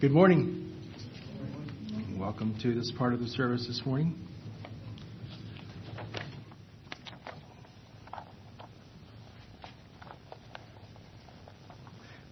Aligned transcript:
Good 0.00 0.12
morning. 0.12 0.72
Welcome 2.16 2.56
to 2.62 2.72
this 2.72 2.92
part 2.96 3.14
of 3.14 3.18
the 3.18 3.26
service 3.26 3.66
this 3.66 3.82
morning. 3.84 4.14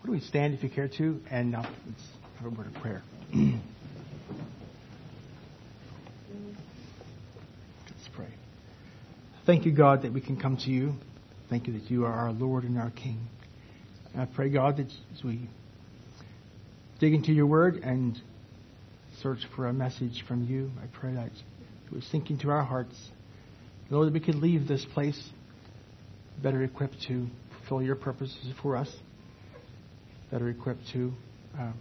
Don't 0.04 0.12
we 0.12 0.20
stand 0.20 0.54
if 0.54 0.62
you 0.62 0.70
care 0.70 0.86
to, 0.96 1.20
and 1.29 1.56
uh, 1.56 1.62
let's 1.62 2.02
have 2.38 2.52
a 2.52 2.56
word 2.56 2.68
of 2.68 2.74
prayer. 2.74 3.02
let's 3.34 3.58
pray. 8.14 8.28
Thank 9.44 9.66
you, 9.66 9.72
God, 9.72 10.02
that 10.02 10.12
we 10.12 10.20
can 10.20 10.40
come 10.40 10.56
to 10.58 10.70
you. 10.70 10.92
Thank 11.50 11.66
you 11.66 11.72
that 11.72 11.90
you 11.90 12.04
are 12.04 12.12
our 12.12 12.30
Lord 12.30 12.62
and 12.62 12.78
our 12.78 12.92
King. 12.92 13.26
And 14.12 14.22
I 14.22 14.26
pray, 14.26 14.50
God, 14.50 14.76
that 14.76 14.86
as 14.86 15.24
we 15.24 15.48
dig 16.99 17.14
into 17.14 17.32
your 17.32 17.46
word 17.46 17.77
and 17.77 18.21
search 19.23 19.41
for 19.55 19.67
a 19.67 19.73
message 19.73 20.25
from 20.27 20.45
you. 20.46 20.71
I 20.82 20.86
pray 20.99 21.14
that 21.14 21.27
it 21.27 21.93
would 21.93 22.05
sink 22.05 22.31
into 22.31 22.50
our 22.50 22.63
hearts. 22.63 22.95
Lord, 23.91 24.09
that 24.09 24.14
we 24.14 24.21
could 24.21 24.36
leave 24.36 24.67
this 24.67 24.85
place 24.95 25.31
better 26.43 26.63
equipped 26.63 26.96
to 27.09 27.27
fulfill 27.59 27.82
your 27.82 27.96
purposes 27.96 28.53
for 28.63 28.77
us, 28.77 28.93
better 30.31 30.49
equipped 30.49 30.82
to 30.93 31.13
uh, 31.59 31.72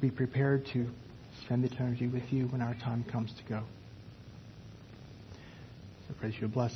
be 0.00 0.10
prepared 0.10 0.66
to 0.72 0.86
spend 1.44 1.64
eternity 1.64 2.06
with 2.06 2.22
you 2.30 2.46
when 2.46 2.60
our 2.60 2.74
time 2.74 3.04
comes 3.10 3.32
to 3.32 3.42
go. 3.48 3.62
So 6.06 6.14
I 6.16 6.20
pray 6.20 6.34
you 6.40 6.48
bless 6.48 6.72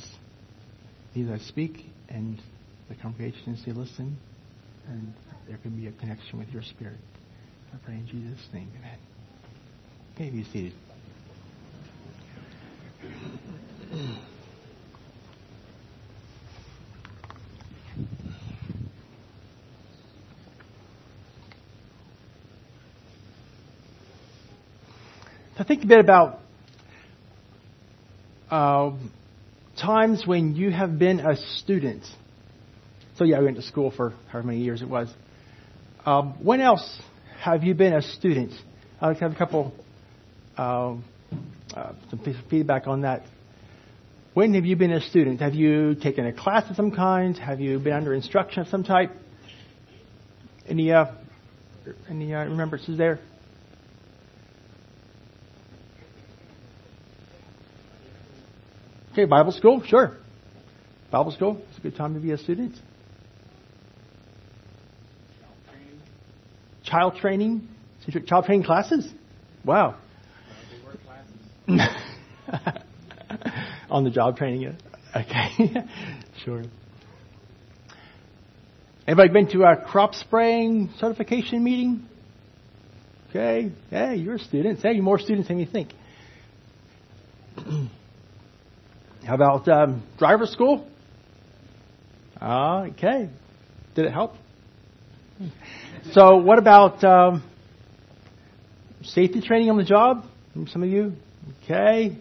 as 1.15 1.29
I 1.29 1.37
speak 1.37 1.85
and 2.09 2.41
the 2.89 2.95
congregation 2.95 3.53
as 3.53 3.65
they 3.65 3.71
listen, 3.71 4.17
and 4.87 5.13
there 5.47 5.57
can 5.57 5.71
be 5.79 5.87
a 5.87 5.91
connection 5.93 6.39
with 6.39 6.49
your 6.49 6.61
spirit. 6.63 6.99
I 7.75 7.85
pray 7.85 7.95
in 7.95 8.07
Jesus' 8.07 8.39
name. 8.53 8.69
Amen. 8.77 8.97
Okay, 10.13 10.29
be 10.29 10.45
seated. 10.45 10.73
To 25.57 25.63
think 25.65 25.83
a 25.83 25.87
bit 25.87 25.99
about 25.99 26.39
uh, 28.49 28.91
times 29.77 30.23
when 30.25 30.55
you 30.55 30.71
have 30.71 30.97
been 30.97 31.19
a 31.19 31.35
student. 31.57 32.05
So 33.17 33.25
yeah, 33.25 33.37
I 33.37 33.41
went 33.41 33.57
to 33.57 33.63
school 33.63 33.91
for 33.91 34.13
however 34.31 34.47
many 34.47 34.59
years 34.59 34.81
it 34.81 34.87
was. 34.87 35.13
Um, 36.05 36.35
when 36.41 36.61
else 36.61 37.01
have 37.39 37.63
you 37.63 37.73
been 37.73 37.93
a 37.93 38.01
student? 38.01 38.53
I'd 38.99 39.07
like 39.07 39.17
to 39.17 39.23
have 39.23 39.33
a 39.33 39.37
couple 39.37 39.73
uh, 40.57 40.95
uh, 41.75 41.93
some 42.09 42.35
feedback 42.49 42.87
on 42.87 43.01
that. 43.01 43.23
When 44.33 44.53
have 44.53 44.65
you 44.65 44.75
been 44.75 44.91
a 44.91 45.01
student? 45.01 45.41
Have 45.41 45.53
you 45.53 45.95
taken 45.95 46.25
a 46.25 46.33
class 46.33 46.69
of 46.69 46.75
some 46.75 46.91
kind? 46.91 47.37
Have 47.37 47.59
you 47.59 47.79
been 47.79 47.93
under 47.93 48.13
instruction 48.13 48.61
of 48.61 48.67
some 48.67 48.83
type? 48.83 49.11
Any 50.67 50.91
uh, 50.91 51.05
any 52.09 52.33
uh, 52.33 52.45
remembrances 52.45 52.97
there? 52.97 53.19
Okay, 59.13 59.25
Bible 59.25 59.53
school, 59.53 59.81
sure. 59.85 60.17
Bible 61.09 61.31
school, 61.31 61.61
it's 61.69 61.77
a 61.77 61.81
good 61.81 61.95
time 61.95 62.15
to 62.15 62.19
be 62.19 62.31
a 62.31 62.37
student. 62.37 62.75
Child 66.95 67.17
training, 67.17 67.67
child 68.25 68.45
training 68.45 68.63
classes. 68.65 69.05
Wow. 69.65 69.97
On 73.89 74.05
the 74.05 74.09
job 74.09 74.37
training, 74.37 74.77
okay, 75.13 75.73
sure. 76.45 76.63
Anybody 79.05 79.27
been 79.33 79.49
to 79.49 79.63
a 79.63 79.75
crop 79.75 80.15
spraying 80.15 80.93
certification 80.97 81.61
meeting? 81.65 82.07
Okay, 83.29 83.73
hey, 83.89 84.15
you're 84.15 84.35
a 84.35 84.39
student. 84.39 84.79
Hey, 84.81 84.93
you're 84.93 85.03
more 85.03 85.19
students 85.19 85.49
than 85.49 85.59
you 85.59 85.65
think. 85.65 85.89
How 89.25 89.35
about 89.35 89.67
um, 89.67 90.01
driver 90.17 90.45
school? 90.45 90.87
Uh, 92.39 92.87
okay. 92.91 93.29
Did 93.95 94.05
it 94.05 94.13
help? 94.13 94.35
So, 96.11 96.37
what 96.37 96.59
about 96.59 97.03
um, 97.03 97.43
safety 99.01 99.41
training 99.41 99.71
on 99.71 99.77
the 99.77 99.83
job? 99.83 100.23
Some 100.67 100.83
of 100.83 100.89
you? 100.89 101.13
Okay. 101.63 102.17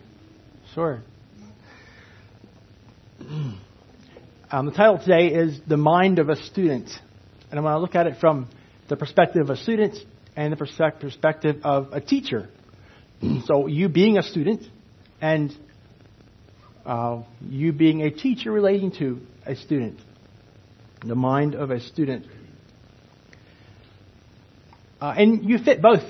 Sure. 0.74 1.02
Um, 4.50 4.66
the 4.66 4.72
title 4.72 4.98
today 4.98 5.34
is 5.34 5.60
The 5.66 5.76
Mind 5.76 6.20
of 6.20 6.28
a 6.28 6.36
Student. 6.36 6.88
And 7.50 7.58
I 7.58 7.62
want 7.62 7.74
to 7.74 7.80
look 7.80 7.96
at 7.96 8.06
it 8.06 8.20
from 8.20 8.48
the 8.88 8.94
perspective 8.94 9.42
of 9.42 9.50
a 9.50 9.56
student 9.56 9.96
and 10.36 10.52
the 10.52 10.56
perspective 10.56 11.56
of 11.64 11.92
a 11.92 12.00
teacher. 12.00 12.48
so, 13.46 13.66
you 13.66 13.88
being 13.88 14.16
a 14.16 14.22
student 14.22 14.62
and 15.20 15.52
uh, 16.86 17.22
you 17.48 17.72
being 17.72 18.02
a 18.02 18.10
teacher 18.12 18.52
relating 18.52 18.92
to 18.98 19.20
a 19.44 19.56
student. 19.56 19.98
The 21.04 21.16
mind 21.16 21.56
of 21.56 21.72
a 21.72 21.80
student. 21.80 22.26
Uh, 25.04 25.12
and 25.18 25.44
you 25.44 25.58
fit 25.58 25.82
both. 25.82 26.02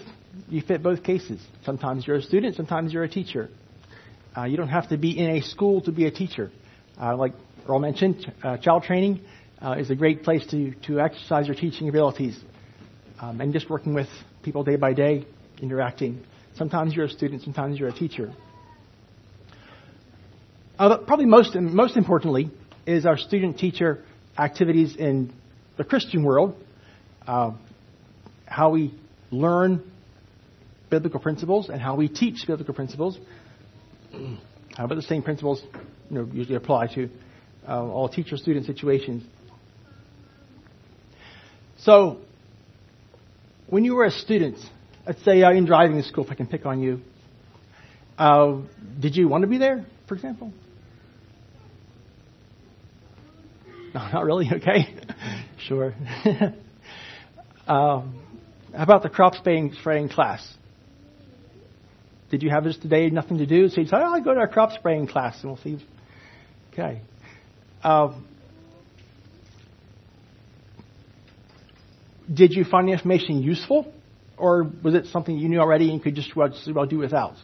You 0.48 0.62
fit 0.62 0.80
both 0.80 1.02
cases. 1.02 1.44
Sometimes 1.64 2.06
you're 2.06 2.18
a 2.18 2.22
student, 2.22 2.54
sometimes 2.54 2.92
you're 2.92 3.02
a 3.02 3.08
teacher. 3.08 3.48
Uh, 4.36 4.44
you 4.44 4.56
don't 4.56 4.68
have 4.68 4.88
to 4.90 4.96
be 4.96 5.18
in 5.18 5.30
a 5.30 5.42
school 5.42 5.80
to 5.80 5.90
be 5.90 6.06
a 6.06 6.12
teacher. 6.12 6.52
Uh, 7.00 7.16
like 7.16 7.32
Earl 7.68 7.80
mentioned, 7.80 8.32
uh, 8.44 8.56
child 8.58 8.84
training 8.84 9.20
uh, 9.60 9.72
is 9.72 9.90
a 9.90 9.96
great 9.96 10.22
place 10.22 10.46
to, 10.52 10.74
to 10.86 11.00
exercise 11.00 11.48
your 11.48 11.56
teaching 11.56 11.88
abilities. 11.88 12.38
Um, 13.18 13.40
and 13.40 13.52
just 13.52 13.68
working 13.68 13.94
with 13.94 14.06
people 14.44 14.62
day 14.62 14.76
by 14.76 14.92
day, 14.92 15.26
interacting. 15.60 16.24
Sometimes 16.54 16.94
you're 16.94 17.06
a 17.06 17.10
student, 17.10 17.42
sometimes 17.42 17.80
you're 17.80 17.88
a 17.88 17.92
teacher. 17.92 18.32
Uh, 20.78 20.98
probably 20.98 21.26
most, 21.26 21.56
most 21.56 21.96
importantly 21.96 22.48
is 22.86 23.06
our 23.06 23.18
student 23.18 23.58
teacher 23.58 24.04
activities 24.38 24.94
in 24.94 25.32
the 25.78 25.82
Christian 25.82 26.22
world, 26.22 26.54
uh, 27.26 27.50
how 28.54 28.70
we 28.70 28.94
learn 29.32 29.82
biblical 30.88 31.18
principles 31.18 31.68
and 31.68 31.80
how 31.80 31.96
we 31.96 32.08
teach 32.08 32.46
biblical 32.46 32.72
principles. 32.72 33.18
How 34.76 34.84
about 34.84 34.94
the 34.94 35.02
same 35.02 35.24
principles 35.24 35.60
you 36.08 36.18
know, 36.18 36.28
usually 36.32 36.54
apply 36.54 36.86
to 36.94 37.10
uh, 37.66 37.82
all 37.82 38.08
teacher 38.08 38.36
student 38.36 38.66
situations? 38.66 39.24
So, 41.78 42.18
when 43.66 43.84
you 43.84 43.96
were 43.96 44.04
a 44.04 44.12
student, 44.12 44.58
let's 45.04 45.22
say 45.24 45.42
uh, 45.42 45.50
in 45.50 45.66
driving 45.66 46.00
school, 46.02 46.24
if 46.24 46.30
I 46.30 46.36
can 46.36 46.46
pick 46.46 46.64
on 46.64 46.80
you, 46.80 47.00
uh, 48.16 48.60
did 49.00 49.16
you 49.16 49.26
want 49.26 49.42
to 49.42 49.48
be 49.48 49.58
there, 49.58 49.84
for 50.06 50.14
example? 50.14 50.52
No, 53.92 54.08
not 54.12 54.24
really. 54.24 54.48
Okay, 54.52 54.94
sure. 55.58 55.92
um, 57.66 58.23
how 58.76 58.82
about 58.82 59.02
the 59.02 59.08
crop 59.08 59.34
spraying, 59.34 59.72
spraying 59.80 60.08
class? 60.08 60.46
Did 62.30 62.42
you 62.42 62.50
have 62.50 62.64
this 62.64 62.76
today? 62.76 63.08
Nothing 63.10 63.38
to 63.38 63.46
do, 63.46 63.68
so 63.68 63.80
you 63.80 63.86
said, 63.86 64.00
"Oh, 64.00 64.14
I'll 64.14 64.20
go 64.20 64.34
to 64.34 64.40
our 64.40 64.48
crop 64.48 64.72
spraying 64.72 65.06
class, 65.06 65.40
and 65.42 65.52
we'll 65.52 65.62
see." 65.62 65.78
Okay. 66.72 67.00
Um, 67.82 68.26
did 72.32 72.52
you 72.52 72.64
find 72.64 72.88
the 72.88 72.92
information 72.92 73.42
useful, 73.42 73.92
or 74.36 74.64
was 74.82 74.94
it 74.94 75.06
something 75.06 75.36
you 75.36 75.48
knew 75.48 75.60
already 75.60 75.90
and 75.92 76.02
could 76.02 76.16
just 76.16 76.34
well, 76.34 76.48
just 76.48 76.72
well 76.74 76.86
do 76.86 76.98
without? 76.98 77.36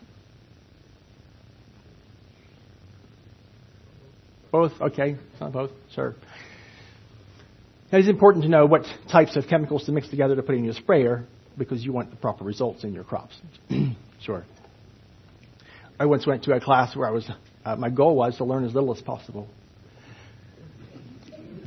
Both? 4.50 4.72
Okay. 4.80 5.16
Not 5.40 5.52
both. 5.52 5.70
Sure. 5.94 6.16
Now, 7.92 7.98
it's 7.98 8.08
important 8.08 8.44
to 8.44 8.48
know 8.48 8.66
what 8.66 8.84
types 9.10 9.34
of 9.34 9.48
chemicals 9.48 9.84
to 9.86 9.92
mix 9.92 10.08
together 10.08 10.36
to 10.36 10.42
put 10.42 10.54
in 10.54 10.64
your 10.64 10.74
sprayer 10.74 11.24
because 11.58 11.84
you 11.84 11.92
want 11.92 12.10
the 12.10 12.16
proper 12.16 12.44
results 12.44 12.84
in 12.84 12.92
your 12.92 13.02
crops. 13.02 13.36
sure. 14.22 14.44
I 15.98 16.06
once 16.06 16.24
went 16.24 16.44
to 16.44 16.52
a 16.52 16.60
class 16.60 16.94
where 16.94 17.08
I 17.08 17.10
was, 17.10 17.28
uh, 17.64 17.74
my 17.76 17.90
goal 17.90 18.14
was 18.14 18.36
to 18.36 18.44
learn 18.44 18.64
as 18.64 18.74
little 18.74 18.94
as 18.94 19.02
possible. 19.02 19.48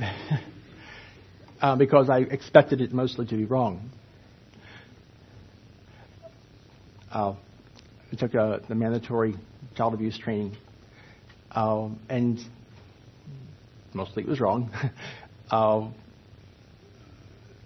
uh, 1.60 1.76
because 1.76 2.08
I 2.08 2.20
expected 2.20 2.80
it 2.80 2.92
mostly 2.92 3.26
to 3.26 3.36
be 3.36 3.44
wrong. 3.44 3.90
Uh, 7.12 7.34
I 8.12 8.16
took 8.16 8.32
a, 8.32 8.62
the 8.66 8.74
mandatory 8.74 9.34
child 9.76 9.92
abuse 9.92 10.18
training, 10.18 10.56
um, 11.52 12.00
and 12.08 12.40
mostly 13.92 14.22
it 14.22 14.28
was 14.28 14.40
wrong. 14.40 14.70
Uh, 15.50 15.90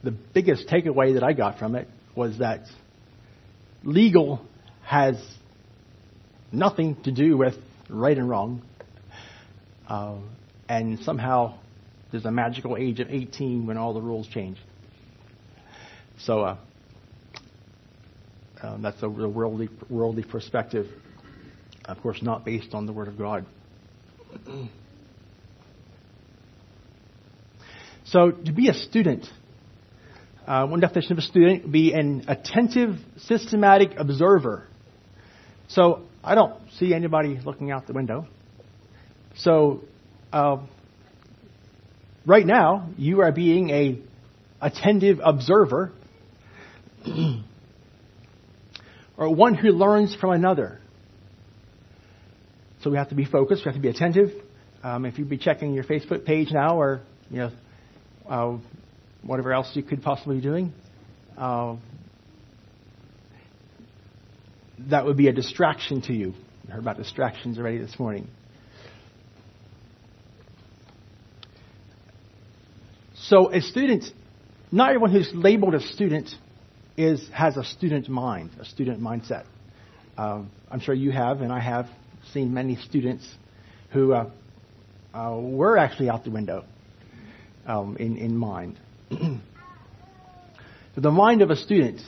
the 0.03 0.11
biggest 0.11 0.69
takeaway 0.69 1.15
that 1.15 1.23
I 1.23 1.33
got 1.33 1.59
from 1.59 1.75
it 1.75 1.89
was 2.15 2.39
that 2.39 2.65
legal 3.83 4.41
has 4.85 5.17
nothing 6.53 6.97
to 7.03 7.13
do 7.13 7.37
with 7.37 7.55
right 7.89 8.17
and 8.17 8.29
wrong. 8.29 8.63
Uh, 9.89 10.19
and 10.69 10.99
somehow 11.01 11.59
there's 12.11 12.25
a 12.25 12.31
magical 12.31 12.77
age 12.77 13.01
of 13.01 13.11
18 13.11 13.67
when 13.67 13.77
all 13.77 13.95
the 13.95 14.01
rules 14.01 14.29
change. 14.29 14.59
So 16.21 16.41
uh, 16.41 16.57
um, 18.63 18.83
that's 18.83 19.03
a 19.03 19.09
worldly, 19.09 19.69
worldly 19.89 20.25
perspective, 20.25 20.87
of 21.85 22.01
course, 22.01 22.23
not 22.23 22.45
based 22.45 22.75
on 22.75 22.87
the 22.87 22.93
Word 22.93 23.09
of 23.09 23.19
God. 23.19 23.47
So, 28.11 28.31
to 28.31 28.53
be 28.53 28.69
a 28.69 28.73
student, 28.73 29.27
uh, 30.49 30.67
one 30.67 30.81
definition 30.81 31.13
of 31.13 31.19
a 31.19 31.23
student 31.23 31.71
be 31.71 31.93
an 31.93 32.25
attentive, 32.27 32.97
systematic 33.19 33.91
observer. 33.99 34.67
So, 35.69 36.05
I 36.25 36.35
don't 36.35 36.55
see 36.79 36.95
anybody 36.95 37.39
looking 37.45 37.71
out 37.71 37.87
the 37.87 37.93
window. 37.93 38.27
So, 39.37 39.83
uh, 40.33 40.57
right 42.25 42.47
now, 42.47 42.89
you 42.97 43.21
are 43.21 43.31
being 43.31 43.69
a 43.69 43.99
attentive 44.61 45.21
observer, 45.23 45.93
or 49.19 49.35
one 49.35 49.55
who 49.55 49.69
learns 49.69 50.17
from 50.17 50.31
another. 50.31 50.81
So 52.83 52.91
we 52.91 52.97
have 52.97 53.11
to 53.11 53.15
be 53.15 53.27
focused. 53.27 53.67
We 53.67 53.69
have 53.69 53.77
to 53.77 53.83
be 53.83 53.89
attentive. 53.89 54.31
Um, 54.83 55.05
if 55.05 55.19
you'd 55.19 55.29
be 55.29 55.37
checking 55.37 55.75
your 55.75 55.85
Facebook 55.85 56.25
page 56.25 56.49
now, 56.53 56.81
or 56.81 57.03
you 57.31 57.37
know, 57.37 57.51
uh, 58.29 58.57
whatever 59.23 59.53
else 59.53 59.71
you 59.75 59.83
could 59.83 60.03
possibly 60.03 60.37
be 60.37 60.43
doing, 60.43 60.73
uh, 61.37 61.77
that 64.91 65.05
would 65.05 65.17
be 65.17 65.29
a 65.29 65.33
distraction 65.33 66.03
to 66.03 66.13
you. 66.13 66.35
You 66.67 66.73
heard 66.73 66.81
about 66.81 66.97
distractions 66.97 67.59
already 67.59 67.79
this 67.79 67.99
morning. 67.99 68.29
So, 73.15 73.53
a 73.53 73.61
student, 73.61 74.05
not 74.73 74.91
everyone 74.91 75.13
who's 75.13 75.31
labeled 75.35 75.75
a 75.75 75.81
student 75.81 76.31
is 76.97 77.29
has 77.33 77.57
a 77.57 77.65
student 77.65 78.09
mind, 78.09 78.51
a 78.61 78.65
student 78.65 79.01
mindset. 79.01 79.45
Um, 80.17 80.51
I'm 80.71 80.81
sure 80.81 80.95
you 80.95 81.13
have, 81.13 81.43
and 81.43 81.53
I 81.53 81.61
have 81.61 81.89
seen 82.33 82.53
many 82.55 82.77
students 82.77 83.29
who 83.93 84.13
uh, 84.13 84.31
uh, 85.15 85.37
were 85.41 85.79
actually 85.79 86.11
out 86.11 86.25
the 86.25 86.31
window 86.31 86.65
um, 87.67 87.97
in, 87.99 88.17
in 88.17 88.37
mind. 88.37 88.79
the 90.97 91.11
mind 91.11 91.43
of 91.43 91.51
a 91.51 91.57
student, 91.57 92.01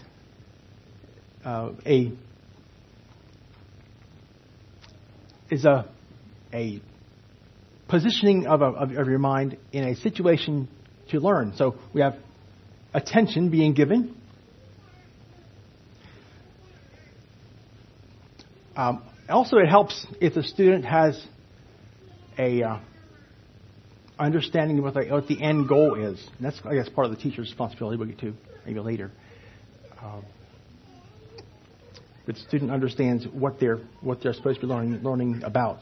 uh, 1.45 1.71
a 1.87 2.13
is 5.51 5.65
a 5.65 5.89
a 6.53 6.81
positioning 7.89 8.47
of, 8.47 8.63
a, 8.63 8.67
of, 8.67 8.91
of 8.93 9.09
your 9.09 9.19
mind 9.19 9.57
in 9.73 9.85
a 9.85 9.97
situation 9.97 10.69
to 11.11 11.19
learn. 11.19 11.55
So 11.57 11.77
we 11.93 12.01
have 12.01 12.17
attention 12.95 13.51
being 13.51 13.75
given. 13.75 14.17
Um, 18.77 19.03
also, 19.29 19.59
it 19.59 19.69
helps 19.69 20.07
if 20.21 20.35
the 20.35 20.43
student 20.43 20.85
has 20.85 21.23
a 22.39 22.63
uh, 22.63 22.79
understanding 24.21 24.81
what 24.83 24.95
the, 24.95 25.05
what 25.07 25.27
the 25.27 25.43
end 25.43 25.69
goal 25.69 25.95
is. 25.95 26.23
And 26.37 26.47
that's, 26.47 26.61
I 26.65 26.75
guess, 26.75 26.89
part 26.89 27.07
of 27.07 27.11
the 27.11 27.17
teacher's 27.17 27.49
responsibility. 27.49 27.97
We'll 27.97 28.09
get 28.09 28.21
to 28.21 28.35
maybe 28.67 28.81
later. 28.81 29.11
Um, 30.03 30.25
the 32.27 32.35
student 32.35 32.71
understands 32.71 33.27
what 33.27 33.59
they're 33.59 33.81
what 34.03 34.23
they're 34.23 34.35
supposed 34.35 34.61
to 34.61 34.67
be 34.67 34.73
learning 34.73 35.03
learning 35.03 35.43
about. 35.43 35.81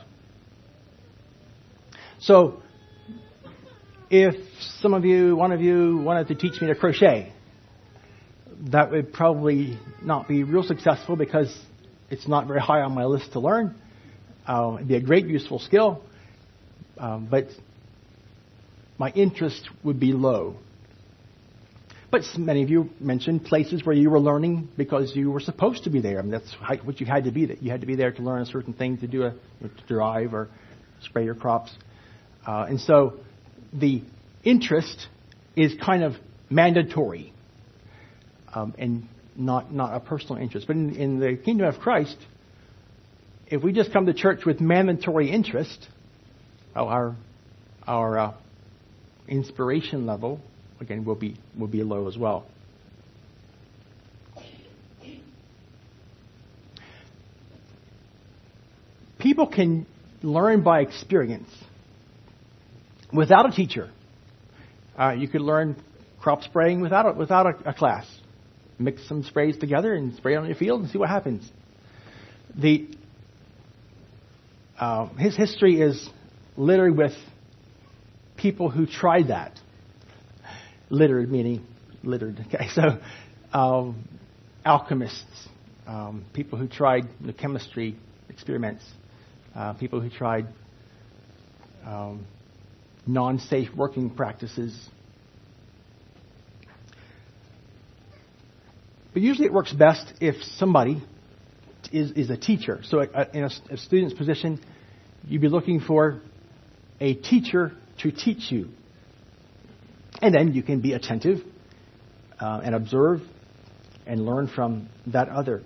So, 2.21 2.63
if 4.11 4.35
some 4.81 4.95
of 4.95 5.05
you, 5.05 5.37
one 5.37 5.53
of 5.53 5.61
you, 5.61 5.99
wanted 5.99 6.29
to 6.29 6.35
teach 6.35 6.61
me 6.61 6.69
to 6.69 6.75
crochet, 6.75 7.33
that 8.71 8.91
would 8.91 9.13
probably 9.13 9.79
not 10.03 10.27
be 10.27 10.43
real 10.43 10.63
successful 10.63 11.17
because 11.17 11.55
it's 12.11 12.27
not 12.27 12.47
very 12.47 12.61
high 12.61 12.81
on 12.81 12.95
my 12.95 13.05
list 13.05 13.33
to 13.33 13.41
learn. 13.41 13.77
Uh, 14.47 14.77
it'd 14.77 14.89
be 14.89 14.97
a 14.97 15.01
great, 15.01 15.27
useful 15.27 15.59
skill, 15.59 16.03
um, 16.97 17.29
but 17.31 17.45
my 18.99 19.11
interest 19.11 19.69
would 19.85 20.01
be 20.01 20.13
low. 20.13 20.57
But 22.11 22.23
many 22.39 22.63
of 22.63 22.71
you 22.71 22.89
mentioned 23.01 23.45
places 23.45 23.85
where 23.85 23.95
you 23.95 24.09
were 24.09 24.19
learning 24.19 24.69
because 24.77 25.15
you 25.15 25.31
were 25.31 25.41
supposed 25.41 25.85
to 25.85 25.91
be 25.91 26.01
there. 26.01 26.19
I 26.19 26.23
mean, 26.23 26.31
that's 26.31 26.55
what 26.83 27.01
you 27.01 27.07
had 27.07 27.25
to 27.25 27.31
be. 27.31 27.47
That 27.47 27.63
you 27.63 27.71
had 27.71 27.83
to 27.83 27.87
be 27.87 27.97
there 27.97 28.11
to 28.13 28.23
learn 28.23 28.43
a 28.43 28.47
certain 28.47 28.73
thing, 28.73 28.97
to 28.99 29.07
do 29.07 29.25
a 29.25 29.31
to 29.61 29.71
drive 29.87 30.33
or 30.33 30.49
spray 31.03 31.25
your 31.25 31.35
crops. 31.35 31.71
Uh, 32.47 32.65
and 32.69 32.81
so, 32.81 33.21
the 33.75 34.03
interest 34.43 35.07
is 35.55 35.75
kind 35.85 36.03
of 36.03 36.15
mandatory, 36.49 37.35
um, 38.55 38.75
and 38.79 39.07
not 39.37 39.71
not 39.71 39.95
a 39.95 40.01
personal 40.01 40.41
interest. 40.41 40.67
But 40.67 40.77
in, 40.77 40.97
in 40.97 41.21
the 41.21 41.37
kingdom 41.37 41.67
of 41.67 41.79
Christ, 41.79 42.17
if 43.49 43.63
we 43.63 43.75
just 43.75 43.93
come 43.93 44.07
to 44.07 44.15
church 44.15 44.47
with 44.47 44.63
mandatory 44.63 45.31
interest, 45.31 45.87
well, 46.75 46.89
our 46.89 47.17
our 47.87 48.19
uh, 48.19 48.35
inspiration 49.29 50.07
level, 50.07 50.41
again, 50.81 51.05
will 51.05 51.15
be, 51.15 51.37
will 51.59 51.69
be 51.69 51.83
low 51.83 52.09
as 52.09 52.17
well. 52.17 52.47
People 59.19 59.49
can 59.49 59.87
learn 60.23 60.63
by 60.63 60.81
experience 60.81 61.51
without 63.13 63.49
a 63.49 63.53
teacher. 63.53 63.91
Uh, 64.97 65.11
you 65.11 65.29
could 65.29 65.41
learn 65.41 65.77
crop 66.21 66.43
spraying 66.43 66.81
without 66.81 67.07
a, 67.07 67.13
without 67.13 67.47
a, 67.47 67.71
a, 67.71 67.75
class. 67.75 68.07
Mix 68.79 69.07
some 69.09 69.23
sprays 69.25 69.57
together 69.57 69.95
and 69.95 70.15
spray 70.17 70.37
on 70.37 70.47
your 70.47 70.55
field 70.55 70.83
and 70.83 70.91
see 70.91 70.99
what 70.99 71.09
happens. 71.09 71.49
The 72.57 72.89
uh, 74.79 75.09
his 75.17 75.37
history 75.37 75.81
is 75.81 76.09
littered 76.57 76.97
with 76.97 77.13
people 78.39 78.71
who 78.71 78.87
tried 78.87 79.29
that. 79.29 79.59
Littered 80.91 81.31
meaning 81.31 81.67
littered. 82.03 82.45
Okay, 82.55 82.69
so 82.73 82.99
um, 83.53 84.09
alchemists, 84.65 85.49
um, 85.87 86.25
people 86.33 86.59
who 86.59 86.67
tried 86.67 87.09
the 87.21 87.33
chemistry 87.33 87.97
experiments, 88.31 88.85
uh, 89.55 89.75
people 89.75 90.01
who 90.01 90.09
tried 90.09 90.47
um, 91.85 92.27
non-safe 93.07 93.69
working 93.77 94.11
practices. 94.11 94.79
But 99.13 99.23
usually 99.23 99.47
it 99.47 99.53
works 99.53 99.73
best 99.73 100.13
if 100.21 100.37
somebody 100.57 101.03
is, 101.93 102.13
is 102.13 102.31
a 102.31 102.37
teacher. 102.37 102.81
So 102.85 103.01
in 103.01 103.45
a, 103.45 103.51
a 103.71 103.77
student's 103.79 104.15
position, 104.15 104.61
you'd 105.27 105.41
be 105.41 105.49
looking 105.49 105.81
for 105.81 106.21
a 107.01 107.15
teacher 107.15 107.73
to 107.99 108.11
teach 108.11 108.51
you. 108.51 108.69
And 110.21 110.35
then 110.35 110.55
you 110.55 110.63
can 110.63 110.81
be 110.81 110.93
attentive 110.95 111.39
uh, 112.41 112.61
and 112.65 112.75
observe 112.75 113.21
and 114.07 114.25
learn 114.25 114.49
from 114.49 114.89
that 115.09 115.29
other. 115.29 115.63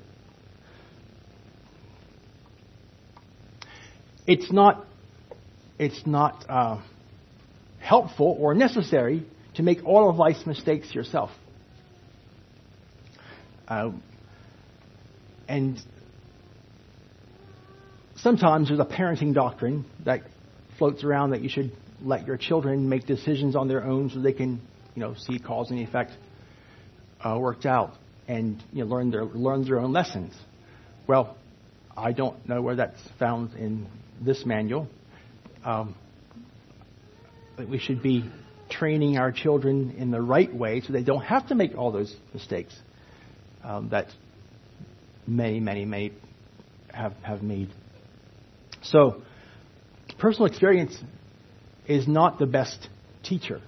It's 4.26 4.52
not, 4.52 4.84
it's 5.78 6.06
not 6.06 6.44
uh, 6.48 6.82
helpful 7.80 8.36
or 8.38 8.54
necessary 8.54 9.26
to 9.54 9.62
make 9.62 9.84
all 9.84 10.08
of 10.08 10.16
life's 10.16 10.46
mistakes 10.46 10.94
yourself. 10.94 11.30
Uh, 13.66 13.90
and 15.48 15.78
sometimes 18.16 18.68
there's 18.68 18.80
a 18.80 18.84
parenting 18.84 19.34
doctrine 19.34 19.84
that 20.04 20.22
floats 20.78 21.04
around 21.04 21.30
that 21.30 21.42
you 21.42 21.48
should 21.48 21.72
let 22.04 22.26
your 22.26 22.37
children 22.37 22.88
make 22.88 23.06
decisions 23.06 23.56
on 23.56 23.68
their 23.68 23.85
own 23.85 24.11
so 24.11 24.21
they 24.21 24.32
can, 24.32 24.61
you 24.94 25.00
know, 25.00 25.14
see 25.14 25.38
cause 25.38 25.71
and 25.71 25.80
effect 25.80 26.12
uh, 27.25 27.37
worked 27.38 27.66
out 27.66 27.94
and 28.28 28.62
you 28.73 28.85
know, 28.85 28.90
learn 28.90 29.11
their 29.11 29.25
learn 29.25 29.64
their 29.64 29.80
own 29.80 29.92
lessons. 29.92 30.35
Well, 31.06 31.37
I 31.97 32.12
don't 32.12 32.49
know 32.49 32.62
where 32.62 32.76
that's 32.76 33.00
found 33.18 33.54
in 33.54 33.87
this 34.21 34.44
manual. 34.47 34.88
Um, 35.64 35.94
but 37.56 37.68
we 37.68 37.78
should 37.78 38.02
be 38.02 38.25
training 38.71 39.18
our 39.18 39.30
children 39.30 39.94
in 39.99 40.11
the 40.11 40.21
right 40.21 40.52
way 40.52 40.80
so 40.80 40.92
they 40.92 41.02
don't 41.02 41.23
have 41.23 41.49
to 41.49 41.54
make 41.54 41.76
all 41.76 41.92
those 41.92 42.14
mistakes 42.32 42.75
um, 43.62 43.90
that 43.90 44.06
many, 45.26 45.61
many, 45.61 45.85
many 45.85 46.12
have 46.92 47.12
have 47.23 47.42
made. 47.42 47.71
So, 48.82 49.23
personal 50.18 50.47
experience 50.47 50.97
is 51.86 52.06
not 52.06 52.38
the 52.38 52.46
best 52.46 52.88
teacher. 53.22 53.60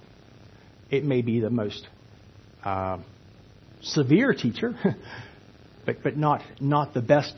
It 0.89 1.03
may 1.03 1.21
be 1.21 1.39
the 1.39 1.49
most 1.49 1.87
uh, 2.63 2.99
severe 3.81 4.33
teacher, 4.33 4.73
but, 5.85 6.03
but 6.03 6.17
not, 6.17 6.41
not 6.59 6.93
the 6.93 7.01
best 7.01 7.33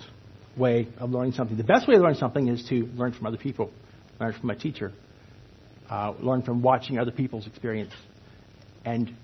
way 0.57 0.87
of 0.97 1.11
learning 1.11 1.33
something. 1.33 1.57
The 1.57 1.63
best 1.63 1.87
way 1.87 1.95
to 1.95 2.01
learn 2.01 2.15
something 2.15 2.47
is 2.47 2.65
to 2.69 2.89
learn 2.95 3.13
from 3.13 3.25
other 3.27 3.37
people, 3.37 3.71
learn 4.19 4.33
from 4.33 4.49
a 4.49 4.55
teacher, 4.55 4.91
uh, 5.89 6.13
learn 6.19 6.41
from 6.41 6.61
watching 6.61 6.97
other 6.97 7.11
people's 7.11 7.47
experience, 7.47 7.93
and 8.85 9.15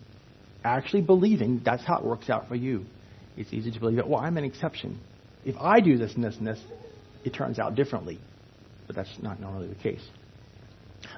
actually 0.63 1.01
believing 1.01 1.61
that's 1.63 1.83
how 1.83 1.97
it 1.97 2.05
works 2.05 2.29
out 2.29 2.47
for 2.47 2.55
you. 2.55 2.85
It's 3.35 3.51
easy 3.51 3.71
to 3.71 3.79
believe 3.79 3.97
that, 3.97 4.07
well, 4.07 4.19
I'm 4.19 4.37
an 4.37 4.43
exception. 4.43 4.99
If 5.43 5.55
I 5.57 5.79
do 5.79 5.97
this 5.97 6.13
and 6.13 6.23
this 6.23 6.35
and 6.37 6.47
this, 6.47 6.59
it 7.23 7.33
turns 7.33 7.59
out 7.59 7.75
differently. 7.75 8.19
But 8.85 8.95
that's 8.95 9.09
not 9.21 9.39
normally 9.39 9.67
the 9.67 9.75
case. 9.75 10.03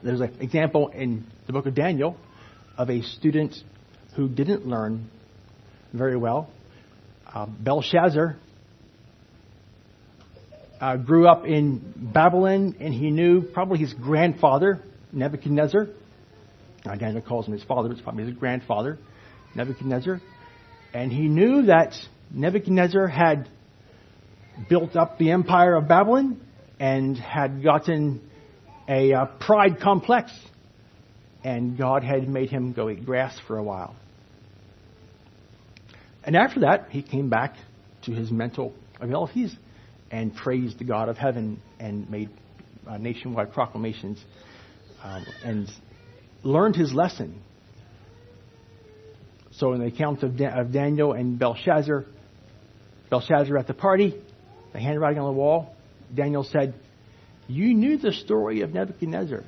There's 0.04 0.22
an 0.22 0.38
example 0.39 0.89
in 0.89 1.25
the 1.48 1.54
book 1.54 1.65
of 1.65 1.75
Daniel 1.75 2.18
of 2.77 2.89
a 2.89 3.01
student 3.01 3.56
who 4.15 4.27
didn't 4.27 4.68
learn 4.68 5.10
very 5.94 6.18
well. 6.18 6.50
Uh, 7.34 7.46
Belshazzar 7.48 8.38
uh, 10.80 10.98
grew 10.98 11.27
up 11.27 11.46
in 11.46 11.94
Babylon, 11.96 12.75
and 12.80 12.94
he 12.94 13.10
knew 13.12 13.42
probably 13.42 13.80
his 13.80 13.94
grandfather, 13.94 14.82
Nebuchadnezzar. 15.12 15.88
Now, 16.86 16.96
Daniel 16.96 17.22
calls 17.22 17.48
him 17.48 17.54
his 17.54 17.63
father, 17.63 17.89
but 17.89 17.96
it's 17.96 18.04
probably 18.04 18.25
his 18.25 18.36
grandfather, 18.36 19.00
Nebuchadnezzar. 19.56 20.22
And 20.94 21.12
he 21.12 21.27
knew 21.27 21.63
that 21.63 21.94
Nebuchadnezzar 22.32 23.08
had 23.08 23.50
built 24.70 24.96
up 24.96 25.18
the 25.18 25.32
empire 25.32 25.75
of 25.75 25.88
Babylon 25.88 26.39
and 26.80 27.18
had 27.18 27.63
gotten 27.63 28.22
a 28.88 29.13
uh, 29.13 29.25
pride 29.39 29.80
complex, 29.82 30.32
and 31.44 31.77
God 31.77 32.04
had 32.04 32.27
made 32.27 32.50
him 32.50 32.74
go 32.74 32.89
eat 32.89 33.06
grass 33.06 33.38
for 33.48 33.58
a 33.58 33.63
while. 33.63 33.96
And 36.24 36.36
after 36.36 36.62
that, 36.62 36.88
he 36.89 37.01
came 37.01 37.30
back 37.30 37.56
to 38.04 38.12
his 38.12 38.32
mental 38.32 38.74
abilities 39.00 39.56
and 40.12 40.36
praised 40.36 40.80
the 40.80 40.84
God 40.84 41.10
of 41.10 41.18
heaven 41.18 41.62
and 41.80 42.10
made 42.10 42.30
uh, 42.88 42.98
nationwide 42.98 43.54
proclamations 43.54 44.24
um, 45.04 45.25
and 45.44 45.70
learned 46.44 46.75
his 46.75 46.94
lesson. 46.94 47.42
So, 49.51 49.74
in 49.74 49.80
the 49.80 49.88
account 49.88 50.24
of, 50.24 50.39
of 50.39 50.72
Daniel 50.72 51.13
and 51.13 51.39
Belshazzar, 51.39 52.06
Belshazzar 53.10 53.58
at 53.58 53.68
the 53.68 53.74
party, 53.74 54.15
the 54.74 54.80
handwriting 54.80 55.20
on 55.20 55.34
the 55.34 55.39
wall, 55.39 55.75
Daniel 56.13 56.44
said, 56.44 56.74
You 57.48 57.74
knew 57.74 57.98
the 57.98 58.12
story 58.12 58.62
of 58.62 58.74
Nebuchadnezzar. 58.74 59.44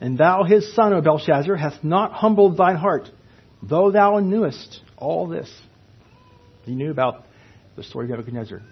And 0.00 0.16
thou, 0.16 0.44
his 0.44 0.74
son, 0.74 0.94
O 0.94 1.02
Belshazzar, 1.02 1.56
hast 1.56 1.84
not 1.84 2.12
humbled 2.12 2.56
thine 2.56 2.76
heart, 2.76 3.08
though 3.62 3.90
thou 3.90 4.18
knewest 4.18 4.80
all 4.96 5.26
this. 5.28 5.50
He 6.64 6.74
knew 6.74 6.90
about 6.90 7.24
the 7.76 7.82
story 7.82 8.06
of 8.06 8.10
Nebuchadnezzar. 8.10 8.62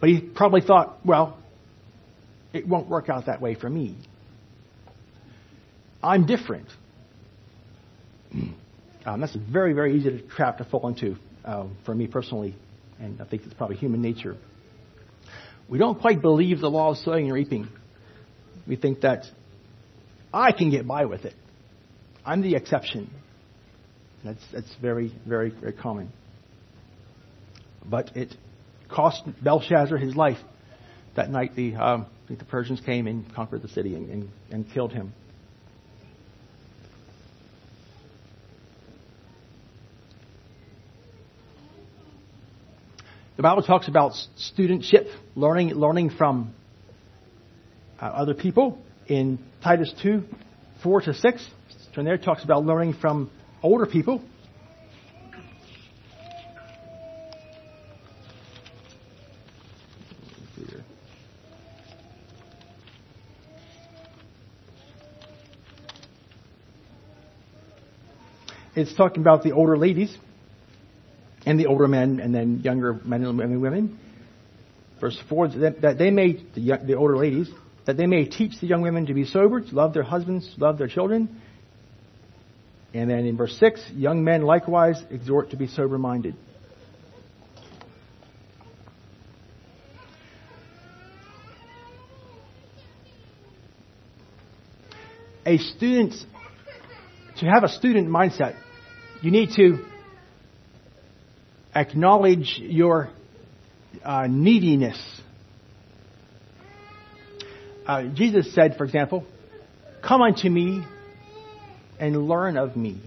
But 0.00 0.10
he 0.10 0.20
probably 0.20 0.60
thought, 0.60 0.98
well, 1.04 1.38
it 2.52 2.68
won't 2.68 2.88
work 2.88 3.08
out 3.08 3.26
that 3.26 3.40
way 3.40 3.54
for 3.54 3.68
me. 3.68 3.96
I'm 6.02 6.26
different. 6.26 6.68
Um, 9.06 9.20
that's 9.20 9.36
very, 9.36 9.72
very 9.72 9.96
easy 9.96 10.10
to 10.10 10.20
trap 10.20 10.58
to 10.58 10.64
fall 10.64 10.88
into 10.88 11.14
um, 11.44 11.76
for 11.84 11.94
me 11.94 12.08
personally, 12.08 12.56
and 12.98 13.20
I 13.20 13.24
think 13.24 13.42
it's 13.44 13.54
probably 13.54 13.76
human 13.76 14.02
nature. 14.02 14.36
We 15.68 15.78
don't 15.78 16.00
quite 16.00 16.22
believe 16.22 16.60
the 16.60 16.70
law 16.70 16.90
of 16.90 16.98
sowing 16.98 17.24
and 17.24 17.34
reaping. 17.34 17.68
We 18.66 18.76
think 18.76 19.00
that 19.00 19.24
I 20.32 20.52
can 20.52 20.70
get 20.70 20.86
by 20.86 21.04
with 21.06 21.24
it. 21.24 21.34
I'm 22.24 22.42
the 22.42 22.54
exception. 22.56 23.10
That's, 24.24 24.42
that's 24.52 24.74
very, 24.80 25.12
very, 25.26 25.50
very 25.50 25.72
common. 25.72 26.12
But 27.88 28.16
it 28.16 28.34
cost 28.88 29.22
Belshazzar 29.42 29.96
his 29.98 30.16
life. 30.16 30.38
That 31.14 31.30
night, 31.30 31.54
the, 31.54 31.74
um, 31.76 32.06
the 32.28 32.44
Persians 32.44 32.80
came 32.80 33.06
and 33.06 33.32
conquered 33.34 33.62
the 33.62 33.68
city 33.68 33.94
and, 33.94 34.10
and, 34.10 34.28
and 34.50 34.70
killed 34.72 34.92
him. 34.92 35.12
The 43.36 43.42
Bible 43.42 43.62
talks 43.62 43.86
about 43.86 44.12
studentship, 44.38 45.14
learning, 45.34 45.74
learning 45.74 46.08
from 46.08 46.54
uh, 48.00 48.06
other 48.06 48.32
people. 48.32 48.78
In 49.08 49.38
Titus 49.62 49.92
2, 50.02 50.24
4 50.82 51.00
to 51.02 51.12
6, 51.12 51.50
turn 51.94 52.06
there, 52.06 52.16
talks 52.16 52.44
about 52.44 52.64
learning 52.64 52.94
from 52.94 53.30
older 53.62 53.84
people. 53.84 54.24
It's 68.74 68.94
talking 68.94 69.20
about 69.20 69.42
the 69.42 69.52
older 69.52 69.76
ladies 69.76 70.16
and 71.46 71.60
the 71.60 71.66
older 71.66 71.86
men, 71.86 72.18
and 72.20 72.34
then 72.34 72.60
younger 72.62 72.94
men 73.04 73.24
and 73.24 73.62
women. 73.62 73.98
Verse 75.00 75.18
4, 75.28 75.48
that 75.48 75.96
they 75.96 76.10
may, 76.10 76.32
the, 76.54 76.80
the 76.84 76.94
older 76.94 77.16
ladies, 77.16 77.48
that 77.86 77.96
they 77.96 78.06
may 78.06 78.24
teach 78.24 78.60
the 78.60 78.66
young 78.66 78.82
women 78.82 79.06
to 79.06 79.14
be 79.14 79.24
sober, 79.24 79.60
to 79.60 79.74
love 79.74 79.94
their 79.94 80.02
husbands, 80.02 80.52
love 80.58 80.76
their 80.76 80.88
children. 80.88 81.40
And 82.92 83.08
then 83.08 83.26
in 83.26 83.36
verse 83.36 83.56
6, 83.58 83.92
young 83.94 84.24
men 84.24 84.42
likewise 84.42 85.00
exhort 85.10 85.50
to 85.50 85.56
be 85.56 85.68
sober 85.68 85.98
minded. 85.98 86.34
A 95.44 95.58
student, 95.58 96.14
to 97.38 97.46
have 97.46 97.62
a 97.62 97.68
student 97.68 98.08
mindset, 98.08 98.56
you 99.22 99.30
need 99.30 99.50
to 99.56 99.86
acknowledge 101.80 102.58
your 102.58 103.10
uh, 104.04 104.26
neediness. 104.28 105.20
Uh, 107.86 108.04
Jesus 108.04 108.52
said, 108.54 108.76
for 108.76 108.84
example, 108.84 109.24
Come 110.06 110.22
unto 110.22 110.48
me 110.48 110.84
and 111.98 112.28
learn 112.28 112.56
of 112.56 112.76
me. 112.76 113.00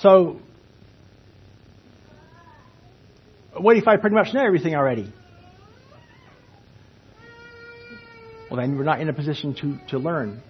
So, 0.00 0.40
what 3.56 3.78
if 3.78 3.88
I 3.88 3.96
pretty 3.96 4.14
much 4.14 4.34
know 4.34 4.44
everything 4.44 4.74
already? 4.74 5.10
Well, 8.50 8.60
then 8.60 8.76
we're 8.76 8.84
not 8.84 9.00
in 9.00 9.08
a 9.08 9.14
position 9.14 9.54
to, 9.54 9.78
to 9.88 9.98
learn. 9.98 10.42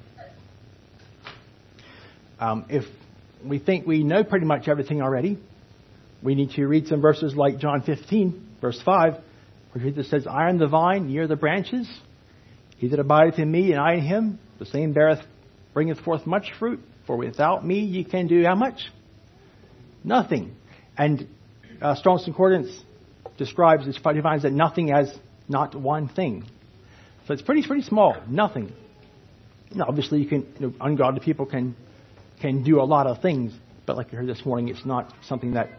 Um, 2.40 2.66
if 2.68 2.84
we 3.44 3.58
think 3.58 3.86
we 3.86 4.02
know 4.02 4.24
pretty 4.24 4.46
much 4.46 4.68
everything 4.68 5.02
already, 5.02 5.38
we 6.22 6.34
need 6.34 6.50
to 6.52 6.66
read 6.66 6.88
some 6.88 7.00
verses 7.00 7.34
like 7.34 7.58
John 7.58 7.82
15, 7.82 8.56
verse 8.60 8.80
5, 8.84 9.14
where 9.72 9.84
Jesus 9.84 10.10
says, 10.10 10.26
I 10.26 10.48
am 10.48 10.58
the 10.58 10.66
vine, 10.66 11.08
ye 11.08 11.18
are 11.18 11.26
the 11.26 11.36
branches. 11.36 11.88
He 12.78 12.88
that 12.88 12.98
abideth 12.98 13.38
in 13.38 13.50
me 13.50 13.72
and 13.72 13.80
I 13.80 13.94
in 13.94 14.00
him, 14.00 14.38
the 14.58 14.66
same 14.66 14.92
beareth, 14.92 15.20
bringeth 15.74 16.00
forth 16.00 16.26
much 16.26 16.52
fruit. 16.58 16.80
For 17.06 17.16
without 17.16 17.64
me 17.64 17.80
ye 17.80 18.04
can 18.04 18.26
do 18.26 18.42
how 18.44 18.54
much? 18.54 18.80
Nothing. 20.02 20.56
And 20.96 21.28
uh, 21.80 21.94
Strong's 21.94 22.24
Concordance 22.24 22.70
describes, 23.38 23.84
defines 23.86 24.42
that 24.42 24.52
nothing 24.52 24.92
as 24.92 25.14
not 25.48 25.74
one 25.74 26.08
thing. 26.08 26.44
So 27.26 27.34
it's 27.34 27.42
pretty, 27.42 27.66
pretty 27.66 27.82
small. 27.82 28.16
Nothing. 28.28 28.72
Now, 29.74 29.86
obviously, 29.88 30.20
you 30.20 30.28
can, 30.28 30.46
you 30.58 30.68
know, 30.68 30.74
ungodly 30.80 31.20
people 31.20 31.46
can 31.46 31.76
can 32.40 32.62
do 32.62 32.80
a 32.80 32.84
lot 32.84 33.06
of 33.06 33.22
things, 33.22 33.52
but 33.86 33.96
like 33.96 34.12
you 34.12 34.18
heard 34.18 34.26
this 34.26 34.44
morning, 34.44 34.68
it's 34.68 34.84
not 34.84 35.12
something 35.26 35.54
that 35.54 35.70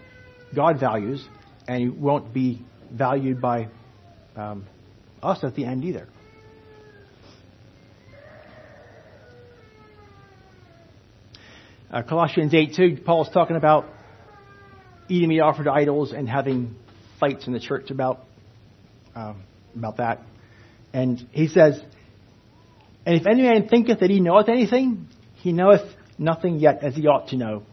God 0.56 0.80
values, 0.80 1.24
and 1.68 1.84
it 1.84 1.96
won't 1.96 2.34
be 2.34 2.62
valued 2.92 3.42
by 3.42 3.68
um, 4.36 4.66
us 5.22 5.44
at 5.44 5.56
the 5.56 5.66
end 5.66 5.84
either. 5.84 6.08
Uh, 11.90 12.02
Colossians 12.04 12.54
8 12.54 12.74
2, 12.76 12.98
Paul's 13.06 13.30
talking 13.30 13.56
about 13.56 13.86
eating 15.08 15.30
meat 15.30 15.40
offered 15.40 15.64
to 15.66 15.72
idols 15.72 16.12
and 16.12 16.28
having 16.28 16.76
fights 17.20 17.48
in 17.48 17.54
the 17.54 17.60
church 17.60 17.92
about 17.92 18.26
um, 19.16 19.44
about 19.76 19.98
that. 19.98 20.22
And 20.94 21.28
he 21.32 21.48
says, 21.48 21.80
And 23.06 23.16
if 23.16 23.26
any 23.26 23.44
man 23.44 23.68
thinketh 23.68 24.02
that 24.02 24.10
he 24.10 24.20
knoweth 24.20 24.50
anything, 24.50 25.08
he 25.36 25.54
knoweth 25.54 25.88
nothing 26.18 26.60
yet 26.60 26.84
as 26.84 26.96
he 26.96 27.08
ought 27.08 27.30
to 27.30 27.38
know. 27.38 27.64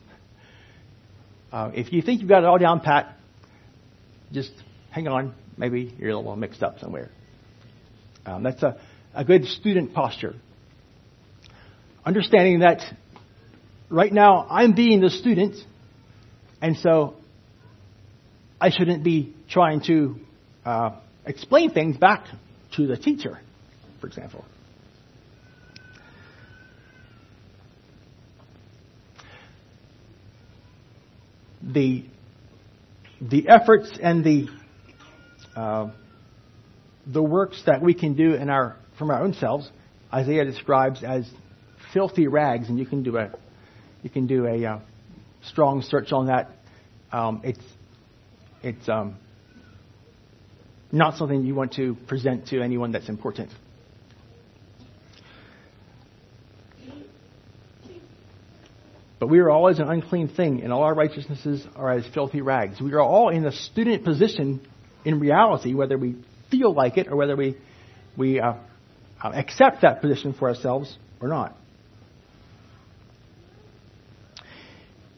Uh, 1.53 1.71
if 1.75 1.93
you 1.93 2.03
think 2.03 2.21
you've 2.21 2.29
got 2.29 2.43
it 2.43 2.47
all 2.47 2.59
down 2.59 2.81
pat, 2.81 3.17
just 4.33 4.51
hang 4.91 5.07
on. 5.09 5.35
Maybe 5.57 5.95
you're 5.99 6.11
a 6.11 6.17
little 6.17 6.37
mixed 6.37 6.63
up 6.63 6.81
somewhere. 6.81 7.11
Um, 8.27 8.43
that's 8.43 8.63
a, 8.63 8.77
a 9.15 9.25
good 9.25 9.45
student 9.45 9.95
posture. 9.95 10.35
Understanding 12.05 12.61
that 12.61 12.81
right 13.89 14.13
now 14.13 14.47
I'm 14.51 14.75
being 14.75 15.01
the 15.01 15.11
student, 15.11 15.57
and 16.61 16.77
so 16.77 17.15
I 18.61 18.71
shouldn't 18.71 19.05
be 19.05 19.35
trying 19.49 19.83
to 19.83 20.17
uh, 20.65 20.97
explain 21.25 21.71
things 21.73 21.97
back 21.97 22.27
to 22.77 22.87
the 22.87 22.97
teacher, 22.97 23.39
for 24.01 24.07
example. 24.07 24.45
The, 31.73 32.05
the 33.21 33.49
efforts 33.49 33.99
and 34.03 34.23
the, 34.25 34.49
uh, 35.57 35.91
the 37.07 37.23
works 37.23 37.63
that 37.67 37.81
we 37.81 37.95
can 37.95 38.15
do 38.15 38.35
in 38.35 38.51
our, 38.51 38.77
from 38.99 39.11
our 39.11 39.23
own 39.23 39.35
selves, 39.35 39.71
Isaiah 40.13 40.45
describes 40.45 41.03
as 41.03 41.29
filthy 41.93 42.27
rags, 42.27 42.69
and 42.69 42.79
you 42.79 42.87
can 42.87 43.03
do 43.03 43.17
a, 43.17 43.31
you 44.03 44.11
can 44.11 44.27
do 44.27 44.47
a 44.47 44.65
uh, 44.65 44.81
strong 45.43 45.83
search 45.83 46.13
on 46.13 46.27
that. 46.27 46.51
Um, 47.11 47.41
it's, 47.45 47.65
it's 48.63 48.89
um, 48.89 49.17
not 50.93 51.17
something 51.17 51.45
you 51.45 51.55
want 51.55 51.75
to 51.75 51.95
present 52.07 52.49
to 52.49 52.61
anyone 52.61 52.93
that's 52.93 53.09
important. 53.09 53.51
But 59.25 59.31
we 59.31 59.39
are 59.39 59.49
all 59.49 59.69
as 59.69 59.79
an 59.79 59.89
unclean 59.89 60.29
thing, 60.29 60.61
and 60.63 60.71
all 60.71 60.83
our 60.83 60.93
righteousnesses 60.93 61.67
are 61.77 61.93
as 61.93 62.07
filthy 62.13 62.43
rags. 62.43 62.79
We 62.79 62.93
are 62.93 63.01
all 63.01 63.31
in 63.31 63.47
a 63.47 63.53
student 63.53 64.05
position 64.05 64.61
in 65.03 65.19
reality, 65.19 65.73
whether 65.73 65.97
we 65.97 66.17
feel 66.51 66.75
like 66.75 66.99
it 66.99 67.09
or 67.09 67.17
whether 67.17 67.35
we, 67.35 67.57
we 68.19 68.39
uh, 68.39 68.53
uh 69.23 69.31
accept 69.31 69.81
that 69.81 70.03
position 70.03 70.35
for 70.35 70.51
ourselves 70.51 70.95
or 71.23 71.29
not. 71.29 71.57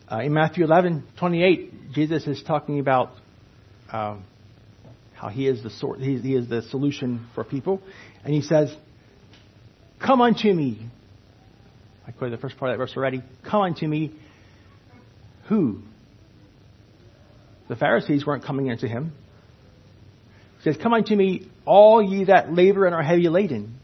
Uh, 0.09 0.19
in 0.19 0.33
Matthew 0.33 0.63
11, 0.63 1.03
28, 1.19 1.93
Jesus 1.93 2.29
is 2.29 2.41
talking 2.45 2.79
about 2.79 3.11
um, 3.91 4.23
how 5.15 5.31
he 5.31 5.49
is 5.49 5.65
the 5.65 5.71
sort, 5.71 5.99
he, 5.99 6.17
he 6.19 6.37
is 6.37 6.49
the 6.49 6.63
solution 6.63 7.27
for 7.35 7.43
people. 7.43 7.83
And 8.23 8.33
he 8.33 8.43
says, 8.43 8.73
Come 9.99 10.21
unto 10.21 10.53
me. 10.53 10.91
I 12.07 12.13
quoted 12.13 12.39
the 12.39 12.41
first 12.41 12.57
part 12.57 12.71
of 12.71 12.79
that 12.79 12.79
verse 12.79 12.97
already. 12.97 13.23
Come 13.49 13.63
unto 13.63 13.87
me. 13.87 14.13
Who? 15.49 15.81
The 17.69 17.77
Pharisees 17.77 18.25
weren't 18.25 18.45
coming 18.45 18.71
unto 18.71 18.87
him. 18.87 19.13
He 20.59 20.65
says, 20.71 20.81
Come 20.81 20.95
unto 20.95 21.17
me, 21.17 21.49
all 21.65 22.03
ye 22.03 22.25
that 22.25 22.53
labor 22.53 22.87
and 22.87 22.95
are 22.95 23.03
heavy 23.03 23.29
laden. 23.29 23.79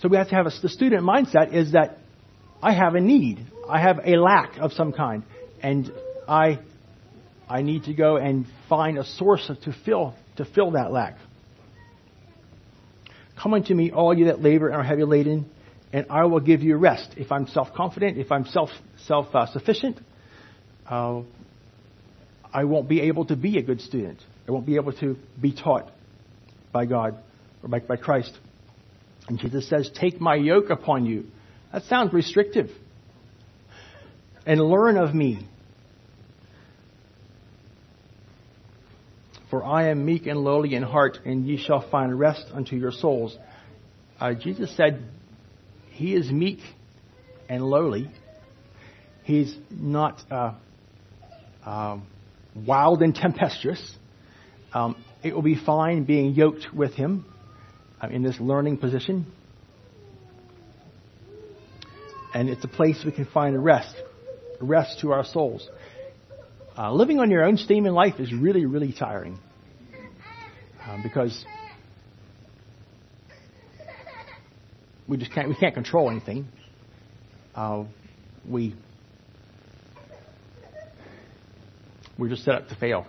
So 0.00 0.08
we 0.08 0.16
have 0.16 0.28
to 0.30 0.34
have 0.34 0.46
a, 0.46 0.50
the 0.62 0.68
student 0.68 1.04
mindset 1.04 1.52
is 1.52 1.72
that 1.72 1.98
I 2.62 2.72
have 2.72 2.94
a 2.94 3.00
need. 3.00 3.46
I 3.68 3.80
have 3.80 4.00
a 4.04 4.16
lack 4.16 4.58
of 4.58 4.72
some 4.72 4.92
kind. 4.92 5.22
And 5.62 5.92
I 6.26 6.58
I 7.48 7.62
need 7.62 7.84
to 7.84 7.94
go 7.94 8.16
and 8.16 8.46
find 8.68 8.98
a 8.98 9.04
source 9.04 9.46
to 9.46 9.74
fill 9.84 10.14
to 10.36 10.44
fill 10.44 10.72
that 10.72 10.90
lack. 10.90 11.18
Come 13.40 13.54
unto 13.54 13.74
me, 13.74 13.90
all 13.90 14.16
you 14.16 14.26
that 14.26 14.40
labor 14.40 14.68
and 14.68 14.76
are 14.76 14.82
heavy 14.82 15.04
laden, 15.04 15.50
and 15.92 16.06
I 16.08 16.24
will 16.24 16.40
give 16.40 16.62
you 16.62 16.76
rest. 16.76 17.14
If 17.16 17.30
I'm 17.30 17.46
self 17.48 17.72
confident, 17.74 18.18
if 18.18 18.32
I'm 18.32 18.46
self 18.46 18.70
self 19.06 19.34
uh, 19.34 19.46
sufficient, 19.46 19.98
uh, 20.88 21.22
I 22.52 22.64
won't 22.64 22.88
be 22.88 23.02
able 23.02 23.26
to 23.26 23.36
be 23.36 23.58
a 23.58 23.62
good 23.62 23.80
student. 23.80 24.18
I 24.48 24.52
won't 24.52 24.66
be 24.66 24.76
able 24.76 24.92
to 24.94 25.16
be 25.40 25.54
taught 25.54 25.90
by 26.72 26.86
God 26.86 27.16
or 27.62 27.68
by, 27.68 27.80
by 27.80 27.96
Christ. 27.96 28.32
And 29.28 29.38
Jesus 29.38 29.68
says, 29.68 29.90
"Take 29.94 30.20
my 30.20 30.34
yoke 30.34 30.70
upon 30.70 31.06
you." 31.06 31.26
That 31.72 31.84
sounds 31.84 32.12
restrictive. 32.12 32.70
And 34.44 34.60
learn 34.60 34.96
of 34.96 35.14
me, 35.14 35.46
For 39.52 39.62
I 39.62 39.88
am 39.88 40.06
meek 40.06 40.26
and 40.26 40.38
lowly 40.38 40.74
in 40.74 40.82
heart, 40.82 41.18
and 41.26 41.46
ye 41.46 41.58
shall 41.58 41.86
find 41.90 42.18
rest 42.18 42.46
unto 42.54 42.74
your 42.74 42.90
souls. 42.90 43.36
Uh, 44.18 44.32
Jesus 44.32 44.74
said, 44.78 45.04
He 46.02 46.16
is 46.16 46.32
meek 46.32 46.58
and 47.48 47.62
lowly. 47.62 48.10
He's 49.22 49.56
not 49.70 50.20
uh, 50.32 50.54
um, 51.64 52.08
wild 52.56 53.02
and 53.02 53.14
tempestuous. 53.24 53.94
Um, 54.74 54.96
it 55.22 55.32
will 55.32 55.42
be 55.42 55.54
fine 55.54 56.02
being 56.02 56.34
yoked 56.34 56.74
with 56.74 56.92
Him 56.94 57.24
uh, 58.02 58.08
in 58.08 58.24
this 58.24 58.34
learning 58.40 58.78
position. 58.78 59.26
And 62.34 62.48
it's 62.48 62.64
a 62.64 62.68
place 62.68 63.00
we 63.06 63.12
can 63.12 63.26
find 63.26 63.54
a 63.54 63.60
rest, 63.60 63.94
rest 64.60 65.02
to 65.02 65.12
our 65.12 65.24
souls. 65.24 65.70
Uh, 66.76 66.92
living 66.92 67.20
on 67.20 67.30
your 67.30 67.44
own 67.44 67.58
steam 67.58 67.86
in 67.86 67.94
life 67.94 68.18
is 68.18 68.34
really, 68.34 68.66
really 68.66 68.92
tiring. 68.92 69.38
Um, 70.84 71.04
because 71.04 71.44
we 75.08 75.16
just 75.16 75.32
can't, 75.32 75.48
we 75.48 75.54
can't 75.54 75.74
control 75.74 76.10
anything. 76.10 76.48
Uh, 77.54 77.84
we, 78.48 78.74
we're 82.18 82.28
just 82.28 82.44
set 82.44 82.54
up 82.54 82.68
to 82.68 82.74
fail. 82.76 83.06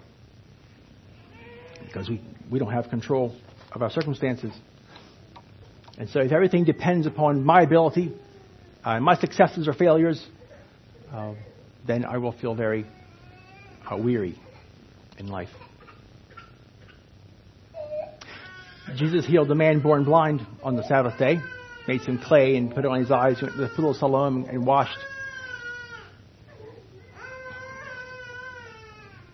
Because 1.85 2.09
we, 2.09 2.21
we 2.51 2.59
don't 2.59 2.71
have 2.71 2.89
control 2.89 3.35
of 3.71 3.81
our 3.81 3.89
circumstances. 3.89 4.51
And 5.97 6.09
so 6.09 6.19
if 6.19 6.31
everything 6.31 6.63
depends 6.63 7.05
upon 7.05 7.43
my 7.43 7.61
ability, 7.61 8.11
uh, 8.83 8.99
my 8.99 9.15
successes 9.15 9.67
or 9.67 9.73
failures, 9.73 10.25
uh, 11.11 11.33
then 11.85 12.05
I 12.05 12.17
will 12.17 12.31
feel 12.31 12.55
very 12.55 12.85
uh, 13.89 13.97
weary 13.97 14.39
in 15.17 15.27
life. 15.27 15.49
Jesus 18.95 19.25
healed 19.25 19.47
the 19.47 19.55
man 19.55 19.79
born 19.79 20.03
blind 20.03 20.45
on 20.61 20.75
the 20.75 20.83
Sabbath 20.87 21.17
day, 21.17 21.37
made 21.87 22.01
some 22.01 22.17
clay 22.17 22.55
and 22.55 22.73
put 22.73 22.85
it 22.85 22.87
on 22.87 22.99
his 22.99 23.11
eyes, 23.11 23.41
went 23.41 23.55
to 23.55 23.61
the 23.61 23.69
pool 23.69 23.91
of 23.91 23.97
Siloam 23.97 24.45
and 24.45 24.65
washed. 24.65 24.97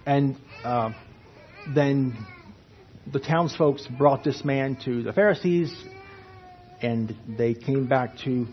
And 0.05 0.37
uh, 0.63 0.91
then 1.75 2.17
the 3.11 3.19
townsfolk 3.19 3.77
brought 3.97 4.23
this 4.23 4.43
man 4.43 4.77
to 4.85 5.03
the 5.03 5.13
Pharisees, 5.13 5.71
and 6.81 7.15
they 7.37 7.53
came 7.53 7.87
back 7.87 8.17
to 8.25 8.47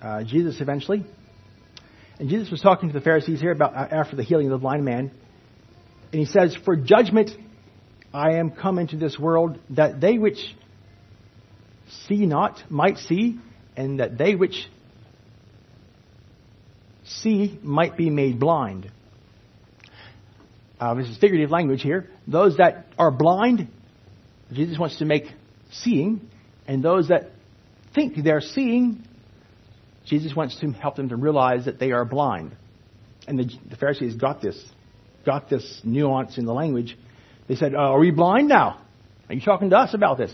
uh, 0.00 0.22
Jesus 0.24 0.60
eventually. 0.60 1.04
And 2.18 2.28
Jesus 2.28 2.50
was 2.50 2.60
talking 2.60 2.88
to 2.88 2.92
the 2.92 3.00
Pharisees 3.00 3.40
here 3.40 3.50
about 3.50 3.74
uh, 3.74 3.88
after 3.90 4.16
the 4.16 4.22
healing 4.22 4.46
of 4.46 4.52
the 4.52 4.58
blind 4.58 4.84
man. 4.84 5.10
And 6.12 6.20
he 6.20 6.24
says, 6.24 6.56
For 6.64 6.76
judgment 6.76 7.30
I 8.14 8.34
am 8.36 8.50
come 8.50 8.78
into 8.78 8.96
this 8.96 9.18
world 9.18 9.58
that 9.70 10.00
they 10.00 10.18
which 10.18 10.38
see 12.06 12.26
not 12.26 12.62
might 12.70 12.98
see, 12.98 13.38
and 13.76 14.00
that 14.00 14.18
they 14.18 14.34
which 14.34 14.66
see 17.04 17.58
might 17.62 17.96
be 17.96 18.10
made 18.10 18.38
blind. 18.40 18.90
Uh, 20.78 20.94
this 20.94 21.08
is 21.08 21.16
figurative 21.18 21.50
language 21.50 21.82
here. 21.82 22.10
Those 22.26 22.58
that 22.58 22.86
are 22.98 23.10
blind, 23.10 23.68
Jesus 24.52 24.78
wants 24.78 24.98
to 24.98 25.04
make 25.04 25.24
seeing, 25.70 26.28
and 26.66 26.82
those 26.82 27.08
that 27.08 27.30
think 27.94 28.22
they're 28.22 28.40
seeing, 28.40 29.02
Jesus 30.04 30.34
wants 30.36 30.60
to 30.60 30.70
help 30.72 30.96
them 30.96 31.08
to 31.08 31.16
realize 31.16 31.64
that 31.64 31.78
they 31.78 31.92
are 31.92 32.04
blind. 32.04 32.54
And 33.26 33.38
the, 33.38 33.50
the 33.68 33.76
Pharisees 33.76 34.14
got 34.14 34.40
this, 34.40 34.62
got 35.24 35.48
this 35.48 35.80
nuance 35.82 36.38
in 36.38 36.44
the 36.44 36.52
language. 36.52 36.96
They 37.48 37.56
said, 37.56 37.74
uh, 37.74 37.78
Are 37.78 37.98
we 37.98 38.10
blind 38.10 38.48
now? 38.48 38.80
Are 39.28 39.34
you 39.34 39.40
talking 39.40 39.70
to 39.70 39.76
us 39.76 39.94
about 39.94 40.18
this? 40.18 40.32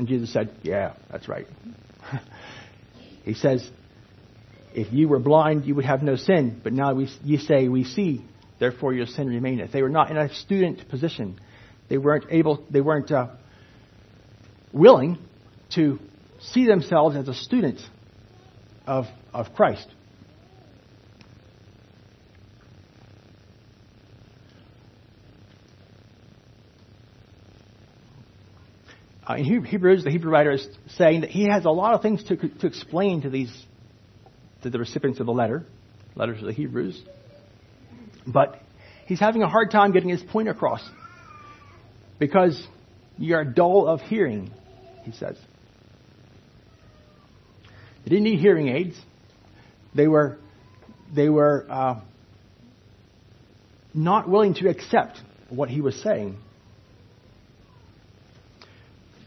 And 0.00 0.08
Jesus 0.08 0.32
said, 0.32 0.50
Yeah, 0.62 0.94
that's 1.10 1.28
right. 1.28 1.46
he 3.22 3.34
says, 3.34 3.70
If 4.74 4.94
you 4.94 5.08
were 5.08 5.18
blind, 5.18 5.66
you 5.66 5.74
would 5.74 5.84
have 5.84 6.02
no 6.02 6.16
sin. 6.16 6.58
But 6.64 6.72
now 6.72 6.94
we, 6.94 7.10
you 7.22 7.36
say, 7.36 7.68
We 7.68 7.84
see, 7.84 8.24
therefore 8.58 8.94
your 8.94 9.04
sin 9.04 9.28
remaineth. 9.28 9.72
They 9.72 9.82
were 9.82 9.90
not 9.90 10.10
in 10.10 10.16
a 10.16 10.32
student 10.32 10.88
position. 10.88 11.38
They 11.90 11.98
weren't 11.98 12.24
able, 12.30 12.64
they 12.70 12.80
weren't 12.80 13.12
uh, 13.12 13.26
willing 14.72 15.18
to 15.74 15.98
see 16.40 16.64
themselves 16.64 17.14
as 17.14 17.28
a 17.28 17.34
student 17.34 17.80
of, 18.86 19.04
of 19.34 19.52
Christ. 19.54 19.86
Uh, 29.30 29.36
in 29.36 29.64
Hebrews, 29.64 30.02
the 30.02 30.10
Hebrew 30.10 30.32
writer 30.32 30.50
is 30.50 30.66
saying 30.96 31.20
that 31.20 31.30
he 31.30 31.44
has 31.48 31.64
a 31.64 31.70
lot 31.70 31.94
of 31.94 32.02
things 32.02 32.24
to, 32.24 32.36
to 32.36 32.66
explain 32.66 33.22
to 33.22 33.30
these 33.30 33.52
to 34.62 34.70
the 34.70 34.78
recipients 34.78 35.20
of 35.20 35.26
the 35.26 35.32
letter, 35.32 35.64
letters 36.16 36.40
of 36.40 36.46
the 36.46 36.52
Hebrews, 36.52 37.00
but 38.26 38.60
he's 39.06 39.20
having 39.20 39.42
a 39.42 39.48
hard 39.48 39.70
time 39.70 39.92
getting 39.92 40.08
his 40.08 40.22
point 40.22 40.48
across 40.48 40.82
because 42.18 42.60
you 43.18 43.36
are 43.36 43.44
dull 43.44 43.86
of 43.86 44.00
hearing, 44.00 44.50
he 45.04 45.12
says. 45.12 45.36
They 48.04 48.10
didn't 48.10 48.24
need 48.24 48.40
hearing 48.40 48.68
aids. 48.68 49.00
They 49.94 50.08
were, 50.08 50.38
they 51.14 51.28
were 51.28 51.66
uh, 51.70 52.00
not 53.94 54.28
willing 54.28 54.54
to 54.54 54.68
accept 54.68 55.20
what 55.50 55.68
he 55.68 55.80
was 55.80 55.94
saying. 56.02 56.36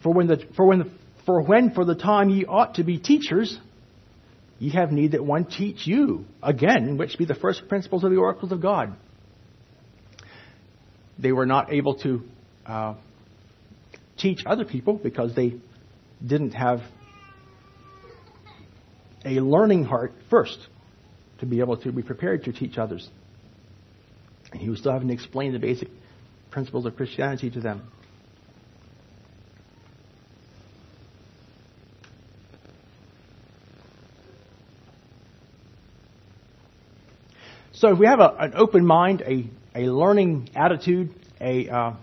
For 0.03 0.13
when, 0.13 0.27
the, 0.27 0.45
for, 0.55 0.65
when 0.65 0.79
the, 0.79 0.91
for 1.25 1.41
when 1.41 1.71
for 1.71 1.85
the 1.85 1.95
time 1.95 2.29
ye 2.29 2.45
ought 2.45 2.75
to 2.75 2.83
be 2.83 2.99
teachers, 2.99 3.57
ye 4.59 4.71
have 4.71 4.91
need 4.91 5.13
that 5.13 5.25
one 5.25 5.45
teach 5.45 5.87
you, 5.87 6.25
again, 6.41 6.97
which 6.97 7.17
be 7.17 7.25
the 7.25 7.35
first 7.35 7.67
principles 7.69 8.03
of 8.03 8.11
the 8.11 8.17
oracles 8.17 8.51
of 8.51 8.61
God. 8.61 8.95
They 11.17 11.31
were 11.31 11.45
not 11.45 11.71
able 11.71 11.95
to 11.99 12.23
uh, 12.65 12.95
teach 14.17 14.43
other 14.45 14.65
people 14.65 14.95
because 14.95 15.33
they 15.35 15.55
didn't 16.25 16.51
have 16.51 16.81
a 19.25 19.39
learning 19.39 19.85
heart 19.85 20.13
first 20.29 20.57
to 21.39 21.45
be 21.45 21.59
able 21.59 21.77
to 21.77 21.91
be 21.91 22.01
prepared 22.01 22.43
to 22.43 22.51
teach 22.51 22.77
others. 22.77 23.09
And 24.51 24.61
he 24.61 24.69
was 24.69 24.79
still 24.79 24.91
having 24.91 25.07
to 25.07 25.13
explain 25.13 25.53
the 25.53 25.59
basic 25.59 25.87
principles 26.51 26.85
of 26.85 26.95
Christianity 26.95 27.49
to 27.51 27.59
them. 27.59 27.89
So 37.83 37.91
if 37.91 37.99
we 37.99 38.05
have 38.05 38.21
a, 38.21 38.33
an 38.39 38.53
open 38.55 38.85
mind, 38.85 39.21
a, 39.27 39.45
a 39.75 39.91
learning 39.91 40.51
attitude, 40.55 41.13
a 41.41 41.67
uh, 41.67 41.93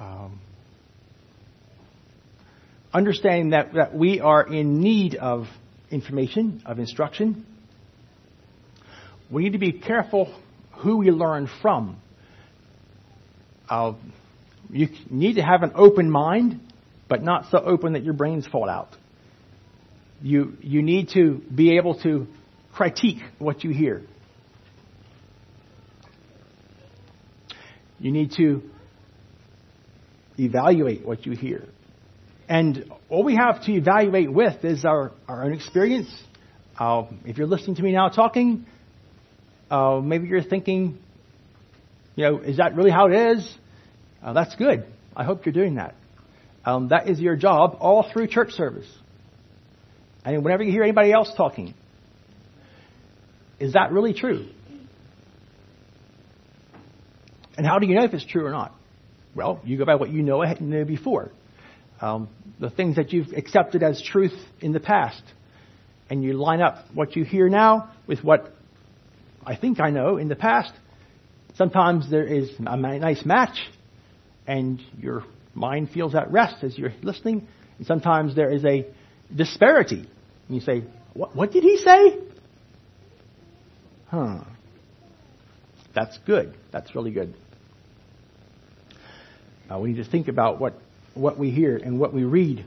um, 0.00 0.40
understanding 2.90 3.50
that, 3.50 3.74
that 3.74 3.94
we 3.94 4.20
are 4.20 4.46
in 4.46 4.80
need 4.80 5.14
of 5.16 5.44
information, 5.90 6.62
of 6.64 6.78
instruction, 6.78 7.44
we 9.30 9.42
need 9.42 9.52
to 9.52 9.58
be 9.58 9.72
careful 9.72 10.34
who 10.78 10.96
we 10.96 11.10
learn 11.10 11.46
from. 11.60 12.00
Uh, 13.68 13.92
you 14.70 14.88
need 15.10 15.34
to 15.34 15.42
have 15.42 15.62
an 15.62 15.72
open 15.74 16.10
mind, 16.10 16.62
but 17.10 17.22
not 17.22 17.50
so 17.50 17.58
open 17.58 17.92
that 17.92 18.04
your 18.04 18.14
brains 18.14 18.46
fall 18.46 18.70
out. 18.70 18.88
You, 20.22 20.56
you 20.62 20.80
need 20.80 21.10
to 21.10 21.42
be 21.54 21.76
able 21.76 22.00
to 22.00 22.26
critique 22.78 23.18
what 23.40 23.64
you 23.64 23.70
hear. 23.70 24.02
You 27.98 28.12
need 28.12 28.30
to 28.36 28.62
evaluate 30.38 31.04
what 31.04 31.26
you 31.26 31.32
hear. 31.32 31.64
And 32.48 32.88
all 33.08 33.24
we 33.24 33.34
have 33.34 33.64
to 33.64 33.72
evaluate 33.72 34.32
with 34.32 34.64
is 34.64 34.84
our, 34.84 35.10
our 35.26 35.42
own 35.42 35.54
experience. 35.54 36.08
Uh, 36.78 37.06
if 37.24 37.36
you're 37.36 37.48
listening 37.48 37.74
to 37.74 37.82
me 37.82 37.90
now 37.90 38.10
talking, 38.10 38.64
uh, 39.72 40.00
maybe 40.00 40.28
you're 40.28 40.44
thinking, 40.44 41.00
you 42.14 42.24
know, 42.24 42.38
is 42.38 42.58
that 42.58 42.76
really 42.76 42.92
how 42.92 43.08
it 43.08 43.38
is? 43.38 43.54
Uh, 44.22 44.34
that's 44.34 44.54
good. 44.54 44.86
I 45.16 45.24
hope 45.24 45.44
you're 45.44 45.52
doing 45.52 45.74
that. 45.74 45.96
Um, 46.64 46.90
that 46.90 47.08
is 47.08 47.18
your 47.18 47.34
job 47.34 47.76
all 47.80 48.08
through 48.12 48.28
church 48.28 48.52
service. 48.52 48.88
And 50.24 50.44
whenever 50.44 50.62
you 50.62 50.70
hear 50.70 50.84
anybody 50.84 51.10
else 51.12 51.32
talking, 51.36 51.74
is 53.60 53.72
that 53.72 53.92
really 53.92 54.14
true? 54.14 54.48
And 57.56 57.66
how 57.66 57.78
do 57.78 57.86
you 57.86 57.96
know 57.96 58.04
if 58.04 58.14
it's 58.14 58.24
true 58.24 58.46
or 58.46 58.50
not? 58.50 58.72
Well, 59.34 59.60
you 59.64 59.76
go 59.78 59.84
by 59.84 59.96
what 59.96 60.10
you 60.10 60.22
know 60.22 60.44
before. 60.84 61.30
Um, 62.00 62.28
the 62.60 62.70
things 62.70 62.96
that 62.96 63.12
you've 63.12 63.32
accepted 63.36 63.82
as 63.82 64.00
truth 64.00 64.34
in 64.60 64.72
the 64.72 64.80
past. 64.80 65.22
And 66.08 66.22
you 66.22 66.34
line 66.34 66.60
up 66.60 66.86
what 66.94 67.16
you 67.16 67.24
hear 67.24 67.48
now 67.48 67.90
with 68.06 68.22
what 68.24 68.54
I 69.44 69.56
think 69.56 69.80
I 69.80 69.90
know 69.90 70.16
in 70.16 70.28
the 70.28 70.36
past. 70.36 70.72
Sometimes 71.56 72.08
there 72.10 72.24
is 72.24 72.50
a 72.58 72.76
nice 72.76 73.24
match, 73.24 73.58
and 74.46 74.80
your 75.00 75.24
mind 75.54 75.90
feels 75.90 76.14
at 76.14 76.30
rest 76.30 76.62
as 76.62 76.78
you're 76.78 76.94
listening. 77.02 77.48
And 77.78 77.86
sometimes 77.86 78.36
there 78.36 78.50
is 78.50 78.64
a 78.64 78.86
disparity. 79.34 80.08
And 80.46 80.56
you 80.56 80.60
say, 80.60 80.84
What, 81.14 81.34
what 81.34 81.50
did 81.50 81.64
he 81.64 81.76
say? 81.78 82.18
Huh. 84.08 84.40
That's 85.94 86.18
good. 86.26 86.54
That's 86.72 86.94
really 86.94 87.10
good. 87.10 87.34
Uh, 89.70 89.78
we 89.78 89.90
need 89.90 90.02
to 90.02 90.10
think 90.10 90.28
about 90.28 90.60
what, 90.60 90.74
what 91.14 91.38
we 91.38 91.50
hear 91.50 91.76
and 91.76 92.00
what 92.00 92.14
we 92.14 92.24
read. 92.24 92.64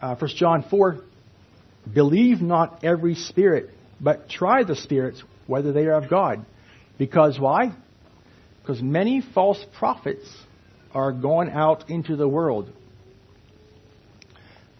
Uh, 0.00 0.16
1 0.16 0.30
John 0.36 0.64
4 0.70 1.00
Believe 1.92 2.40
not 2.40 2.82
every 2.82 3.14
spirit, 3.14 3.70
but 4.00 4.28
try 4.28 4.64
the 4.64 4.76
spirits 4.76 5.22
whether 5.46 5.72
they 5.72 5.84
are 5.86 5.94
of 5.94 6.08
God. 6.08 6.44
Because 6.96 7.38
why? 7.38 7.74
Because 8.62 8.80
many 8.80 9.20
false 9.20 9.62
prophets 9.78 10.26
are 10.94 11.12
going 11.12 11.50
out 11.50 11.90
into 11.90 12.16
the 12.16 12.26
world. 12.26 12.70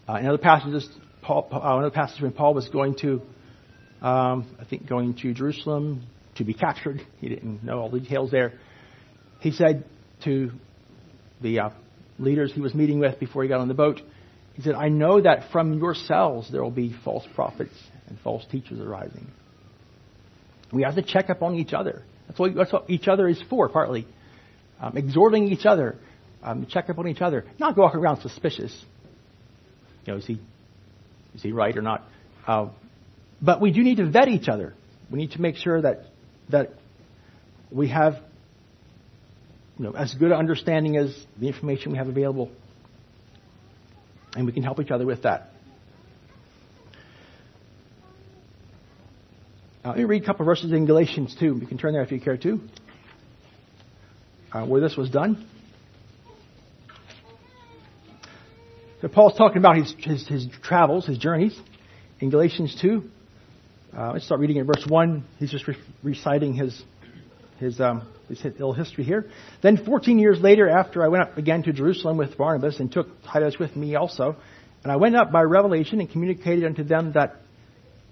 Uh, 0.08 0.14
in 0.14 0.26
other 0.26 0.38
passages, 0.38 0.88
Paul, 1.22 1.48
uh, 1.52 1.58
another 1.76 1.90
passage 1.90 2.22
when 2.22 2.32
Paul 2.32 2.54
was 2.54 2.68
going 2.68 2.94
to, 2.96 3.20
um, 4.02 4.56
I 4.60 4.64
think, 4.64 4.88
going 4.88 5.14
to 5.22 5.34
Jerusalem 5.34 6.06
to 6.36 6.44
be 6.44 6.54
captured. 6.54 7.00
He 7.20 7.28
didn't 7.28 7.62
know 7.62 7.78
all 7.78 7.90
the 7.90 8.00
details 8.00 8.30
there. 8.30 8.52
He 9.40 9.52
said, 9.52 9.84
to 10.24 10.50
the 11.40 11.60
uh, 11.60 11.70
leaders 12.18 12.52
he 12.52 12.60
was 12.60 12.74
meeting 12.74 12.98
with 12.98 13.18
before 13.20 13.42
he 13.42 13.48
got 13.48 13.60
on 13.60 13.68
the 13.68 13.74
boat. 13.74 14.00
He 14.54 14.62
said, 14.62 14.74
I 14.74 14.88
know 14.88 15.20
that 15.20 15.50
from 15.52 15.78
yourselves 15.78 16.50
there 16.50 16.62
will 16.62 16.70
be 16.70 16.94
false 17.04 17.24
prophets 17.34 17.74
and 18.08 18.18
false 18.20 18.44
teachers 18.50 18.80
arising. 18.80 19.26
We 20.72 20.82
have 20.82 20.94
to 20.94 21.02
check 21.02 21.30
up 21.30 21.42
on 21.42 21.54
each 21.56 21.72
other. 21.72 22.02
That's 22.26 22.38
what, 22.38 22.54
that's 22.54 22.72
what 22.72 22.88
each 22.88 23.08
other 23.08 23.28
is 23.28 23.42
for, 23.50 23.68
partly. 23.68 24.06
Um, 24.80 24.96
exhorting 24.96 25.48
each 25.48 25.66
other, 25.66 25.96
um, 26.42 26.66
check 26.68 26.88
up 26.88 26.98
on 26.98 27.08
each 27.08 27.20
other. 27.20 27.44
Not 27.58 27.76
walk 27.76 27.94
around 27.94 28.20
suspicious. 28.22 28.74
You 30.04 30.12
know, 30.12 30.18
is 30.18 30.26
he, 30.26 30.40
is 31.34 31.42
he 31.42 31.52
right 31.52 31.76
or 31.76 31.82
not? 31.82 32.02
Uh, 32.46 32.68
but 33.44 33.60
we 33.60 33.72
do 33.72 33.82
need 33.82 33.96
to 33.96 34.08
vet 34.08 34.28
each 34.28 34.48
other. 34.48 34.74
We 35.10 35.18
need 35.18 35.32
to 35.32 35.40
make 35.40 35.56
sure 35.56 35.82
that, 35.82 36.06
that 36.50 36.70
we 37.70 37.88
have 37.88 38.14
you 39.78 39.84
know, 39.84 39.92
as 39.92 40.14
good 40.14 40.30
an 40.30 40.38
understanding 40.38 40.96
as 40.96 41.14
the 41.38 41.48
information 41.48 41.92
we 41.92 41.98
have 41.98 42.08
available. 42.08 42.50
And 44.34 44.46
we 44.46 44.52
can 44.52 44.62
help 44.62 44.80
each 44.80 44.90
other 44.90 45.04
with 45.04 45.22
that. 45.24 45.50
Uh, 49.84 49.88
let 49.88 49.98
me 49.98 50.04
read 50.04 50.22
a 50.22 50.26
couple 50.26 50.46
verses 50.46 50.72
in 50.72 50.86
Galatians 50.86 51.36
2. 51.38 51.58
You 51.60 51.66
can 51.66 51.76
turn 51.76 51.92
there 51.92 52.02
if 52.02 52.10
you 52.10 52.20
care 52.20 52.38
to. 52.38 52.60
Uh, 54.50 54.64
where 54.64 54.80
this 54.80 54.96
was 54.96 55.10
done. 55.10 55.46
So 59.02 59.08
Paul's 59.08 59.36
talking 59.36 59.58
about 59.58 59.76
his, 59.76 59.94
his, 59.98 60.26
his 60.26 60.46
travels, 60.62 61.04
his 61.04 61.18
journeys. 61.18 61.58
In 62.20 62.30
Galatians 62.30 62.78
2, 62.80 63.10
uh, 63.96 64.12
let's 64.12 64.24
start 64.24 64.40
reading 64.40 64.56
in 64.56 64.66
verse 64.66 64.84
1. 64.86 65.24
He's 65.38 65.50
just 65.50 65.68
re- 65.68 65.76
reciting 66.02 66.54
his, 66.54 66.82
his 67.58 67.80
um, 67.80 68.08
his 68.28 68.42
little 68.42 68.72
history 68.72 69.04
here. 69.04 69.30
Then 69.62 69.84
14 69.84 70.18
years 70.18 70.40
later, 70.40 70.68
after 70.68 71.04
I 71.04 71.08
went 71.08 71.22
up 71.22 71.38
again 71.38 71.62
to 71.64 71.72
Jerusalem 71.72 72.16
with 72.16 72.36
Barnabas 72.36 72.80
and 72.80 72.90
took 72.90 73.08
Titus 73.22 73.58
with 73.58 73.76
me 73.76 73.94
also, 73.94 74.36
and 74.82 74.92
I 74.92 74.96
went 74.96 75.16
up 75.16 75.30
by 75.30 75.42
revelation 75.42 76.00
and 76.00 76.10
communicated 76.10 76.64
unto 76.64 76.82
them 76.84 77.12
that 77.12 77.36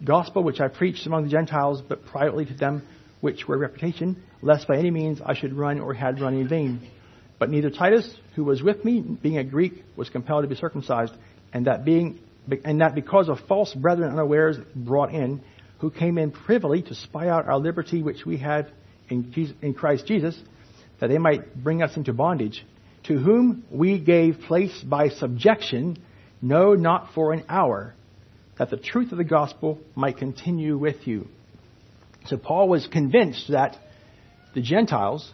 gospel 0.05 0.43
which 0.43 0.61
I 0.61 0.69
preached 0.69 1.07
among 1.07 1.25
the 1.25 1.31
Gentiles, 1.31 1.83
but 1.87 2.07
privately 2.07 2.45
to 2.47 2.55
them 2.55 2.87
which 3.21 3.47
were 3.47 3.57
reputation, 3.57 4.23
lest 4.41 4.67
by 4.67 4.77
any 4.77 4.91
means 4.91 5.21
I 5.25 5.35
should 5.35 5.53
run 5.53 5.81
or 5.81 5.95
had 5.95 6.21
run 6.21 6.35
in 6.35 6.49
vain. 6.49 6.91
But 7.39 7.51
neither 7.51 7.71
Titus, 7.71 8.13
who 8.35 8.45
was 8.45 8.63
with 8.63 8.85
me, 8.85 9.01
being 9.01 9.39
a 9.39 9.45
Greek, 9.45 9.85
was 9.97 10.09
compelled 10.09 10.45
to 10.45 10.49
be 10.49 10.55
circumcised, 10.55 11.13
and 11.53 11.67
that 11.67 11.85
being 11.85 12.19
and 12.65 12.81
that 12.81 12.97
because 12.97 13.29
of 13.29 13.39
false 13.47 13.73
brethren 13.73 14.11
unawares 14.11 14.57
brought 14.75 15.15
in, 15.15 15.43
who 15.83 15.91
came 15.91 16.17
in 16.17 16.31
privily 16.31 16.81
to 16.81 16.95
spy 16.95 17.29
out 17.29 17.49
our 17.49 17.59
liberty 17.59 18.05
which 18.05 18.25
we 18.25 18.39
had 18.39 18.71
in, 19.09 19.33
Jesus, 19.33 19.57
in 19.61 19.75
Christ 19.75 20.07
Jesus, 20.07 20.41
that 21.01 21.09
they 21.09 21.19
might 21.19 21.61
bring 21.61 21.83
us 21.83 21.97
into 21.97 22.13
bondage, 22.13 22.65
to 23.09 23.19
whom 23.19 23.65
we 23.69 23.99
gave 23.99 24.39
place 24.47 24.81
by 24.83 25.09
subjection, 25.09 25.99
no, 26.41 26.75
not 26.75 27.09
for 27.17 27.33
an 27.33 27.45
hour, 27.49 27.97
that 28.61 28.71
the 28.71 28.77
truth 28.77 29.11
of 29.11 29.19
the 29.19 29.25
gospel 29.25 29.81
might 29.97 30.19
continue 30.19 30.79
with 30.79 31.05
you. 31.05 31.27
So 32.27 32.37
Paul 32.37 32.69
was 32.69 32.87
convinced 32.87 33.51
that 33.51 33.77
the 34.55 34.63
Gentiles 34.63 35.29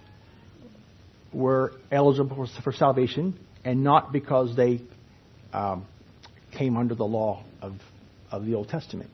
were 1.30 1.74
eligible 1.92 2.48
for 2.64 2.72
salvation, 2.72 3.38
and 3.66 3.84
not 3.84 4.14
because 4.14 4.56
they 4.56 4.80
um, 5.52 5.86
came 6.56 6.78
under 6.78 6.94
the 6.94 7.04
law 7.04 7.44
of, 7.60 7.74
of 8.30 8.46
the 8.46 8.54
Old 8.54 8.70
Testament. 8.70 9.10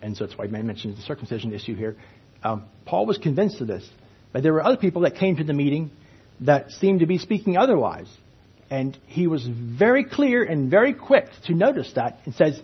And 0.00 0.16
so 0.16 0.26
that's 0.26 0.38
why 0.38 0.44
I 0.44 0.48
mentioned 0.48 0.96
the 0.96 1.02
circumcision 1.02 1.52
issue 1.52 1.74
here. 1.74 1.96
Um, 2.42 2.64
Paul 2.84 3.06
was 3.06 3.18
convinced 3.18 3.60
of 3.60 3.66
this. 3.66 3.88
But 4.32 4.42
there 4.42 4.52
were 4.52 4.64
other 4.64 4.76
people 4.76 5.02
that 5.02 5.16
came 5.16 5.36
to 5.36 5.44
the 5.44 5.52
meeting 5.52 5.90
that 6.40 6.70
seemed 6.70 7.00
to 7.00 7.06
be 7.06 7.18
speaking 7.18 7.56
otherwise. 7.56 8.08
And 8.70 8.96
he 9.06 9.26
was 9.26 9.46
very 9.46 10.04
clear 10.04 10.44
and 10.44 10.70
very 10.70 10.92
quick 10.92 11.26
to 11.46 11.54
notice 11.54 11.92
that 11.94 12.20
and 12.24 12.34
says, 12.34 12.60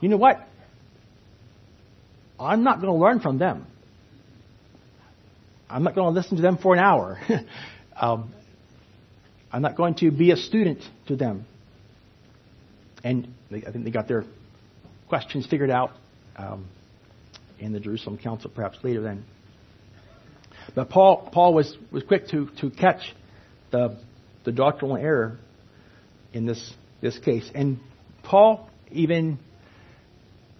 you 0.00 0.08
know 0.08 0.16
what? 0.16 0.46
I'm 2.38 2.64
not 2.64 2.80
going 2.80 2.92
to 2.92 2.98
learn 2.98 3.20
from 3.20 3.38
them. 3.38 3.66
I'm 5.70 5.84
not 5.84 5.94
going 5.94 6.12
to 6.12 6.20
listen 6.20 6.36
to 6.36 6.42
them 6.42 6.58
for 6.58 6.74
an 6.74 6.80
hour. 6.80 7.18
um, 7.96 8.32
I'm 9.52 9.62
not 9.62 9.76
going 9.76 9.94
to 9.96 10.10
be 10.10 10.32
a 10.32 10.36
student 10.36 10.80
to 11.06 11.16
them. 11.16 11.46
And 13.04 13.28
they, 13.50 13.58
I 13.58 13.70
think 13.70 13.84
they 13.84 13.90
got 13.90 14.08
their 14.08 14.24
questions 15.08 15.46
figured 15.46 15.70
out 15.70 15.92
um, 16.36 16.66
in 17.58 17.72
the 17.72 17.80
Jerusalem 17.80 18.18
Council, 18.18 18.50
perhaps 18.54 18.78
later 18.82 19.00
then. 19.00 19.24
But 20.74 20.88
Paul, 20.88 21.28
Paul 21.32 21.54
was, 21.54 21.76
was 21.90 22.02
quick 22.02 22.28
to, 22.28 22.48
to 22.60 22.70
catch 22.70 23.00
the, 23.70 23.98
the 24.44 24.52
doctrinal 24.52 24.96
error 24.96 25.38
in 26.32 26.46
this, 26.46 26.72
this 27.00 27.18
case. 27.18 27.48
And 27.54 27.78
Paul 28.22 28.68
even 28.90 29.38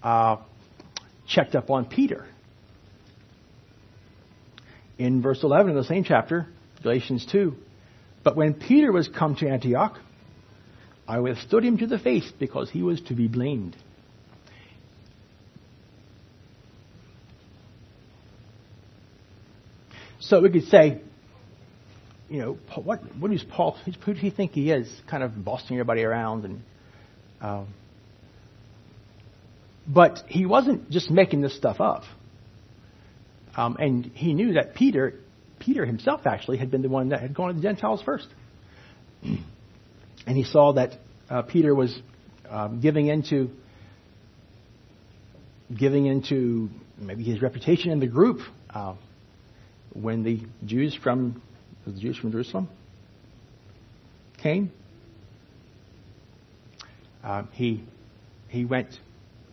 uh, 0.03 0.37
checked 1.27 1.55
up 1.55 1.71
on 1.71 1.87
Peter. 1.87 2.27
In 4.99 5.23
verse 5.23 5.43
11 5.43 5.71
of 5.71 5.77
the 5.77 5.89
same 5.89 6.05
chapter, 6.05 6.47
Galatians 6.83 7.27
2, 7.33 7.55
but 8.23 8.37
when 8.37 8.55
Peter 8.55 8.93
was 8.93 9.09
come 9.09 9.35
to 9.37 9.49
Antioch, 9.49 9.99
I 11.07 11.19
withstood 11.19 11.65
him 11.65 11.79
to 11.79 11.87
the 11.87 11.99
face 11.99 12.31
because 12.39 12.71
he 12.71 12.83
was 12.83 13.01
to 13.03 13.15
be 13.15 13.29
blamed. 13.29 13.77
So 20.29 20.41
we 20.41 20.49
could 20.49 20.69
say, 20.69 21.03
you 22.31 22.39
know, 22.41 22.59
what 22.83 23.01
what 23.19 23.31
is 23.33 23.43
Paul? 23.43 23.77
Who 23.85 24.15
does 24.15 24.23
he 24.23 24.31
think 24.31 24.53
he 24.53 24.71
is? 24.71 24.91
Kind 25.09 25.23
of 25.23 25.45
bossing 25.45 25.77
everybody 25.77 26.03
around, 26.03 26.45
and 26.45 26.63
um, 27.43 27.67
but 29.87 30.25
he 30.29 30.47
wasn't 30.47 30.91
just 30.91 31.11
making 31.11 31.43
this 31.43 31.55
stuff 31.55 31.81
up. 31.81 32.05
Um, 33.57 33.77
and 33.79 34.07
he 34.07 34.33
knew 34.33 34.55
that 34.55 34.75
Peter, 34.75 35.15
Peter 35.61 35.85
himself 35.85 36.23
actually 36.27 36.57
had 36.57 36.71
been 36.71 36.83
the 36.83 36.89
one 36.89 37.11
that 37.11 37.21
had 37.21 37.35
gone 37.35 37.49
to 37.49 37.55
the 37.55 37.63
Gentiles 37.63 38.03
first, 38.03 38.27
and 39.23 39.45
he 40.27 40.45
saw 40.45 40.73
that 40.73 40.93
uh, 41.29 41.43
Peter 41.43 41.75
was 41.75 41.97
um, 42.49 42.81
giving 42.81 43.09
into 43.09 43.51
giving 45.77 46.07
into 46.07 46.71
maybe 46.97 47.25
his 47.25 47.43
reputation 47.43 47.91
in 47.91 48.01
the 48.01 48.07
group. 48.07 48.41
Uh, 48.71 48.95
when 49.95 50.25
the 50.25 50.41
Jews 50.65 50.95
from 50.95 51.41
the 51.87 51.93
Jews 51.93 52.17
from 52.17 52.33
Jerusalem 52.33 52.69
came, 54.43 54.73
uh, 57.23 57.45
he 57.53 57.85
he 58.49 58.65
went 58.65 58.99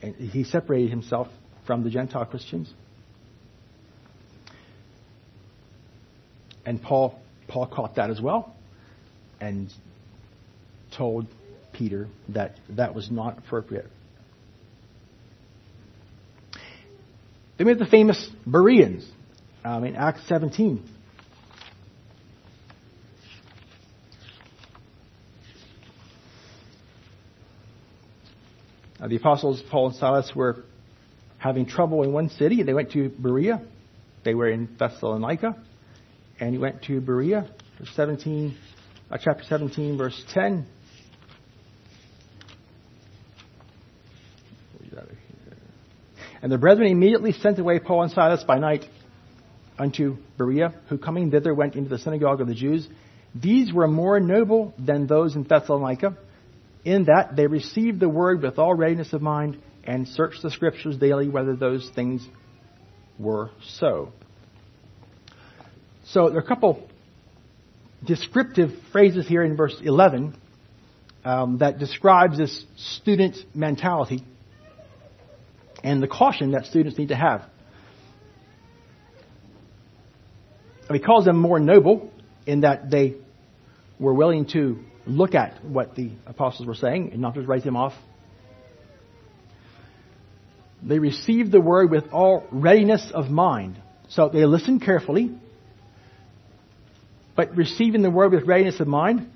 and 0.01 0.15
he 0.15 0.43
separated 0.43 0.89
himself 0.89 1.27
from 1.65 1.83
the 1.83 1.89
Gentile 1.89 2.25
Christians. 2.25 2.73
And 6.65 6.81
Paul 6.81 7.19
Paul 7.47 7.67
caught 7.67 7.95
that 7.95 8.09
as 8.09 8.19
well, 8.19 8.55
and 9.39 9.71
told 10.97 11.27
Peter 11.73 12.07
that 12.29 12.55
that 12.69 12.95
was 12.95 13.09
not 13.11 13.37
appropriate. 13.37 13.87
Then 17.57 17.67
we 17.67 17.71
have 17.71 17.79
the 17.79 17.85
famous 17.85 18.29
Bereans 18.45 19.07
um, 19.63 19.83
in 19.83 19.95
Acts 19.95 20.21
17. 20.27 20.83
Uh, 28.99 29.07
the 29.07 29.15
apostles 29.15 29.63
Paul 29.69 29.87
and 29.87 29.95
Silas 29.95 30.31
were 30.35 30.63
having 31.37 31.65
trouble 31.65 32.03
in 32.03 32.13
one 32.13 32.29
city. 32.29 32.61
They 32.63 32.73
went 32.73 32.91
to 32.91 33.09
Berea. 33.09 33.61
They 34.23 34.35
were 34.35 34.49
in 34.49 34.75
Thessalonica, 34.77 35.55
and 36.39 36.53
he 36.53 36.59
went 36.59 36.83
to 36.83 37.01
Berea. 37.01 37.49
17, 37.95 38.55
uh, 39.09 39.17
chapter 39.19 39.43
17, 39.43 39.97
verse 39.97 40.23
10. 40.33 40.67
And 46.43 46.51
the 46.51 46.57
brethren 46.57 46.87
immediately 46.87 47.33
sent 47.33 47.59
away 47.59 47.79
Paul 47.79 48.03
and 48.03 48.11
Silas 48.11 48.43
by 48.43 48.57
night 48.57 48.85
unto 49.81 50.15
Berea, 50.37 50.75
who 50.89 50.97
coming 50.99 51.31
thither 51.31 51.55
went 51.55 51.75
into 51.75 51.89
the 51.89 51.97
synagogue 51.97 52.39
of 52.39 52.47
the 52.47 52.53
Jews. 52.53 52.87
These 53.33 53.73
were 53.73 53.87
more 53.87 54.19
noble 54.19 54.75
than 54.77 55.07
those 55.07 55.35
in 55.35 55.43
Thessalonica, 55.43 56.15
in 56.85 57.05
that 57.05 57.35
they 57.35 57.47
received 57.47 57.99
the 57.99 58.07
word 58.07 58.43
with 58.43 58.59
all 58.59 58.75
readiness 58.75 59.11
of 59.11 59.23
mind 59.23 59.57
and 59.83 60.07
searched 60.07 60.43
the 60.43 60.51
scriptures 60.51 60.97
daily 60.97 61.29
whether 61.29 61.55
those 61.55 61.89
things 61.95 62.23
were 63.17 63.49
so. 63.79 64.11
So 66.05 66.29
there 66.29 66.37
are 66.37 66.43
a 66.43 66.47
couple 66.47 66.87
descriptive 68.05 68.69
phrases 68.91 69.27
here 69.27 69.43
in 69.43 69.57
verse 69.57 69.75
11 69.81 70.37
um, 71.25 71.57
that 71.57 71.79
describes 71.79 72.37
this 72.37 72.65
student 72.77 73.35
mentality 73.55 74.23
and 75.83 76.03
the 76.03 76.07
caution 76.07 76.51
that 76.51 76.65
students 76.65 76.99
need 76.99 77.07
to 77.07 77.15
have. 77.15 77.50
He 80.93 80.99
calls 80.99 81.25
them 81.25 81.37
more 81.37 81.59
noble 81.59 82.11
in 82.45 82.61
that 82.61 82.89
they 82.89 83.15
were 83.99 84.13
willing 84.13 84.45
to 84.47 84.79
look 85.05 85.35
at 85.35 85.63
what 85.63 85.95
the 85.95 86.11
apostles 86.25 86.67
were 86.67 86.75
saying 86.75 87.11
and 87.11 87.21
not 87.21 87.35
just 87.35 87.47
write 87.47 87.63
them 87.63 87.75
off. 87.75 87.93
They 90.83 90.99
received 90.99 91.51
the 91.51 91.61
word 91.61 91.91
with 91.91 92.05
all 92.11 92.47
readiness 92.51 93.11
of 93.13 93.29
mind. 93.29 93.79
So 94.09 94.29
they 94.29 94.43
listened 94.45 94.81
carefully, 94.81 95.31
but 97.35 97.55
receiving 97.55 98.01
the 98.01 98.09
word 98.09 98.31
with 98.31 98.45
readiness 98.45 98.79
of 98.79 98.87
mind 98.87 99.29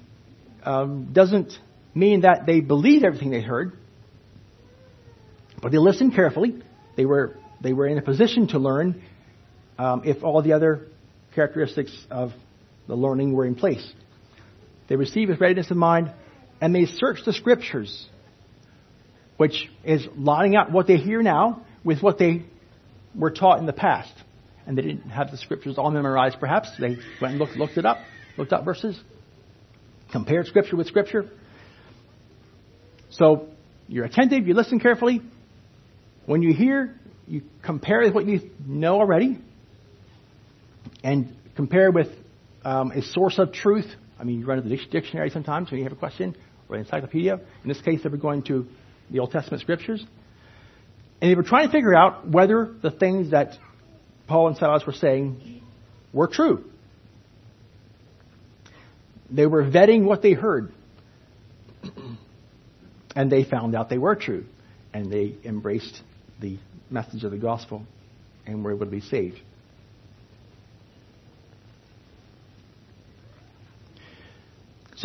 um, 0.64 1.14
doesn't 1.14 1.54
mean 1.94 2.22
that 2.22 2.46
they 2.46 2.60
believed 2.60 3.06
everything 3.06 3.30
they 3.30 3.42
heard, 3.42 3.74
but 5.62 5.72
they 5.72 5.78
listened 5.78 6.14
carefully. 6.14 6.62
They 6.98 7.06
were 7.06 7.38
they 7.62 7.74
were 7.74 7.88
in 7.88 7.98
a 7.98 8.02
position 8.02 8.48
to 8.48 8.60
learn 8.60 9.02
um, 9.78 10.02
if 10.06 10.24
all 10.24 10.42
the 10.42 10.54
other 10.54 10.88
characteristics 11.36 11.96
of 12.10 12.32
the 12.88 12.96
learning 12.96 13.34
were 13.34 13.46
in 13.46 13.56
place. 13.56 13.86
They 14.88 14.96
receive 14.96 15.30
with 15.30 15.40
readiness 15.40 15.70
of 15.72 15.78
mind, 15.78 16.12
and 16.62 16.74
they 16.74 16.86
search 16.86 17.20
the 17.26 17.34
scriptures, 17.34 18.08
which 19.38 19.70
is 19.84 20.08
lining 20.16 20.56
up 20.56 20.72
what 20.72 20.88
they 20.88 20.98
hear 20.98 21.22
now 21.22 21.66
with 21.84 22.02
what 22.02 22.18
they 22.18 22.46
were 23.14 23.32
taught 23.32 23.60
in 23.60 23.66
the 23.66 23.74
past. 23.74 24.14
And 24.66 24.78
they 24.78 24.82
didn't 24.82 25.10
have 25.10 25.30
the 25.32 25.38
scriptures 25.38 25.78
all 25.78 25.92
memorized, 25.92 26.40
perhaps. 26.40 26.70
They 26.80 26.98
went 27.22 27.34
and 27.34 27.38
looked, 27.38 27.56
looked 27.56 27.78
it 27.78 27.86
up, 27.86 27.98
looked 28.38 28.54
up 28.54 28.66
verses, 28.66 29.00
compared 30.12 30.48
scripture 30.48 30.76
with 30.76 30.88
scripture. 30.88 31.30
So 33.10 33.50
you're 33.88 34.06
attentive, 34.06 34.48
you 34.48 34.54
listen 34.54 34.80
carefully. 34.80 35.22
When 36.26 36.42
you 36.42 36.54
hear, 36.54 37.00
you 37.28 37.44
compare 37.64 38.02
with 38.02 38.14
what 38.14 38.26
you 38.26 38.50
know 38.66 39.00
already, 39.00 39.40
and 41.06 41.32
compare 41.56 41.92
with 41.92 42.08
um, 42.64 42.92
a 42.92 43.04
source 43.04 43.38
of 43.38 43.54
truth. 43.54 43.86
I 44.20 44.24
mean, 44.24 44.40
you 44.40 44.46
run 44.48 44.62
to 44.62 44.68
the 44.68 44.78
dictionary 44.92 45.30
sometimes 45.30 45.70
when 45.70 45.78
you 45.78 45.84
have 45.84 45.94
a 45.94 45.98
question, 45.98 46.36
or 46.68 46.76
an 46.76 46.82
encyclopedia. 46.82 47.36
In 47.36 47.70
this 47.70 47.80
case, 47.80 48.02
they 48.02 48.10
were 48.10 48.18
going 48.18 48.42
to 48.44 48.66
the 49.12 49.20
Old 49.20 49.32
Testament 49.32 49.62
scriptures. 49.62 50.04
And 51.22 51.30
they 51.30 51.36
were 51.36 51.44
trying 51.44 51.68
to 51.68 51.72
figure 51.72 51.96
out 51.96 52.28
whether 52.28 52.74
the 52.82 52.90
things 52.90 53.32
that 53.32 53.56
Paul 54.28 54.48
and 54.48 54.58
Silas 54.58 54.84
were 54.88 54.94
saying 54.94 55.62
were 56.12 56.28
true. 56.28 56.66
They 59.30 59.46
were 59.46 59.64
vetting 59.64 60.06
what 60.06 60.24
they 60.24 60.34
heard. 60.34 60.74
and 63.16 63.32
they 63.32 63.44
found 63.44 63.76
out 63.76 63.92
they 63.92 64.00
were 64.00 64.16
true. 64.16 64.46
And 64.92 65.12
they 65.12 65.36
embraced 65.44 66.02
the 66.42 66.58
message 66.90 67.24
of 67.24 67.30
the 67.30 67.38
gospel 67.38 67.86
and 68.48 68.64
were 68.64 68.74
able 68.74 68.86
to 68.86 68.92
be 68.92 69.02
saved. 69.02 69.40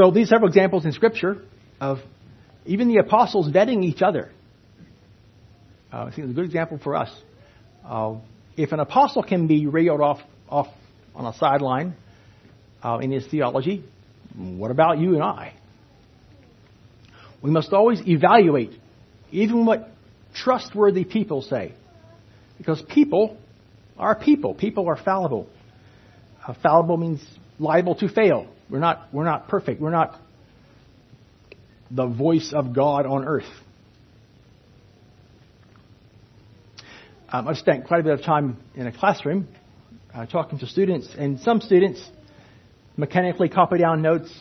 So 0.01 0.11
these 0.11 0.31
several 0.31 0.49
examples 0.49 0.87
in 0.87 0.93
Scripture 0.93 1.43
of 1.79 1.99
even 2.65 2.89
the 2.89 2.97
apostles 2.97 3.51
vetting 3.53 3.85
each 3.85 4.01
other. 4.01 4.31
Uh, 5.93 6.05
I 6.05 6.11
think 6.11 6.21
it's 6.21 6.31
a 6.31 6.35
good 6.35 6.47
example 6.47 6.81
for 6.83 6.97
us. 6.97 7.11
Uh, 7.85 8.15
if 8.57 8.73
an 8.73 8.81
apostle 8.81 9.23
can 9.23 9.47
be 9.47 9.67
railed 9.67 10.01
off, 10.01 10.21
off 10.49 10.69
on 11.15 11.27
a 11.27 11.37
sideline 11.37 11.97
uh, 12.83 12.97
in 13.03 13.11
his 13.11 13.27
theology, 13.27 13.85
what 14.35 14.71
about 14.71 14.99
you 14.99 15.17
and 15.17 15.23
I? 15.23 15.53
We 17.43 17.51
must 17.51 17.71
always 17.75 18.01
evaluate 18.07 18.73
even 19.31 19.67
what 19.67 19.91
trustworthy 20.35 21.05
people 21.05 21.43
say. 21.43 21.75
Because 22.57 22.83
people 22.89 23.37
are 23.99 24.15
people. 24.15 24.55
People 24.55 24.89
are 24.89 24.97
fallible. 24.97 25.47
Uh, 26.47 26.55
fallible 26.63 26.97
means 26.97 27.23
liable 27.59 27.97
to 27.97 28.09
fail. 28.09 28.49
We're 28.71 28.79
not, 28.79 29.09
we're 29.13 29.25
not 29.25 29.49
perfect. 29.49 29.81
We're 29.81 29.91
not 29.91 30.17
the 31.91 32.07
voice 32.07 32.53
of 32.55 32.73
God 32.75 33.05
on 33.05 33.25
earth. 33.25 33.51
Um, 37.33 37.49
I've 37.49 37.57
spent 37.57 37.87
quite 37.87 38.01
a 38.01 38.03
bit 38.05 38.13
of 38.13 38.23
time 38.23 38.57
in 38.75 38.87
a 38.87 38.93
classroom 38.93 39.49
uh, 40.15 40.27
talking 40.27 40.59
to 40.61 40.67
students, 40.67 41.09
and 41.17 41.41
some 41.41 41.61
students 41.61 42.05
mechanically 42.97 43.49
copy 43.49 43.79
down 43.79 44.03
notes 44.03 44.33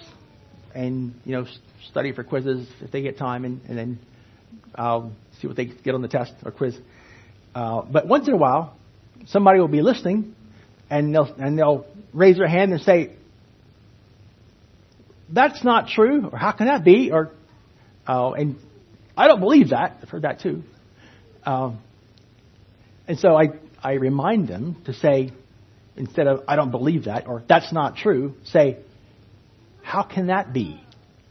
and 0.73 1.13
you 1.25 1.33
know 1.33 1.45
study 1.89 2.11
for 2.11 2.23
quizzes 2.23 2.67
if 2.81 2.91
they 2.91 3.01
get 3.01 3.17
time, 3.17 3.45
and, 3.45 3.61
and 3.67 3.77
then 3.77 3.99
I'll 4.75 5.11
see 5.39 5.47
what 5.47 5.55
they 5.55 5.65
get 5.65 5.95
on 5.95 6.01
the 6.01 6.07
test 6.07 6.33
or 6.43 6.51
quiz. 6.51 6.77
Uh, 7.53 7.81
but 7.81 8.07
once 8.07 8.27
in 8.27 8.33
a 8.33 8.37
while, 8.37 8.75
somebody 9.27 9.59
will 9.59 9.67
be 9.67 9.81
listening, 9.81 10.35
and 10.89 11.13
they'll 11.13 11.33
and 11.37 11.57
they'll 11.57 11.85
raise 12.13 12.37
their 12.37 12.47
hand 12.47 12.73
and 12.73 12.81
say, 12.81 13.15
"That's 15.31 15.63
not 15.63 15.87
true," 15.87 16.29
or 16.31 16.37
"How 16.37 16.51
can 16.51 16.67
that 16.67 16.83
be?" 16.83 17.11
or 17.11 17.31
uh, 18.07 18.31
and 18.31 18.55
I 19.15 19.27
don't 19.27 19.39
believe 19.39 19.69
that. 19.69 19.97
I've 20.01 20.09
heard 20.09 20.23
that 20.23 20.39
too. 20.39 20.63
Um, 21.45 21.79
and 23.07 23.19
so 23.19 23.35
I, 23.35 23.49
I 23.83 23.93
remind 23.93 24.47
them 24.47 24.81
to 24.85 24.93
say, 24.93 25.31
instead 25.95 26.25
of, 26.25 26.43
I 26.47 26.55
don't 26.55 26.71
believe 26.71 27.05
that, 27.05 27.27
or 27.27 27.43
that's 27.47 27.73
not 27.73 27.97
true, 27.97 28.35
say, 28.45 28.77
how 29.83 30.03
can 30.03 30.27
that 30.27 30.53
be? 30.53 30.81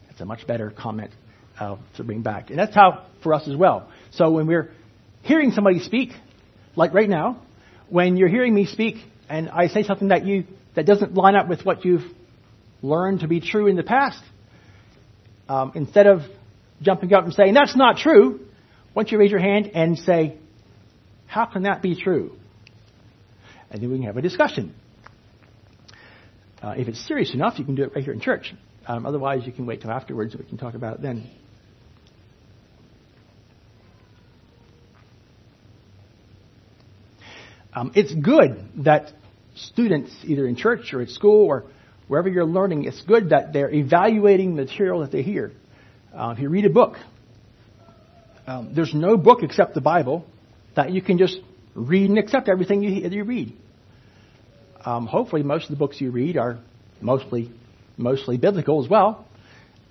That's 0.06 0.20
a 0.20 0.24
much 0.24 0.46
better 0.46 0.70
comment 0.70 1.12
uh, 1.58 1.76
to 1.96 2.04
bring 2.04 2.22
back. 2.22 2.50
And 2.50 2.58
that's 2.58 2.74
how 2.74 3.06
for 3.22 3.32
us 3.34 3.48
as 3.48 3.56
well. 3.56 3.88
So 4.11 4.30
when 4.30 4.46
we're 4.46 4.70
hearing 5.22 5.52
somebody 5.52 5.80
speak, 5.80 6.11
like 6.76 6.92
right 6.94 7.08
now, 7.08 7.40
when 7.88 8.16
you're 8.16 8.28
hearing 8.28 8.54
me 8.54 8.66
speak 8.66 8.96
and 9.28 9.48
I 9.48 9.68
say 9.68 9.82
something 9.82 10.08
that 10.08 10.26
you 10.26 10.44
that 10.74 10.84
doesn't 10.87 11.14
line 11.14 11.34
up 11.34 11.48
with 11.48 11.64
what 11.64 11.84
you've 11.84 12.04
learned 12.82 13.20
to 13.20 13.28
be 13.28 13.40
true 13.40 13.66
in 13.66 13.76
the 13.76 13.82
past, 13.82 14.22
um, 15.48 15.72
instead 15.74 16.06
of 16.06 16.20
jumping 16.82 17.12
up 17.12 17.24
and 17.24 17.32
saying 17.32 17.54
that's 17.54 17.76
not 17.76 17.96
true, 17.96 18.40
why 18.92 19.02
don't 19.02 19.12
you 19.12 19.18
raise 19.18 19.30
your 19.30 19.40
hand 19.40 19.70
and 19.74 19.98
say, 19.98 20.36
how 21.26 21.46
can 21.46 21.64
that 21.64 21.82
be 21.82 22.00
true? 22.00 22.32
And 23.70 23.82
then 23.82 23.90
we 23.90 23.98
can 23.98 24.06
have 24.06 24.16
a 24.16 24.22
discussion. 24.22 24.74
Uh, 26.62 26.74
if 26.76 26.88
it's 26.88 27.06
serious 27.06 27.34
enough, 27.34 27.58
you 27.58 27.64
can 27.64 27.74
do 27.74 27.84
it 27.84 27.92
right 27.94 28.02
here 28.02 28.12
in 28.12 28.20
church. 28.20 28.54
Um, 28.86 29.06
otherwise, 29.06 29.42
you 29.44 29.52
can 29.52 29.66
wait 29.66 29.82
till 29.82 29.90
afterwards 29.90 30.34
and 30.34 30.42
we 30.42 30.48
can 30.48 30.58
talk 30.58 30.74
about 30.74 30.94
it 30.94 31.02
then. 31.02 31.30
Um, 37.74 37.92
it's 37.94 38.12
good 38.12 38.84
that 38.84 39.12
students, 39.54 40.10
either 40.24 40.46
in 40.46 40.56
church 40.56 40.92
or 40.92 41.02
at 41.02 41.10
school 41.10 41.44
or 41.44 41.66
wherever 42.08 42.28
you're 42.28 42.44
learning, 42.44 42.84
it's 42.84 43.00
good 43.02 43.30
that 43.30 43.52
they're 43.52 43.70
evaluating 43.70 44.56
material 44.56 45.00
that 45.00 45.12
they 45.12 45.22
hear. 45.22 45.52
Uh, 46.14 46.34
if 46.36 46.40
you 46.40 46.48
read 46.48 46.64
a 46.64 46.70
book, 46.70 46.96
um, 48.46 48.72
there's 48.74 48.94
no 48.94 49.16
book 49.16 49.42
except 49.42 49.74
the 49.74 49.80
Bible 49.80 50.24
that 50.74 50.90
you 50.90 51.02
can 51.02 51.18
just 51.18 51.38
read 51.74 52.08
and 52.08 52.18
accept 52.18 52.48
everything 52.48 52.82
you, 52.82 53.08
you 53.08 53.24
read. 53.24 53.52
Um, 54.84 55.06
hopefully, 55.06 55.42
most 55.42 55.64
of 55.64 55.70
the 55.70 55.76
books 55.76 56.00
you 56.00 56.10
read 56.10 56.36
are 56.36 56.58
mostly 57.00 57.50
mostly 57.96 58.38
biblical 58.38 58.82
as 58.82 58.88
well. 58.88 59.26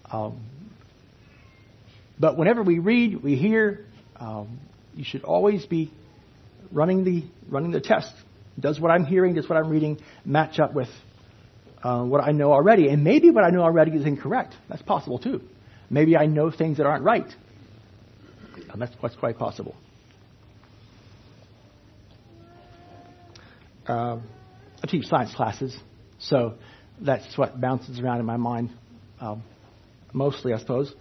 Um, 0.10 0.41
but 2.19 2.38
whenever 2.38 2.63
we 2.63 2.80
read, 2.80 3.21
we 3.21 3.36
hear, 3.36 3.86
um, 4.15 4.60
you 4.95 5.03
should 5.03 5.23
always 5.23 5.65
be 5.65 5.91
running 6.71 7.03
the 7.03 7.23
running 7.49 7.71
the 7.71 7.82
test. 7.82 8.12
Does 8.60 8.80
what 8.80 8.89
I'm 8.89 9.06
hearing, 9.06 9.36
does 9.36 9.47
what 9.47 9.58
I'm 9.58 9.69
reading 9.69 9.99
match 10.25 10.58
up 10.58 10.73
with 10.73 10.89
uh, 11.84 12.04
what 12.04 12.24
I 12.24 12.32
know 12.32 12.52
already? 12.52 12.88
And 12.90 13.04
maybe 13.04 13.30
what 13.30 13.44
I 13.44 13.50
know 13.50 13.62
already 13.62 13.92
is 13.92 14.06
incorrect. 14.06 14.56
That's 14.70 14.82
possible 14.82 15.20
too. 15.20 15.42
Maybe 15.90 16.18
I 16.18 16.26
know 16.26 16.52
things 16.52 16.78
that 16.78 16.86
aren't 16.86 17.04
right. 17.04 17.28
And 18.72 18.82
that's, 18.82 18.94
that's 19.02 19.16
quite 19.16 19.38
possible. 19.38 19.76
uh, 23.88 24.18
I 24.84 24.88
teach 24.88 25.06
science 25.06 25.34
classes, 25.36 25.76
so 26.20 26.56
that's 27.02 27.38
what 27.38 27.60
bounces 27.60 28.00
around 28.00 28.20
in 28.20 28.26
my 28.26 28.38
mind 28.38 28.70
um, 29.20 29.44
mostly, 30.13 30.54
I 30.54 30.60
suppose. 30.60 30.94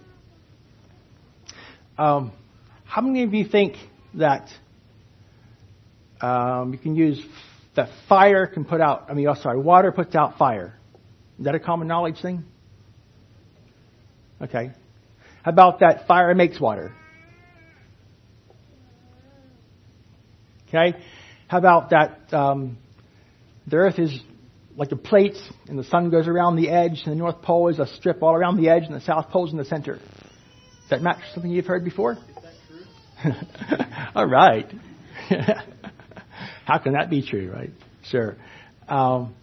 Um, 1.97 2.31
how 2.85 3.01
many 3.01 3.23
of 3.23 3.33
you 3.33 3.45
think 3.45 3.75
that 4.15 4.49
um, 6.21 6.73
you 6.73 6.79
can 6.79 6.95
use 6.95 7.23
that 7.77 7.89
fire 8.07 8.45
can 8.45 8.65
put 8.65 8.81
out? 8.81 9.05
I 9.09 9.13
mean, 9.13 9.27
oh, 9.27 9.35
sorry, 9.35 9.59
water 9.59 9.91
puts 9.91 10.15
out 10.15 10.37
fire. 10.37 10.77
Is 11.39 11.45
that 11.45 11.55
a 11.55 11.59
common 11.59 11.87
knowledge 11.87 12.21
thing? 12.21 12.43
Okay. 14.41 14.71
How 15.43 15.51
about 15.51 15.79
that 15.79 16.05
fire 16.07 16.33
makes 16.35 16.59
water? 16.59 16.93
Okay. 20.67 20.97
How 21.47 21.57
about 21.57 21.91
that 21.91 22.33
um, 22.33 22.77
the 23.65 23.77
Earth 23.77 23.99
is 23.99 24.19
like 24.75 24.91
a 24.91 24.97
plate, 24.97 25.37
and 25.67 25.79
the 25.79 25.85
sun 25.85 26.09
goes 26.09 26.27
around 26.27 26.57
the 26.57 26.69
edge, 26.69 27.01
and 27.05 27.13
the 27.13 27.17
North 27.17 27.41
Pole 27.41 27.69
is 27.69 27.79
a 27.79 27.87
strip 27.87 28.21
all 28.21 28.35
around 28.35 28.57
the 28.57 28.69
edge, 28.69 28.83
and 28.83 28.93
the 28.93 29.01
South 29.01 29.29
Pole 29.29 29.47
is 29.47 29.51
in 29.51 29.57
the 29.57 29.65
center. 29.65 29.95
Does 29.95 30.89
that 30.89 31.01
match 31.01 31.19
something 31.33 31.51
you've 31.51 31.65
heard 31.65 31.83
before? 31.83 32.13
Is 32.13 32.19
that 32.35 32.53
true? 33.21 33.33
All 34.15 34.25
right. 34.27 34.71
How 36.67 36.79
can 36.79 36.93
that 36.93 37.09
be 37.09 37.25
true, 37.25 37.49
right? 37.49 37.71
Sure. 38.11 38.35
Um, 38.89 39.33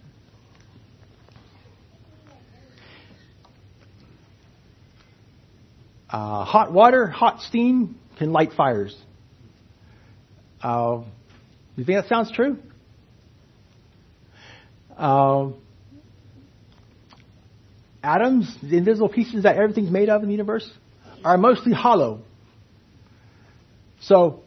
uh, 6.11 6.45
hot 6.45 6.71
water, 6.71 7.07
hot 7.07 7.41
steam 7.41 7.99
can 8.19 8.31
light 8.31 8.53
fires. 8.53 8.95
Uh, 10.63 11.05
you 11.77 11.87
think 11.87 11.99
that 11.99 12.11
sounds 12.11 12.31
true? 12.31 12.59
Uh, 14.95 15.53
atoms, 18.03 18.55
the 18.63 18.77
invisible 18.77 19.09
pieces 19.09 19.45
that 19.45 19.57
everything's 19.57 19.91
made 19.91 20.11
of 20.11 20.21
in 20.23 20.29
the 20.29 20.35
universe, 20.35 20.71
are 21.25 21.39
mostly 21.39 21.73
hollow. 21.73 22.21
So, 24.03 24.44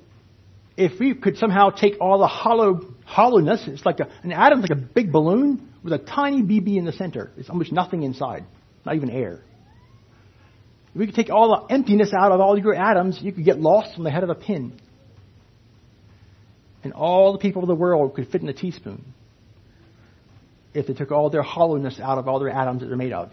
if 0.78 1.00
we 1.00 1.16
could 1.16 1.38
somehow 1.38 1.72
take 1.72 1.96
all 2.00 2.20
the 2.20 2.28
hollow 2.28 2.82
hollowness, 3.06 3.64
it's 3.68 3.86
like 3.86 4.00
a, 4.00 4.08
an 4.24 4.32
atom's 4.32 4.62
like 4.62 4.78
a 4.78 4.82
big 4.82 5.12
balloon 5.12 5.74
with 5.84 5.94
a 5.94 5.98
tiny 5.98 6.44
BB 6.44 6.78
in 6.78 6.86
the 6.86 6.94
center. 6.94 7.32
It's 7.38 7.50
almost 7.50 7.72
nothing 7.72 8.04
inside, 8.04 8.46
not 8.86 8.96
even 8.96 9.10
air. 9.10 9.42
If 10.94 11.00
we 11.00 11.06
could 11.08 11.16
take 11.16 11.30
all 11.30 11.68
the 11.68 11.74
emptiness 11.74 12.12
out 12.18 12.32
of 12.32 12.40
all 12.40 12.58
your 12.58 12.76
atoms, 12.76 13.20
you 13.22 13.32
could 13.32 13.46
get 13.46 13.60
lost 13.60 13.96
from 13.96 14.04
the 14.04 14.12
head 14.12 14.24
of 14.24 14.30
a 14.30 14.36
pin 14.36 14.80
and 16.84 16.94
all 16.94 17.34
the 17.34 17.40
people 17.40 17.64
of 17.64 17.68
the 17.68 17.76
world 17.76 18.16
could 18.16 18.30
fit 18.30 18.42
in 18.42 18.48
a 18.48 18.54
teaspoon 18.54 19.04
if 20.74 20.88
they 20.88 20.94
took 20.94 21.12
all 21.12 21.30
their 21.30 21.42
hollowness 21.42 22.00
out 22.02 22.18
of 22.18 22.28
all 22.28 22.40
their 22.40 22.50
atoms 22.50 22.80
that 22.80 22.88
they're 22.88 22.96
made 22.96 23.12
of. 23.12 23.30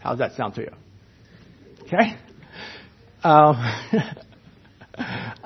How 0.00 0.10
does 0.10 0.18
that 0.18 0.32
sound 0.32 0.54
to 0.56 0.62
you? 0.62 0.72
Okay? 1.82 2.16
Um, 3.22 3.56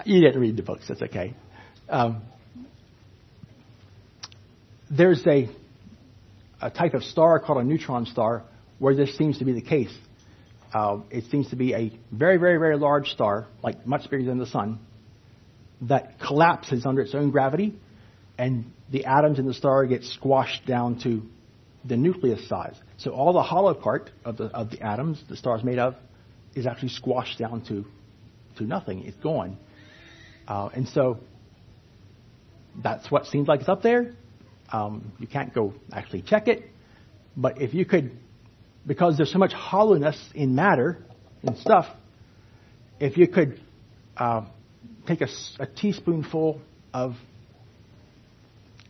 you 0.06 0.20
didn't 0.20 0.40
read 0.40 0.56
the 0.56 0.62
books, 0.62 0.84
that's 0.88 1.02
okay. 1.02 1.34
Um, 1.88 2.22
there's 4.90 5.24
a, 5.26 5.48
a 6.60 6.70
type 6.70 6.94
of 6.94 7.02
star 7.02 7.40
called 7.40 7.58
a 7.58 7.64
neutron 7.64 8.06
star 8.06 8.44
where 8.78 8.94
this 8.94 9.16
seems 9.16 9.38
to 9.38 9.44
be 9.44 9.52
the 9.52 9.62
case. 9.62 9.94
Uh, 10.72 11.00
it 11.10 11.24
seems 11.30 11.48
to 11.50 11.56
be 11.56 11.74
a 11.74 11.92
very, 12.12 12.36
very, 12.36 12.58
very 12.58 12.76
large 12.76 13.08
star, 13.08 13.46
like 13.62 13.86
much 13.86 14.08
bigger 14.10 14.24
than 14.24 14.38
the 14.38 14.46
sun, 14.46 14.78
that 15.82 16.18
collapses 16.20 16.84
under 16.84 17.02
its 17.02 17.14
own 17.14 17.30
gravity, 17.30 17.74
and 18.38 18.70
the 18.90 19.04
atoms 19.06 19.38
in 19.38 19.46
the 19.46 19.54
star 19.54 19.86
get 19.86 20.04
squashed 20.04 20.66
down 20.66 21.00
to 21.00 21.22
the 21.84 21.96
nucleus 21.96 22.46
size. 22.48 22.74
So 22.98 23.12
all 23.12 23.32
the 23.32 23.42
hollow 23.42 23.74
part 23.74 24.10
of 24.24 24.36
the, 24.36 24.44
of 24.46 24.70
the 24.70 24.80
atoms 24.82 25.22
the 25.28 25.36
star 25.36 25.56
is 25.56 25.64
made 25.64 25.78
of 25.78 25.94
is 26.54 26.66
actually 26.66 26.90
squashed 26.90 27.38
down 27.38 27.62
to, 27.66 27.84
to 28.58 28.64
nothing. 28.64 29.04
It's 29.04 29.16
gone. 29.18 29.56
Uh, 30.46 30.68
and 30.74 30.88
so 30.88 31.18
that's 32.82 33.10
what 33.10 33.26
seems 33.26 33.48
like 33.48 33.60
it's 33.60 33.68
up 33.68 33.82
there. 33.82 34.14
Um, 34.72 35.12
you 35.18 35.26
can't 35.26 35.54
go 35.54 35.74
actually 35.92 36.22
check 36.22 36.48
it. 36.48 36.70
But 37.36 37.60
if 37.60 37.74
you 37.74 37.84
could, 37.84 38.16
because 38.86 39.16
there's 39.16 39.32
so 39.32 39.38
much 39.38 39.52
hollowness 39.52 40.18
in 40.34 40.54
matter 40.54 40.98
and 41.42 41.56
stuff, 41.58 41.86
if 42.98 43.16
you 43.16 43.28
could 43.28 43.60
uh, 44.16 44.46
take 45.06 45.20
a, 45.20 45.28
a 45.58 45.66
teaspoonful 45.66 46.60
of 46.94 47.14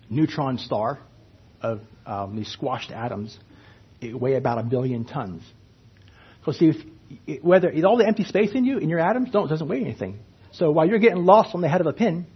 neutron 0.08 0.58
star 0.58 1.00
of 1.60 1.80
um, 2.06 2.36
these 2.36 2.48
squashed 2.48 2.90
atoms, 2.90 3.36
it 4.00 4.18
weigh 4.18 4.34
about 4.34 4.58
a 4.58 4.62
billion 4.62 5.04
tons. 5.04 5.42
So 6.44 6.52
see, 6.52 6.68
if, 6.68 6.76
it, 7.26 7.44
whether 7.44 7.72
all 7.84 7.96
the 7.96 8.06
empty 8.06 8.24
space 8.24 8.52
in 8.54 8.64
you 8.64 8.78
in 8.78 8.88
your 8.88 9.00
atoms 9.00 9.30
don't 9.30 9.48
doesn't 9.48 9.68
weigh 9.68 9.80
anything. 9.80 10.20
So 10.58 10.70
while 10.70 10.88
you're 10.88 10.98
getting 10.98 11.24
lost 11.24 11.54
on 11.54 11.60
the 11.60 11.68
head 11.68 11.80
of 11.80 11.86
a 11.86 11.92
pin, 11.92 12.26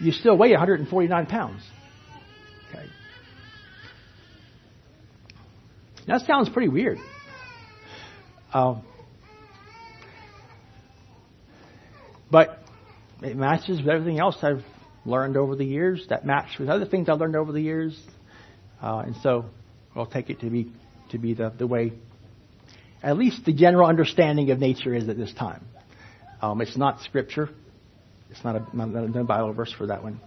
you 0.00 0.12
still 0.12 0.36
weigh 0.36 0.50
149 0.50 1.26
pounds. 1.26 1.62
Okay. 2.68 2.84
That 6.06 6.22
sounds 6.26 6.50
pretty 6.50 6.68
weird. 6.68 6.98
Um, 8.52 8.82
but 12.30 12.58
it 13.22 13.36
matches 13.36 13.78
with 13.78 13.88
everything 13.88 14.18
else 14.18 14.36
I've 14.42 14.64
learned 15.04 15.36
over 15.36 15.56
the 15.56 15.64
years. 15.64 16.04
That 16.10 16.26
matches 16.26 16.58
with 16.58 16.68
other 16.68 16.86
things 16.86 17.08
I've 17.08 17.18
learned 17.18 17.36
over 17.36 17.52
the 17.52 17.60
years, 17.60 17.98
uh, 18.82 19.02
and 19.06 19.16
so 19.22 19.46
I'll 19.94 20.06
take 20.06 20.30
it 20.30 20.40
to 20.40 20.50
be 20.50 20.70
to 21.10 21.18
be 21.18 21.32
the, 21.32 21.50
the 21.56 21.66
way, 21.66 21.92
at 23.02 23.16
least 23.16 23.46
the 23.46 23.52
general 23.52 23.88
understanding 23.88 24.50
of 24.50 24.58
nature 24.58 24.94
is 24.94 25.08
at 25.08 25.16
this 25.16 25.32
time. 25.32 25.64
Um, 26.40 26.60
it's 26.60 26.76
not 26.76 27.00
scripture. 27.00 27.50
It's 28.30 28.44
not 28.44 28.56
a, 28.56 28.76
not 28.76 29.16
a 29.16 29.24
Bible 29.24 29.52
verse 29.52 29.72
for 29.72 29.86
that 29.86 30.02
one. 30.02 30.20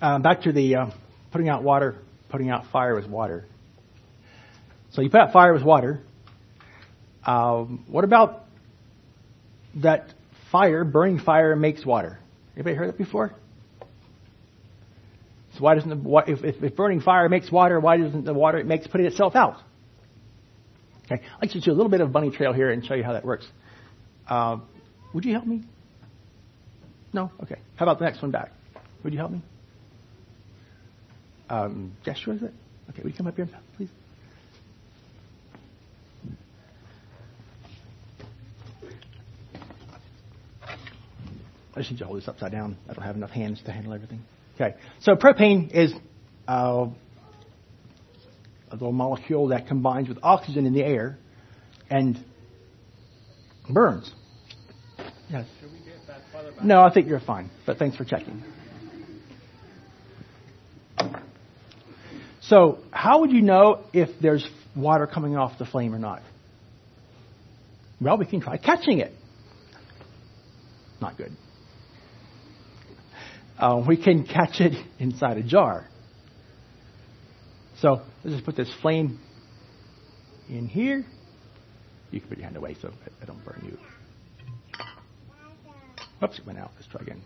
Uh, 0.00 0.18
back 0.18 0.42
to 0.42 0.52
the 0.52 0.76
uh, 0.76 0.86
putting 1.32 1.48
out 1.48 1.62
water, 1.62 1.96
putting 2.28 2.50
out 2.50 2.66
fire 2.70 2.94
with 2.94 3.08
water. 3.08 3.44
So 4.92 5.02
you 5.02 5.10
put 5.10 5.20
out 5.20 5.32
fire 5.32 5.52
with 5.52 5.62
water. 5.62 6.00
Um, 7.24 7.84
what 7.88 8.04
about 8.04 8.44
that 9.76 10.12
fire, 10.52 10.84
burning 10.84 11.18
fire 11.18 11.56
makes 11.56 11.84
water? 11.84 12.18
Anybody 12.54 12.76
heard 12.76 12.88
that 12.88 12.98
before? 12.98 13.34
So 15.56 15.62
why 15.62 15.74
doesn't 15.74 16.02
the, 16.02 16.24
if, 16.26 16.62
if, 16.62 16.76
burning 16.76 17.00
fire 17.00 17.28
makes 17.28 17.50
water, 17.50 17.80
why 17.80 17.96
doesn't 17.96 18.24
the 18.24 18.34
water 18.34 18.58
it 18.58 18.66
makes 18.66 18.86
put 18.86 19.00
it 19.00 19.06
itself 19.06 19.34
out? 19.34 19.56
Okay, 21.06 21.22
I'd 21.24 21.42
like 21.42 21.52
to 21.52 21.60
do 21.60 21.70
a 21.70 21.72
little 21.72 21.88
bit 21.88 22.00
of 22.00 22.12
bunny 22.12 22.30
trail 22.30 22.52
here 22.52 22.70
and 22.70 22.84
show 22.84 22.94
you 22.94 23.04
how 23.04 23.14
that 23.14 23.24
works. 23.24 23.46
Uh, 24.28 24.58
would 25.14 25.24
you 25.24 25.32
help 25.32 25.46
me? 25.46 25.62
No? 27.12 27.30
Okay. 27.42 27.56
How 27.76 27.86
about 27.86 27.98
the 27.98 28.04
next 28.04 28.20
one 28.20 28.32
back? 28.32 28.50
Would 29.02 29.12
you 29.14 29.18
help 29.18 29.30
me? 29.30 29.40
Um, 31.48 31.92
Joshua, 32.04 32.34
is 32.34 32.42
it? 32.42 32.52
Okay, 32.90 33.02
would 33.02 33.12
you 33.12 33.16
come 33.16 33.28
up 33.28 33.36
here, 33.36 33.48
please? 33.76 33.88
I 41.76 41.82
to 41.82 42.04
hold 42.04 42.18
this 42.18 42.26
upside 42.26 42.52
down. 42.52 42.76
I 42.88 42.94
don't 42.94 43.04
have 43.04 43.16
enough 43.16 43.30
hands 43.30 43.62
to 43.64 43.70
handle 43.70 43.92
everything. 43.92 44.22
Okay, 44.56 44.74
so 45.00 45.14
propane 45.14 45.70
is 45.70 45.92
uh, 46.48 46.86
a 48.70 48.74
little 48.74 48.92
molecule 48.92 49.48
that 49.48 49.68
combines 49.68 50.08
with 50.08 50.18
oxygen 50.22 50.64
in 50.64 50.72
the 50.72 50.82
air 50.82 51.18
and 51.90 52.18
burns. 53.68 54.10
Yes. 55.28 55.46
No, 56.62 56.82
I 56.82 56.92
think 56.92 57.06
you're 57.06 57.20
fine, 57.20 57.50
but 57.66 57.76
thanks 57.76 57.96
for 57.98 58.04
checking. 58.04 58.42
So, 62.40 62.78
how 62.92 63.20
would 63.20 63.32
you 63.32 63.42
know 63.42 63.82
if 63.92 64.08
there's 64.22 64.48
water 64.74 65.06
coming 65.06 65.36
off 65.36 65.58
the 65.58 65.66
flame 65.66 65.94
or 65.94 65.98
not? 65.98 66.22
Well, 68.00 68.16
we 68.16 68.24
can 68.24 68.40
try 68.40 68.56
catching 68.56 69.00
it. 69.00 69.12
Not 71.00 71.18
good. 71.18 71.32
Uh, 73.58 73.82
we 73.86 73.96
can 73.96 74.24
catch 74.24 74.60
it 74.60 74.74
inside 74.98 75.38
a 75.38 75.42
jar. 75.42 75.88
So, 77.80 78.02
let's 78.24 78.36
just 78.36 78.44
put 78.44 78.56
this 78.56 78.72
flame 78.82 79.18
in 80.48 80.66
here. 80.66 81.04
You 82.10 82.20
can 82.20 82.28
put 82.28 82.38
your 82.38 82.44
hand 82.44 82.56
away 82.56 82.76
so 82.80 82.90
I 83.20 83.24
don't 83.24 83.44
burn 83.44 83.62
you. 83.64 83.78
Oops, 86.22 86.38
it 86.38 86.46
went 86.46 86.58
out. 86.58 86.70
Let's 86.76 86.86
try 86.88 87.02
again. 87.02 87.22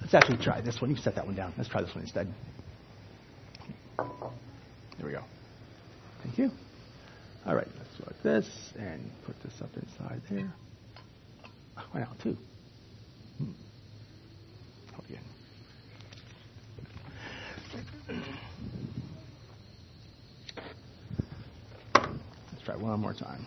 Let's 0.00 0.14
actually 0.14 0.44
try 0.44 0.60
this 0.60 0.80
one. 0.80 0.90
You 0.90 0.96
can 0.96 1.04
set 1.04 1.14
that 1.14 1.26
one 1.26 1.34
down. 1.34 1.54
Let's 1.56 1.70
try 1.70 1.80
this 1.80 1.94
one 1.94 2.02
instead. 2.04 2.28
There 3.98 5.06
we 5.06 5.12
go. 5.12 5.22
Thank 6.22 6.38
you. 6.38 6.50
All 7.44 7.56
right, 7.56 7.66
let's 7.76 8.06
like 8.06 8.22
this 8.22 8.48
and 8.78 9.10
put 9.26 9.34
this 9.42 9.60
up 9.60 9.70
inside 9.74 10.22
there. 10.30 10.52
Oh, 11.76 11.82
went 11.92 12.06
too. 12.22 12.36
Hmm. 13.38 13.50
Oh, 14.94 15.04
again. 15.08 15.24
Let's 22.52 22.64
try 22.64 22.76
one 22.76 23.00
more 23.00 23.14
time. 23.14 23.44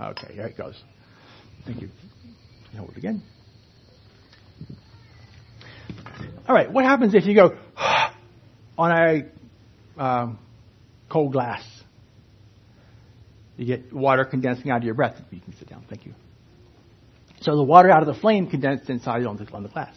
Okay, 0.00 0.32
here 0.32 0.46
it 0.46 0.56
goes. 0.56 0.82
Thank 1.66 1.82
you. 1.82 1.90
Hold 2.76 2.90
it 2.92 2.96
again. 2.96 3.22
All 6.48 6.54
right, 6.54 6.72
what 6.72 6.86
happens 6.86 7.14
if 7.14 7.26
you 7.26 7.34
go 7.34 7.58
on 8.78 8.90
a 8.90 10.02
um, 10.02 10.38
cold 11.10 11.32
glass? 11.32 11.62
You 13.58 13.66
get 13.66 13.92
water 13.92 14.24
condensing 14.24 14.70
out 14.70 14.78
of 14.78 14.84
your 14.84 14.94
breath. 14.94 15.16
You 15.30 15.40
can 15.40 15.54
sit 15.56 15.68
down. 15.68 15.84
Thank 15.90 16.06
you. 16.06 16.14
So 17.42 17.54
the 17.54 17.62
water 17.62 17.90
out 17.90 18.06
of 18.06 18.14
the 18.14 18.18
flame 18.18 18.48
condensed 18.48 18.88
inside 18.88 19.26
on 19.26 19.36
the, 19.36 19.46
on 19.52 19.62
the 19.62 19.68
glass. 19.68 19.94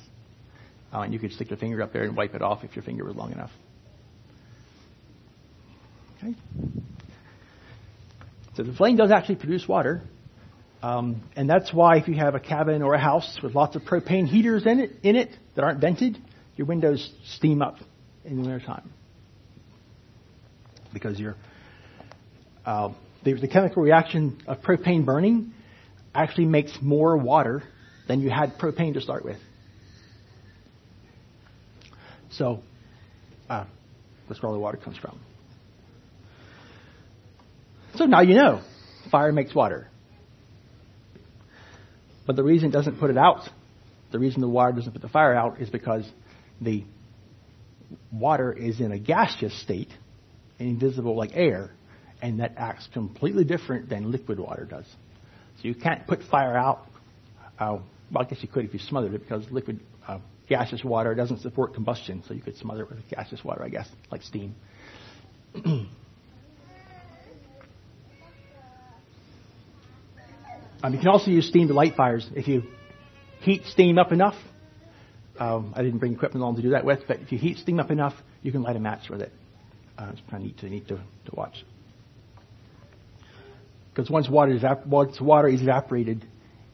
Uh, 0.93 1.01
and 1.01 1.13
you 1.13 1.19
could 1.19 1.31
stick 1.31 1.49
your 1.49 1.57
finger 1.57 1.81
up 1.81 1.93
there 1.93 2.03
and 2.03 2.17
wipe 2.17 2.35
it 2.35 2.41
off 2.41 2.65
if 2.65 2.75
your 2.75 2.83
finger 2.83 3.05
was 3.05 3.15
long 3.15 3.31
enough. 3.31 3.51
Okay. 6.17 6.35
So 8.55 8.63
the 8.63 8.73
flame 8.73 8.97
does 8.97 9.09
actually 9.09 9.35
produce 9.35 9.65
water. 9.67 10.01
Um, 10.83 11.21
and 11.35 11.49
that's 11.49 11.71
why 11.71 11.97
if 11.97 12.09
you 12.09 12.15
have 12.15 12.35
a 12.35 12.39
cabin 12.39 12.81
or 12.81 12.93
a 12.93 12.99
house 12.99 13.39
with 13.41 13.55
lots 13.55 13.77
of 13.77 13.83
propane 13.83 14.27
heaters 14.27 14.65
in 14.65 14.79
it, 14.79 14.91
in 15.03 15.15
it 15.15 15.29
that 15.55 15.63
aren't 15.63 15.79
vented, 15.79 16.17
your 16.55 16.67
windows 16.67 17.11
steam 17.35 17.61
up 17.61 17.77
in 18.25 18.35
the 18.35 18.41
wintertime. 18.41 18.91
Because 20.93 21.19
your, 21.19 21.35
uh, 22.65 22.89
the, 23.23 23.33
the 23.33 23.47
chemical 23.47 23.81
reaction 23.81 24.41
of 24.47 24.61
propane 24.61 25.05
burning 25.05 25.53
actually 26.13 26.45
makes 26.45 26.77
more 26.81 27.17
water 27.17 27.63
than 28.07 28.21
you 28.21 28.29
had 28.29 28.57
propane 28.57 28.93
to 28.93 29.01
start 29.01 29.23
with. 29.23 29.37
So, 32.31 32.61
uh, 33.49 33.65
that's 34.27 34.41
where 34.41 34.49
all 34.49 34.53
the 34.53 34.59
water 34.61 34.77
comes 34.77 34.97
from. 34.97 35.19
So 37.95 38.05
now 38.05 38.21
you 38.21 38.35
know 38.35 38.61
fire 39.09 39.31
makes 39.31 39.53
water. 39.53 39.87
But 42.25 42.35
the 42.35 42.43
reason 42.43 42.69
it 42.69 42.71
doesn't 42.71 42.99
put 42.99 43.09
it 43.09 43.17
out, 43.17 43.49
the 44.11 44.19
reason 44.19 44.41
the 44.41 44.47
water 44.47 44.71
doesn't 44.73 44.91
put 44.91 45.01
the 45.01 45.09
fire 45.09 45.35
out 45.35 45.59
is 45.59 45.69
because 45.69 46.09
the 46.61 46.83
water 48.11 48.53
is 48.53 48.79
in 48.79 48.91
a 48.91 48.99
gaseous 48.99 49.59
state 49.61 49.89
invisible 50.59 51.15
like 51.15 51.31
air, 51.33 51.71
and 52.21 52.39
that 52.39 52.53
acts 52.55 52.87
completely 52.93 53.43
different 53.43 53.89
than 53.89 54.11
liquid 54.11 54.39
water 54.39 54.65
does. 54.65 54.85
So 55.61 55.67
you 55.67 55.75
can't 55.75 56.05
put 56.07 56.21
fire 56.23 56.55
out. 56.55 56.85
Uh, 57.59 57.79
well, 58.11 58.23
I 58.23 58.29
guess 58.29 58.39
you 58.41 58.47
could 58.47 58.65
if 58.65 58.73
you 58.73 58.79
smothered 58.79 59.13
it 59.13 59.19
because 59.19 59.49
liquid 59.51 59.79
uh, 60.07 60.19
gaseous 60.47 60.83
water 60.83 61.15
doesn't 61.15 61.39
support 61.41 61.73
combustion, 61.73 62.23
so 62.27 62.33
you 62.33 62.41
could 62.41 62.57
smother 62.57 62.83
it 62.83 62.89
with 62.89 62.99
gaseous 63.09 63.43
water, 63.43 63.63
I 63.63 63.69
guess, 63.69 63.89
like 64.11 64.21
steam. 64.21 64.55
Um, 70.83 70.93
you 70.93 70.99
can 70.99 71.09
also 71.09 71.29
use 71.29 71.47
steam 71.47 71.67
to 71.67 71.73
light 71.73 71.95
fires. 71.95 72.27
If 72.35 72.47
you 72.47 72.63
heat 73.41 73.65
steam 73.65 73.99
up 73.99 74.11
enough, 74.11 74.35
um, 75.41 75.73
I 75.75 75.81
didn't 75.81 75.97
bring 75.97 76.13
equipment 76.13 76.43
along 76.43 76.57
to 76.57 76.61
do 76.61 76.69
that 76.69 76.85
with, 76.85 76.99
but 77.07 77.19
if 77.19 77.31
you 77.31 77.39
heat 77.39 77.57
steam 77.57 77.79
up 77.79 77.89
enough, 77.89 78.13
you 78.43 78.51
can 78.51 78.61
light 78.61 78.75
a 78.75 78.79
match 78.79 79.09
with 79.09 79.21
it. 79.21 79.31
Uh, 79.97 80.11
it's 80.11 80.21
kind 80.29 80.43
of 80.43 80.43
neat 80.43 80.57
to, 80.59 80.69
neat 80.69 80.87
to, 80.89 80.97
to 80.97 81.31
watch. 81.33 81.65
Because 83.89 84.07
once 84.11 84.29
water, 84.29 84.51
is 84.51 84.61
once 84.85 85.19
water 85.19 85.47
is 85.47 85.63
evaporated, 85.63 86.23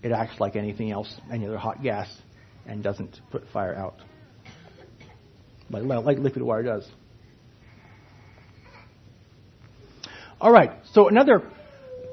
it 0.04 0.12
acts 0.12 0.42
like 0.42 0.58
anything 0.58 0.92
else, 0.92 1.10
any 1.32 1.48
other 1.48 1.58
hot 1.58 1.82
gas, 1.82 2.10
and 2.66 2.84
doesn't 2.84 3.22
put 3.32 3.44
fire 3.54 3.74
out. 3.74 3.96
Like, 5.70 5.84
like 5.84 6.18
liquid 6.18 6.44
water 6.44 6.64
does. 6.64 6.86
All 10.42 10.52
right, 10.52 10.72
so 10.92 11.08
another 11.08 11.42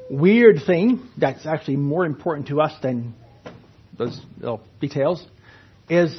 weird 0.09 0.61
thing 0.65 1.09
that's 1.19 1.47
actually 1.47 1.77
more 1.79 2.07
important 2.07 2.47
to 2.49 2.61
us 2.61 2.73
than 2.81 3.15
those 3.99 4.21
little 4.39 4.63
details 4.81 5.27
is 5.89 6.17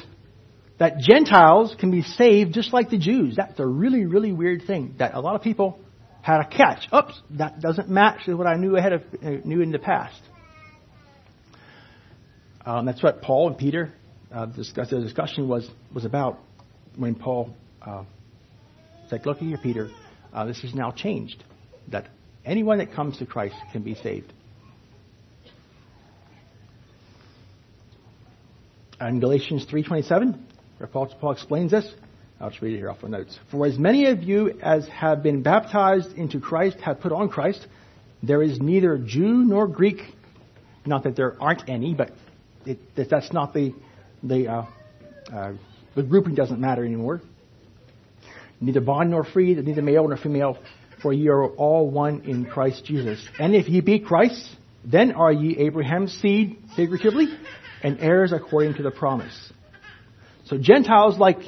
that 0.78 0.98
Gentiles 0.98 1.74
can 1.78 1.90
be 1.90 2.02
saved 2.02 2.52
just 2.52 2.72
like 2.72 2.90
the 2.90 2.98
Jews. 2.98 3.36
That's 3.36 3.58
a 3.58 3.66
really, 3.66 4.04
really 4.04 4.32
weird 4.32 4.62
thing 4.66 4.94
that 4.98 5.14
a 5.14 5.20
lot 5.20 5.34
of 5.34 5.42
people 5.42 5.78
had 6.22 6.40
a 6.40 6.46
catch. 6.46 6.86
Oops, 6.92 7.20
that 7.38 7.60
doesn't 7.60 7.88
match 7.88 8.22
with 8.26 8.36
what 8.36 8.46
I 8.46 8.56
knew 8.56 8.76
ahead 8.76 8.92
of 8.92 9.02
uh, 9.22 9.30
knew 9.44 9.60
in 9.60 9.70
the 9.70 9.78
past. 9.78 10.20
Um, 12.64 12.84
that's 12.84 13.02
what 13.02 13.22
Paul 13.22 13.48
and 13.48 13.58
Peter 13.58 13.92
uh, 14.32 14.46
discussed. 14.46 14.90
The 14.90 15.00
discussion 15.00 15.48
was 15.48 15.68
was 15.94 16.04
about 16.04 16.38
when 16.96 17.14
Paul 17.14 17.54
uh, 17.80 18.04
said, 19.08 19.24
"Look 19.24 19.38
at 19.38 19.44
here, 19.44 19.58
Peter. 19.62 19.88
uh, 20.32 20.44
this 20.46 20.62
is 20.64 20.74
now 20.74 20.90
changed. 20.90 21.42
That 21.88 22.08
anyone 22.44 22.78
that 22.78 22.92
comes 22.92 23.18
to 23.18 23.26
Christ 23.26 23.54
can 23.72 23.82
be 23.82 23.94
saved. 23.94 24.32
In 29.00 29.20
Galatians 29.20 29.66
3.27, 29.66 30.38
Paul, 30.84 31.14
Paul 31.20 31.32
explains 31.32 31.70
this, 31.70 31.90
I'll 32.38 32.50
just 32.50 32.60
read 32.60 32.74
it 32.74 32.78
here 32.78 32.90
off 32.90 33.00
the 33.00 33.08
notes. 33.08 33.38
For 33.50 33.66
as 33.66 33.78
many 33.78 34.06
of 34.06 34.22
you 34.22 34.58
as 34.60 34.86
have 34.88 35.22
been 35.22 35.42
baptized 35.42 36.12
into 36.12 36.38
Christ 36.38 36.78
have 36.80 37.00
put 37.00 37.12
on 37.12 37.30
Christ, 37.30 37.66
there 38.22 38.42
is 38.42 38.60
neither 38.60 38.98
Jew 38.98 39.44
nor 39.44 39.66
Greek, 39.66 40.00
not 40.84 41.04
that 41.04 41.16
there 41.16 41.40
aren't 41.40 41.68
any, 41.68 41.94
but 41.94 42.10
it, 42.66 42.78
that's 42.94 43.32
not 43.32 43.54
the, 43.54 43.74
the, 44.22 44.48
uh, 44.48 44.66
uh, 45.32 45.52
the 45.94 46.02
grouping 46.02 46.34
doesn't 46.34 46.60
matter 46.60 46.84
anymore. 46.84 47.22
Neither 48.60 48.80
bond 48.80 49.10
nor 49.10 49.24
free, 49.24 49.54
neither 49.54 49.82
male 49.82 50.06
nor 50.06 50.16
female, 50.18 50.58
for 51.00 51.12
ye 51.12 51.28
are 51.28 51.46
all 51.46 51.90
one 51.90 52.22
in 52.22 52.44
Christ 52.44 52.84
Jesus. 52.84 53.26
And 53.38 53.54
if 53.54 53.68
ye 53.68 53.80
be 53.80 53.98
Christ, 53.98 54.46
then 54.84 55.12
are 55.12 55.32
ye 55.32 55.56
Abraham's 55.58 56.12
seed, 56.12 56.58
figuratively, 56.74 57.28
and 57.82 57.98
heirs 58.00 58.32
according 58.32 58.74
to 58.74 58.82
the 58.82 58.90
promise. 58.90 59.52
So 60.46 60.56
Gentiles, 60.58 61.18
like 61.18 61.40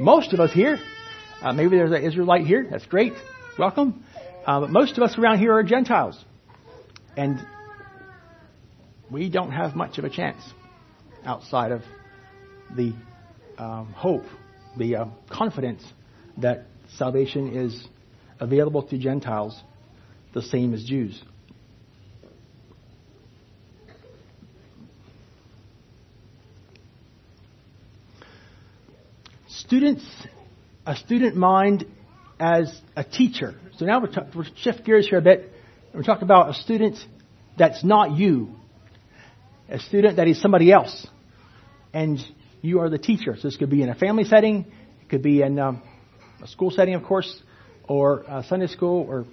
most 0.00 0.32
of 0.32 0.40
us 0.40 0.50
here, 0.50 0.78
uh, 1.42 1.52
maybe 1.52 1.76
there's 1.76 1.92
an 1.92 2.02
Israelite 2.02 2.46
here, 2.46 2.66
that's 2.70 2.86
great, 2.86 3.12
welcome. 3.58 4.02
Uh, 4.46 4.60
but 4.60 4.70
most 4.70 4.96
of 4.96 5.02
us 5.02 5.18
around 5.18 5.40
here 5.40 5.52
are 5.52 5.62
Gentiles. 5.62 6.18
And 7.18 7.38
we 9.10 9.28
don't 9.28 9.50
have 9.50 9.76
much 9.76 9.98
of 9.98 10.04
a 10.04 10.10
chance 10.10 10.40
outside 11.22 11.70
of 11.70 11.82
the 12.74 12.94
um, 13.58 13.92
hope, 13.92 14.24
the 14.78 14.96
uh, 14.96 15.04
confidence 15.30 15.82
that 16.38 16.64
salvation 16.96 17.54
is 17.54 17.86
available 18.40 18.84
to 18.84 18.96
Gentiles 18.96 19.60
the 20.32 20.40
same 20.40 20.72
as 20.72 20.82
Jews. 20.82 21.22
Students, 29.68 30.02
a 30.86 30.96
student 30.96 31.36
mind 31.36 31.84
as 32.40 32.74
a 32.96 33.04
teacher. 33.04 33.54
So 33.76 33.84
now 33.84 34.00
we'll, 34.00 34.10
we'll 34.34 34.46
shift 34.56 34.82
gears 34.82 35.06
here 35.06 35.18
a 35.18 35.20
bit. 35.20 35.52
We're 35.92 36.04
talking 36.04 36.22
about 36.22 36.48
a 36.48 36.54
student 36.54 36.96
that's 37.58 37.84
not 37.84 38.16
you, 38.16 38.54
a 39.68 39.78
student 39.78 40.16
that 40.16 40.26
is 40.26 40.40
somebody 40.40 40.72
else, 40.72 41.06
and 41.92 42.18
you 42.62 42.80
are 42.80 42.88
the 42.88 42.96
teacher. 42.96 43.36
So 43.36 43.46
this 43.46 43.58
could 43.58 43.68
be 43.68 43.82
in 43.82 43.90
a 43.90 43.94
family 43.94 44.24
setting, 44.24 44.64
it 45.02 45.10
could 45.10 45.22
be 45.22 45.42
in 45.42 45.58
um, 45.58 45.82
a 46.42 46.48
school 46.48 46.70
setting, 46.70 46.94
of 46.94 47.02
course, 47.02 47.30
or 47.86 48.24
Sunday 48.48 48.68
school, 48.68 49.04
or 49.06 49.26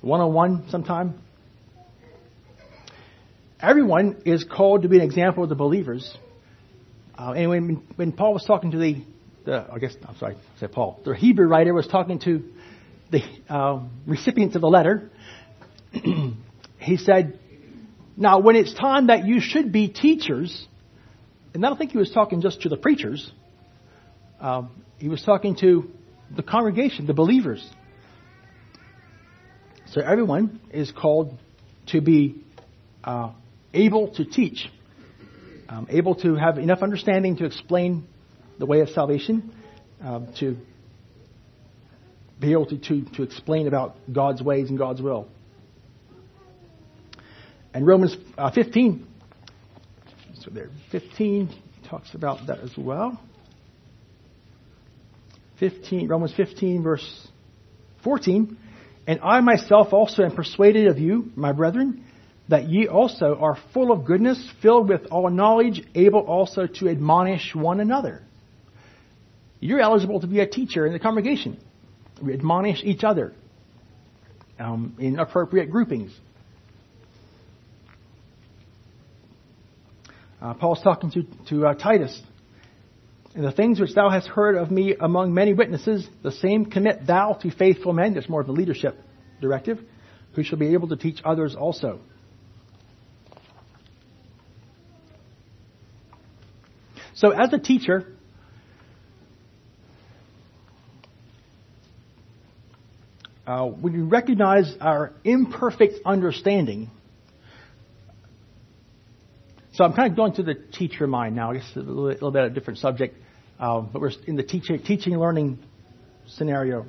one 0.00 0.20
on 0.20 0.32
one 0.32 0.68
sometime. 0.70 1.20
Everyone 3.60 4.22
is 4.26 4.42
called 4.42 4.82
to 4.82 4.88
be 4.88 4.96
an 4.96 5.04
example 5.04 5.44
of 5.44 5.50
the 5.50 5.54
believers. 5.54 6.18
Uh, 7.18 7.32
and 7.32 7.50
when, 7.50 7.82
when 7.96 8.12
Paul 8.12 8.32
was 8.32 8.44
talking 8.44 8.70
to 8.70 8.78
the, 8.78 9.02
the, 9.44 9.66
I 9.72 9.78
guess, 9.78 9.96
I'm 10.06 10.16
sorry, 10.18 10.36
I 10.36 10.60
said 10.60 10.70
Paul, 10.70 11.00
the 11.04 11.16
Hebrew 11.16 11.48
writer 11.48 11.74
was 11.74 11.88
talking 11.88 12.20
to 12.20 12.44
the 13.10 13.22
uh, 13.48 13.80
recipients 14.06 14.54
of 14.54 14.60
the 14.60 14.68
letter, 14.68 15.10
he 16.78 16.96
said, 16.96 17.40
now 18.16 18.38
when 18.38 18.54
it's 18.54 18.72
time 18.72 19.08
that 19.08 19.26
you 19.26 19.40
should 19.40 19.72
be 19.72 19.88
teachers, 19.88 20.66
and 21.54 21.64
I 21.66 21.68
don't 21.68 21.76
think 21.76 21.90
he 21.90 21.98
was 21.98 22.12
talking 22.12 22.40
just 22.40 22.62
to 22.62 22.68
the 22.68 22.76
preachers, 22.76 23.32
um, 24.38 24.70
he 24.98 25.08
was 25.08 25.22
talking 25.24 25.56
to 25.56 25.90
the 26.36 26.44
congregation, 26.44 27.06
the 27.06 27.14
believers. 27.14 27.68
So 29.86 30.02
everyone 30.02 30.60
is 30.70 30.92
called 30.92 31.36
to 31.88 32.00
be 32.00 32.44
uh, 33.02 33.32
able 33.74 34.14
to 34.14 34.24
teach, 34.24 34.68
um, 35.68 35.86
able 35.90 36.14
to 36.16 36.34
have 36.34 36.58
enough 36.58 36.82
understanding 36.82 37.36
to 37.36 37.44
explain 37.44 38.06
the 38.58 38.66
way 38.66 38.80
of 38.80 38.88
salvation, 38.90 39.52
uh, 40.02 40.20
to 40.40 40.56
be 42.40 42.52
able 42.52 42.66
to, 42.66 42.78
to, 42.78 43.04
to 43.16 43.22
explain 43.22 43.66
about 43.66 43.96
God's 44.12 44.42
ways 44.42 44.70
and 44.70 44.78
God's 44.78 45.02
will. 45.02 45.28
And 47.74 47.86
Romans 47.86 48.16
uh, 48.36 48.50
15, 48.50 49.06
so 50.40 50.50
there, 50.50 50.70
15 50.90 51.50
talks 51.88 52.14
about 52.14 52.46
that 52.46 52.60
as 52.60 52.72
well. 52.76 53.20
15, 55.60 56.08
Romans 56.08 56.32
15, 56.36 56.82
verse 56.82 57.28
14. 58.04 58.56
And 59.06 59.20
I 59.22 59.40
myself 59.40 59.92
also 59.92 60.22
am 60.22 60.34
persuaded 60.34 60.88
of 60.88 60.98
you, 60.98 61.30
my 61.34 61.52
brethren, 61.52 62.04
that 62.48 62.68
ye 62.68 62.88
also 62.88 63.36
are 63.36 63.58
full 63.74 63.92
of 63.92 64.04
goodness, 64.04 64.38
filled 64.62 64.88
with 64.88 65.06
all 65.10 65.28
knowledge, 65.28 65.82
able 65.94 66.20
also 66.20 66.66
to 66.66 66.88
admonish 66.88 67.54
one 67.54 67.80
another. 67.80 68.22
You're 69.60 69.80
eligible 69.80 70.20
to 70.20 70.26
be 70.26 70.40
a 70.40 70.46
teacher 70.46 70.86
in 70.86 70.92
the 70.92 70.98
congregation. 70.98 71.58
We 72.22 72.32
admonish 72.32 72.82
each 72.84 73.04
other 73.04 73.34
um, 74.58 74.96
in 74.98 75.18
appropriate 75.18 75.70
groupings. 75.70 76.12
Uh, 80.40 80.54
Paul's 80.54 80.80
talking 80.82 81.10
to, 81.10 81.24
to 81.48 81.66
uh, 81.66 81.74
Titus. 81.74 82.20
And 83.34 83.44
the 83.44 83.52
things 83.52 83.78
which 83.78 83.94
thou 83.94 84.08
hast 84.08 84.26
heard 84.28 84.56
of 84.56 84.70
me 84.70 84.94
among 84.98 85.34
many 85.34 85.52
witnesses, 85.52 86.08
the 86.22 86.32
same 86.32 86.66
commit 86.66 87.06
thou 87.06 87.34
to 87.42 87.50
faithful 87.50 87.92
men. 87.92 88.14
There's 88.14 88.28
more 88.28 88.40
of 88.40 88.48
a 88.48 88.52
leadership 88.52 88.96
directive, 89.40 89.78
who 90.34 90.42
shall 90.42 90.58
be 90.58 90.72
able 90.72 90.88
to 90.88 90.96
teach 90.96 91.20
others 91.24 91.54
also. 91.54 92.00
So, 97.18 97.30
as 97.30 97.52
a 97.52 97.58
teacher, 97.58 98.06
uh, 103.44 103.66
when 103.66 103.92
you 103.92 104.04
recognize 104.04 104.72
our 104.80 105.12
imperfect 105.24 105.94
understanding, 106.06 106.92
so 109.72 109.82
I'm 109.82 109.94
kind 109.94 110.12
of 110.12 110.16
going 110.16 110.34
to 110.34 110.44
the 110.44 110.54
teacher 110.54 111.08
mind 111.08 111.34
now. 111.34 111.50
I 111.50 111.54
guess 111.54 111.68
a 111.74 111.80
little, 111.80 112.30
bit 112.30 112.44
of 112.44 112.52
a 112.52 112.54
different 112.54 112.78
subject, 112.78 113.16
uh, 113.58 113.80
but 113.80 114.00
we're 114.00 114.12
in 114.28 114.36
the 114.36 114.44
teaching, 114.44 114.80
teaching 114.80 115.18
learning 115.18 115.58
scenario. 116.28 116.86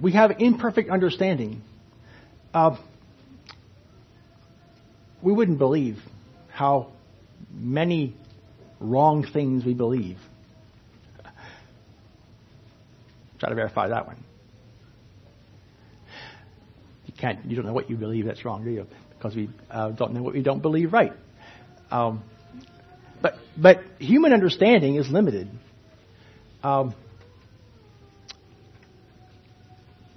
We 0.00 0.12
have 0.12 0.36
imperfect 0.38 0.88
understanding. 0.88 1.60
Uh, 2.54 2.78
we 5.20 5.34
wouldn't 5.34 5.58
believe 5.58 5.98
how 6.48 6.95
many 7.56 8.14
wrong 8.80 9.26
things 9.32 9.64
we 9.64 9.74
believe. 9.74 10.18
Try 13.38 13.48
to 13.48 13.54
verify 13.54 13.88
that 13.88 14.06
one. 14.06 14.22
You 17.06 17.14
can't. 17.18 17.44
You 17.44 17.56
don't 17.56 17.66
know 17.66 17.72
what 17.72 17.90
you 17.90 17.96
believe 17.96 18.26
that's 18.26 18.44
wrong, 18.44 18.64
do 18.64 18.70
you? 18.70 18.86
because 19.16 19.36
we 19.36 19.50
uh, 19.70 19.90
don't 19.90 20.12
know 20.12 20.22
what 20.22 20.34
we 20.34 20.42
don't 20.42 20.60
believe 20.60 20.92
right. 20.92 21.12
Um, 21.90 22.22
but 23.22 23.34
but 23.56 23.80
human 23.98 24.32
understanding 24.32 24.96
is 24.96 25.08
limited. 25.08 25.48
Um, 26.62 26.94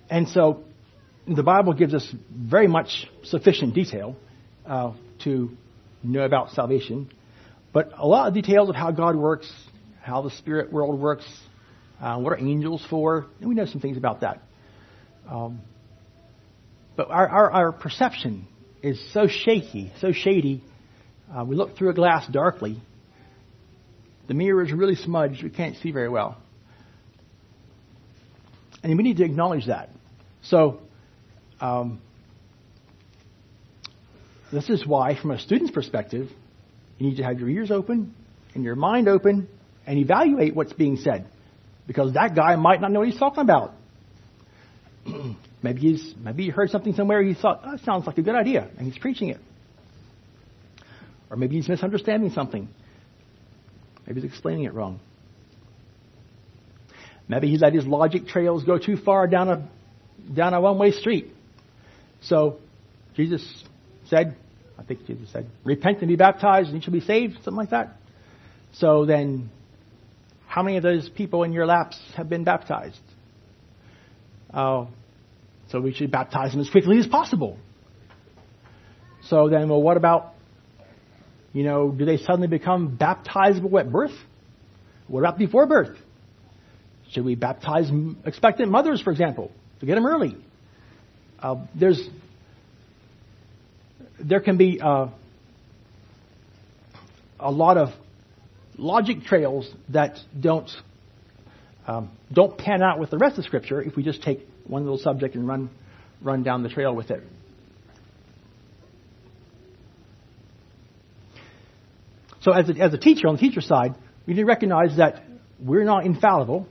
and 0.10 0.28
so 0.28 0.64
the 1.28 1.44
Bible 1.44 1.74
gives 1.74 1.94
us 1.94 2.08
very 2.32 2.68
much 2.68 3.08
sufficient 3.24 3.76
detail 3.76 4.16
uh, 4.66 4.94
to 5.24 5.50
know 6.04 6.22
about 6.22 6.52
salvation, 6.52 7.12
but 7.74 7.92
a 7.98 8.08
lot 8.08 8.28
of 8.28 8.34
details 8.34 8.70
of 8.70 8.76
how 8.76 8.92
God 8.92 9.16
works, 9.16 9.52
how 10.02 10.22
the 10.22 10.32
spirit 10.32 10.72
world 10.72 11.00
works, 11.00 11.26
uh, 12.02 12.18
what 12.18 12.34
are 12.34 12.40
angels 12.40 12.86
for, 12.90 13.28
and 13.40 13.50
we 13.50 13.56
know 13.56 13.66
some 13.66 13.82
things 13.82 13.98
about 13.98 14.22
that. 14.22 14.42
Um, 15.30 15.62
but 16.96 17.10
our, 17.12 17.28
our, 17.28 17.52
our 17.52 17.72
perception 17.72 18.48
is 18.82 19.00
so 19.14 19.28
shaky, 19.28 19.92
so 20.02 20.12
shady. 20.12 20.64
Uh, 21.34 21.46
we 21.46 21.56
look 21.56 21.78
through 21.78 21.90
a 21.90 21.94
glass 21.94 22.28
darkly. 22.32 22.82
The 24.28 24.34
mirror 24.34 24.64
is 24.64 24.72
really 24.72 24.96
smudged. 24.96 25.44
We 25.44 25.50
can't 25.50 25.76
see 25.78 25.92
very 25.92 26.10
well. 26.10 26.38
And 28.84 28.96
we 28.98 29.04
need 29.04 29.18
to 29.18 29.26
acknowledge 29.26 29.68
that. 29.68 29.90
So, 30.44 30.80
um, 31.60 32.02
this 34.52 34.70
is 34.70 34.86
why, 34.86 35.20
from 35.20 35.32
a 35.32 35.40
student's 35.40 35.72
perspective, 35.72 36.30
you 37.00 37.08
need 37.08 37.18
to 37.18 37.24
have 37.24 37.39
your 37.39 37.50
ears 37.50 37.72
open 37.72 38.14
and 38.54 38.64
your 38.64 38.76
mind 38.76 39.08
open 39.08 39.47
and 39.88 39.97
evaluate 39.97 40.54
what's 40.54 40.74
being 40.74 40.97
said. 40.97 41.26
Because 41.88 42.14
that 42.14 42.36
guy 42.36 42.56
might 42.56 42.82
not 42.82 42.91
know 42.91 43.00
what 43.00 43.08
he's 43.08 43.20
talking 43.20 43.41
about. 43.41 43.74
Maybe 45.62 45.82
he's 45.82 46.14
maybe 46.18 46.45
he 46.45 46.50
heard 46.50 46.70
something 46.70 46.93
somewhere 46.93 47.22
he 47.22 47.34
thought 47.34 47.62
oh, 47.66 47.72
that 47.72 47.82
sounds 47.82 48.08
like 48.08 48.18
a 48.18 48.22
good 48.22 48.36
idea, 48.36 48.70
and 48.78 48.89
he's 48.89 48.97
preaching 48.97 49.28
it. 49.28 49.39
Or 51.30 51.36
maybe 51.36 51.58
he's 51.58 51.68
misunderstanding 51.68 52.32
something. 52.32 52.70
Maybe 54.08 54.22
he's 54.22 54.32
explaining 54.32 54.64
it 54.64 54.74
wrong. 54.74 55.02
Maybe 57.28 57.50
he 57.50 57.58
let 57.58 57.74
his 57.74 57.86
logic 57.86 58.28
trails 58.28 58.64
go 58.64 58.78
too 58.78 58.95
far 58.95 59.28
down 59.28 59.50
a 59.50 59.70
down 60.34 60.54
a 60.54 60.62
one 60.62 60.80
way 60.80 60.91
street. 60.91 61.28
So 62.22 62.60
Jesus 63.16 63.45
said, 64.08 64.38
I 64.80 64.84
think 64.84 65.06
Jesus 65.06 65.30
said, 65.32 65.46
repent 65.64 66.00
and 66.00 66.08
be 66.08 66.16
baptized 66.16 66.70
and 66.70 66.78
you 66.78 66.82
shall 66.82 66.94
be 66.94 67.02
saved, 67.02 67.36
something 67.44 67.56
like 67.56 67.72
that. 67.72 67.98
So 68.74 69.06
then, 69.06 69.50
how 70.48 70.64
many 70.64 70.78
of 70.78 70.84
those 70.84 71.10
people 71.10 71.44
in 71.44 71.52
your 71.52 71.66
laps 71.66 72.00
have 72.16 72.30
been 72.30 72.44
baptized? 72.44 73.00
Uh, 74.54 74.86
so 75.70 75.82
we 75.82 75.94
should 75.94 76.12
baptize 76.12 76.52
them 76.52 76.62
as 76.62 76.70
quickly 76.70 76.98
as 76.98 77.08
possible. 77.08 77.58
So 79.24 79.50
then, 79.50 79.70
well, 79.70 79.82
what 79.82 79.98
about, 79.98 80.34
you 81.54 81.64
know, 81.64 81.92
do 81.92 82.06
they 82.06 82.18
suddenly 82.18 82.48
become 82.48 82.96
baptizable 82.96 83.78
at 83.80 83.92
birth? 83.92 84.16
What 85.08 85.20
about 85.20 85.38
before 85.38 85.68
birth? 85.68 85.98
Should 87.12 87.26
we 87.26 87.36
baptize 87.36 87.92
expectant 88.26 88.72
mothers, 88.72 89.02
for 89.02 89.12
example, 89.12 89.52
to 89.82 89.86
get 89.86 89.96
them 89.96 90.06
early? 90.06 90.38
Uh, 91.40 91.66
there's, 91.76 92.00
there 94.22 94.40
can 94.40 94.58
be 94.58 94.80
uh, 94.82 95.08
a 97.40 97.52
lot 97.52 97.78
of 97.78 97.90
logic 98.78 99.24
trails 99.24 99.70
that 99.90 100.18
don't 100.40 100.70
um, 101.88 102.12
don't 102.32 102.58
pan 102.58 102.84
out 102.84 103.00
with 103.00 103.10
the 103.10 103.18
rest 103.18 103.38
of 103.38 103.46
Scripture 103.46 103.82
if 103.82 103.96
we 103.96 104.04
just 104.04 104.22
take 104.22 104.42
one 104.68 104.84
little 104.84 105.00
subject 105.00 105.36
and 105.36 105.48
run 105.48 105.70
run 106.22 106.44
down 106.44 106.64
the 106.64 106.70
trail 106.70 106.94
with 106.96 107.10
it. 107.12 107.24
So, 112.42 112.54
as 112.54 112.70
a, 112.70 112.74
as 112.80 112.94
a 112.94 112.98
teacher 112.98 113.28
on 113.28 113.36
the 113.36 113.42
teacher 113.42 113.62
side, 113.62 113.96
we 114.26 114.34
need 114.34 114.42
to 114.42 114.46
recognize 114.46 114.98
that 114.98 115.24
we're 115.60 115.84
not 115.84 116.06
infallible, 116.06 116.68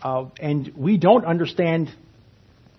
uh, 0.00 0.26
and 0.38 0.72
we 0.76 0.96
don't 0.96 1.24
understand 1.24 1.88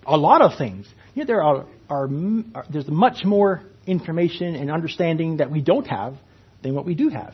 a 0.05 0.15
lot 0.15 0.41
of 0.41 0.57
things. 0.57 0.87
You 1.15 1.23
know, 1.23 1.27
there 1.27 1.43
are, 1.43 1.65
are, 1.89 2.09
are 2.55 2.65
there's 2.71 2.87
much 2.87 3.25
more 3.25 3.63
information 3.85 4.55
and 4.55 4.71
understanding 4.71 5.37
that 5.37 5.51
we 5.51 5.61
don't 5.61 5.87
have 5.87 6.15
than 6.61 6.73
what 6.73 6.85
we 6.85 6.95
do 6.95 7.09
have. 7.09 7.33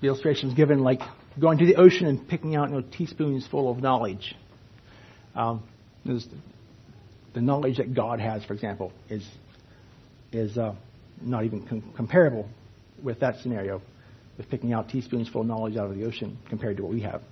The 0.00 0.08
illustration 0.08 0.48
is 0.48 0.54
given 0.54 0.80
like 0.80 1.00
going 1.40 1.58
to 1.58 1.66
the 1.66 1.76
ocean 1.76 2.06
and 2.06 2.28
picking 2.28 2.56
out 2.56 2.70
you 2.70 2.76
know, 2.76 2.82
teaspoons 2.82 3.46
full 3.46 3.70
of 3.70 3.78
knowledge. 3.78 4.34
Um, 5.34 5.62
the 6.04 7.40
knowledge 7.40 7.78
that 7.78 7.94
God 7.94 8.20
has, 8.20 8.44
for 8.44 8.52
example, 8.52 8.92
is 9.08 9.26
is 10.32 10.58
uh, 10.58 10.74
not 11.20 11.44
even 11.44 11.66
com- 11.66 11.92
comparable 11.96 12.48
with 13.02 13.20
that 13.20 13.36
scenario, 13.40 13.80
with 14.36 14.48
picking 14.48 14.72
out 14.72 14.88
teaspoons 14.88 15.28
full 15.28 15.42
of 15.42 15.46
knowledge 15.46 15.76
out 15.76 15.90
of 15.90 15.96
the 15.96 16.04
ocean 16.04 16.38
compared 16.48 16.76
to 16.78 16.82
what 16.82 16.92
we 16.92 17.02
have. 17.02 17.22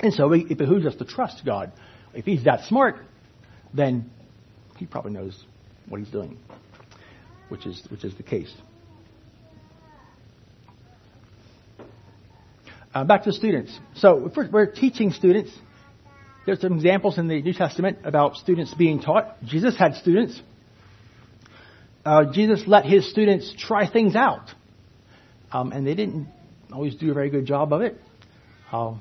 And 0.00 0.12
so 0.12 0.32
it 0.32 0.56
behooves 0.58 0.86
us 0.86 0.94
to 0.96 1.04
trust 1.04 1.42
God. 1.44 1.72
If 2.14 2.24
He's 2.24 2.44
that 2.44 2.64
smart, 2.66 2.96
then 3.74 4.10
He 4.76 4.86
probably 4.86 5.12
knows 5.12 5.44
what 5.88 6.00
He's 6.00 6.10
doing, 6.10 6.38
which 7.48 7.66
is 7.66 7.82
which 7.90 8.04
is 8.04 8.14
the 8.16 8.22
case. 8.22 8.52
Uh, 12.94 13.02
back 13.02 13.24
to 13.24 13.32
students. 13.32 13.76
So 13.96 14.30
we're, 14.36 14.48
we're, 14.48 14.66
teaching 14.66 15.10
students, 15.10 15.50
there's 16.46 16.60
some 16.60 16.74
examples 16.74 17.18
in 17.18 17.26
the 17.26 17.42
New 17.42 17.52
Testament 17.52 17.98
about 18.04 18.36
students 18.36 18.72
being 18.72 19.00
taught. 19.00 19.42
Jesus 19.44 19.76
had 19.76 19.94
students. 19.96 20.40
Uh, 22.04 22.32
Jesus 22.32 22.62
let 22.68 22.84
his 22.84 23.10
students 23.10 23.52
try 23.58 23.90
things 23.90 24.14
out, 24.14 24.48
um, 25.50 25.72
and 25.72 25.84
they 25.84 25.96
didn't 25.96 26.28
always 26.72 26.94
do 26.94 27.10
a 27.10 27.14
very 27.14 27.30
good 27.30 27.46
job 27.46 27.72
of 27.72 27.80
it. 27.80 27.98
Uh, 28.70 28.94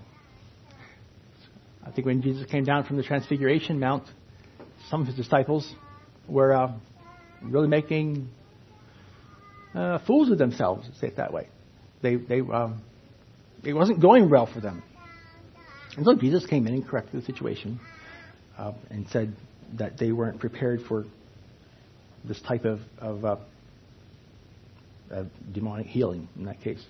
I 1.85 1.91
think 1.91 2.07
when 2.07 2.23
Jesus 2.23 2.49
came 2.49 2.63
down 2.63 2.85
from 2.85 2.97
the 2.97 3.03
Transfiguration 3.03 3.79
Mount, 3.79 4.05
some 4.89 5.01
of 5.01 5.07
his 5.07 5.15
disciples 5.15 5.73
were 6.27 6.53
uh, 6.53 6.71
really 7.41 7.67
making 7.67 8.29
uh, 9.73 9.99
fools 10.05 10.29
of 10.29 10.37
themselves, 10.37 10.87
say 10.99 11.07
it 11.07 11.17
that 11.17 11.33
way. 11.33 11.47
They 12.01 12.15
they 12.15 12.41
um, 12.41 12.81
it 13.63 13.73
wasn't 13.73 14.01
going 14.01 14.29
well 14.29 14.45
for 14.45 14.59
them. 14.59 14.83
And 15.95 16.05
so 16.05 16.15
Jesus 16.15 16.45
came 16.45 16.67
in 16.67 16.73
and 16.73 16.87
corrected 16.87 17.21
the 17.21 17.25
situation 17.25 17.79
uh, 18.57 18.73
and 18.89 19.07
said 19.09 19.35
that 19.77 19.97
they 19.97 20.11
weren't 20.11 20.39
prepared 20.39 20.81
for 20.87 21.05
this 22.25 22.41
type 22.41 22.65
of, 22.65 22.79
of 22.97 23.25
uh, 23.25 23.35
uh, 25.11 25.23
demonic 25.51 25.87
healing 25.87 26.27
in 26.35 26.45
that 26.45 26.61
case. 26.61 26.83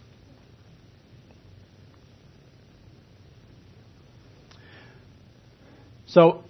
So, 6.05 6.43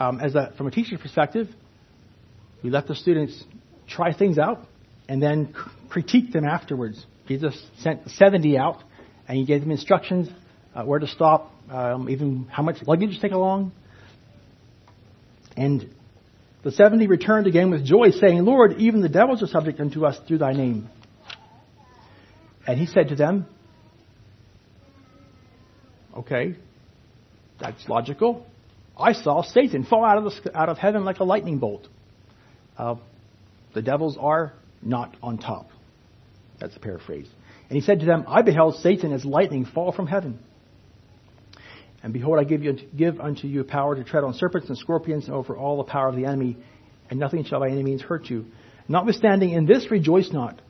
um, 0.00 0.18
as 0.18 0.34
a, 0.34 0.52
from 0.56 0.66
a 0.66 0.70
teacher's 0.70 0.98
perspective, 0.98 1.48
we 2.64 2.70
let 2.70 2.88
the 2.88 2.94
students 2.94 3.44
try 3.86 4.12
things 4.12 4.38
out 4.38 4.66
and 5.08 5.22
then 5.22 5.54
critique 5.88 6.32
them 6.32 6.44
afterwards. 6.44 7.04
Jesus 7.28 7.54
sent 7.78 8.08
70 8.10 8.56
out 8.58 8.82
and 9.28 9.36
he 9.36 9.44
gave 9.44 9.60
them 9.60 9.70
instructions 9.70 10.28
uh, 10.74 10.84
where 10.84 10.98
to 10.98 11.06
stop, 11.06 11.52
um, 11.70 12.08
even 12.08 12.48
how 12.50 12.62
much 12.62 12.76
luggage 12.86 13.14
to 13.14 13.20
take 13.20 13.32
along. 13.32 13.72
And 15.56 15.94
the 16.62 16.72
seventy 16.72 17.06
returned 17.06 17.46
again 17.46 17.70
with 17.70 17.84
joy, 17.84 18.10
saying, 18.10 18.44
Lord, 18.44 18.74
even 18.78 19.00
the 19.00 19.08
devils 19.08 19.42
are 19.42 19.46
subject 19.46 19.80
unto 19.80 20.04
us 20.04 20.18
through 20.26 20.38
thy 20.38 20.52
name. 20.52 20.88
And 22.66 22.78
he 22.78 22.86
said 22.86 23.08
to 23.08 23.16
them, 23.16 23.46
Okay, 26.16 26.56
that's 27.60 27.88
logical. 27.88 28.46
I 29.00 29.12
saw 29.12 29.42
Satan 29.42 29.84
fall 29.84 30.04
out 30.04 30.18
of, 30.18 30.24
the, 30.24 30.58
out 30.58 30.68
of 30.68 30.78
heaven 30.78 31.04
like 31.04 31.18
a 31.20 31.24
lightning 31.24 31.58
bolt. 31.58 31.86
Uh, 32.76 32.96
the 33.74 33.82
devils 33.82 34.16
are 34.20 34.52
not 34.82 35.16
on 35.22 35.38
top. 35.38 35.70
That's 36.60 36.76
a 36.76 36.80
paraphrase. 36.80 37.28
And 37.68 37.76
he 37.76 37.82
said 37.82 38.00
to 38.00 38.06
them, 38.06 38.24
I 38.26 38.42
beheld 38.42 38.76
Satan 38.76 39.12
as 39.12 39.24
lightning 39.24 39.64
fall 39.64 39.92
from 39.92 40.06
heaven. 40.06 40.38
And 42.02 42.12
behold, 42.12 42.38
I 42.38 42.44
give, 42.44 42.62
you, 42.62 42.78
give 42.96 43.20
unto 43.20 43.46
you 43.46 43.62
power 43.64 43.94
to 43.94 44.04
tread 44.04 44.24
on 44.24 44.34
serpents 44.34 44.68
and 44.68 44.78
scorpions 44.78 45.26
and 45.26 45.34
over 45.34 45.56
all 45.56 45.76
the 45.78 45.84
power 45.84 46.08
of 46.08 46.16
the 46.16 46.24
enemy, 46.24 46.56
and 47.10 47.20
nothing 47.20 47.44
shall 47.44 47.60
by 47.60 47.68
any 47.68 47.82
means 47.82 48.02
hurt 48.02 48.26
you. 48.26 48.46
Notwithstanding, 48.88 49.50
in 49.50 49.66
this 49.66 49.90
rejoice 49.90 50.32
not, 50.32 50.60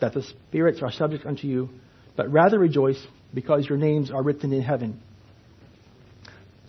that 0.00 0.14
the 0.14 0.22
spirits 0.22 0.80
are 0.82 0.90
subject 0.90 1.26
unto 1.26 1.46
you, 1.46 1.68
but 2.16 2.32
rather 2.32 2.58
rejoice 2.58 3.00
because 3.32 3.68
your 3.68 3.78
names 3.78 4.10
are 4.10 4.22
written 4.22 4.52
in 4.52 4.62
heaven. 4.62 5.00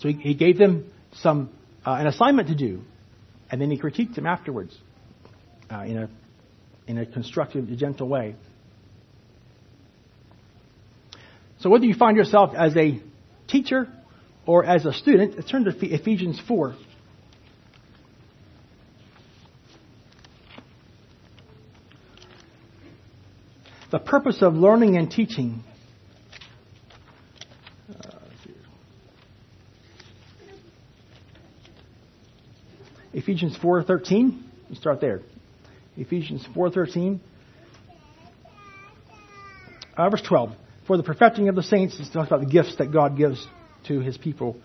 So 0.06 0.10
he, 0.10 0.22
he 0.22 0.34
gave 0.36 0.60
them 0.60 0.86
some 1.24 1.50
uh, 1.84 1.94
an 1.94 2.06
assignment 2.06 2.50
to 2.50 2.56
do, 2.56 2.82
and 3.50 3.60
then 3.60 3.72
he 3.72 3.80
critiqued 3.80 4.14
them 4.14 4.28
afterwards 4.28 4.78
uh, 5.72 5.80
in 5.80 5.98
a 5.98 6.10
in 6.86 7.00
a 7.00 7.08
constructive, 7.08 7.66
gentle 7.76 8.08
way. 8.08 8.36
So 11.58 11.72
whether 11.72 11.86
you 11.86 11.96
find 11.96 12.18
yourself 12.18 12.54
as 12.56 12.78
a 12.78 13.02
teacher 13.48 13.88
or 14.46 14.64
as 14.64 14.86
a 14.86 14.94
student, 14.94 15.38
let's 15.38 15.50
turn 15.50 15.64
to 15.64 15.72
Ephesians 15.72 16.40
4. 16.48 16.76
The 23.90 23.98
purpose 23.98 24.44
of 24.44 24.54
learning 24.54 24.98
and 24.98 25.10
teaching. 25.10 25.64
Ephesians 33.26 33.58
4:13. 33.58 34.44
We 34.70 34.76
start 34.76 35.02
there. 35.02 35.22
Ephesians 35.98 36.46
4:13. 36.54 37.20
Uh, 39.98 40.10
verse 40.12 40.22
12 40.22 40.56
for 40.86 40.98
the 40.98 41.02
perfecting 41.02 41.50
of 41.50 41.56
the 41.56 41.64
saints, 41.64 42.00
it 42.00 42.08
talks 42.14 42.28
about 42.28 42.42
the 42.42 42.46
gifts 42.46 42.76
that 42.76 42.92
God 42.92 43.18
gives 43.18 43.44
to 43.88 44.02
his 44.02 44.16
people. 44.16 44.56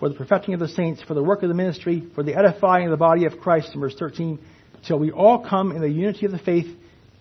For 0.00 0.08
the 0.08 0.16
perfecting 0.16 0.54
of 0.54 0.58
the 0.58 0.66
saints, 0.66 1.00
for 1.00 1.14
the 1.14 1.22
work 1.22 1.44
of 1.44 1.48
the 1.48 1.54
ministry, 1.54 2.02
for 2.16 2.24
the 2.24 2.34
edifying 2.34 2.86
of 2.86 2.90
the 2.90 2.96
body 2.96 3.26
of 3.26 3.38
Christ, 3.38 3.72
in 3.72 3.80
verse 3.80 3.94
13, 3.94 4.40
till 4.84 4.98
we 4.98 5.12
all 5.12 5.38
come 5.48 5.70
in 5.70 5.80
the 5.80 5.88
unity 5.88 6.26
of 6.26 6.32
the 6.32 6.38
faith 6.38 6.66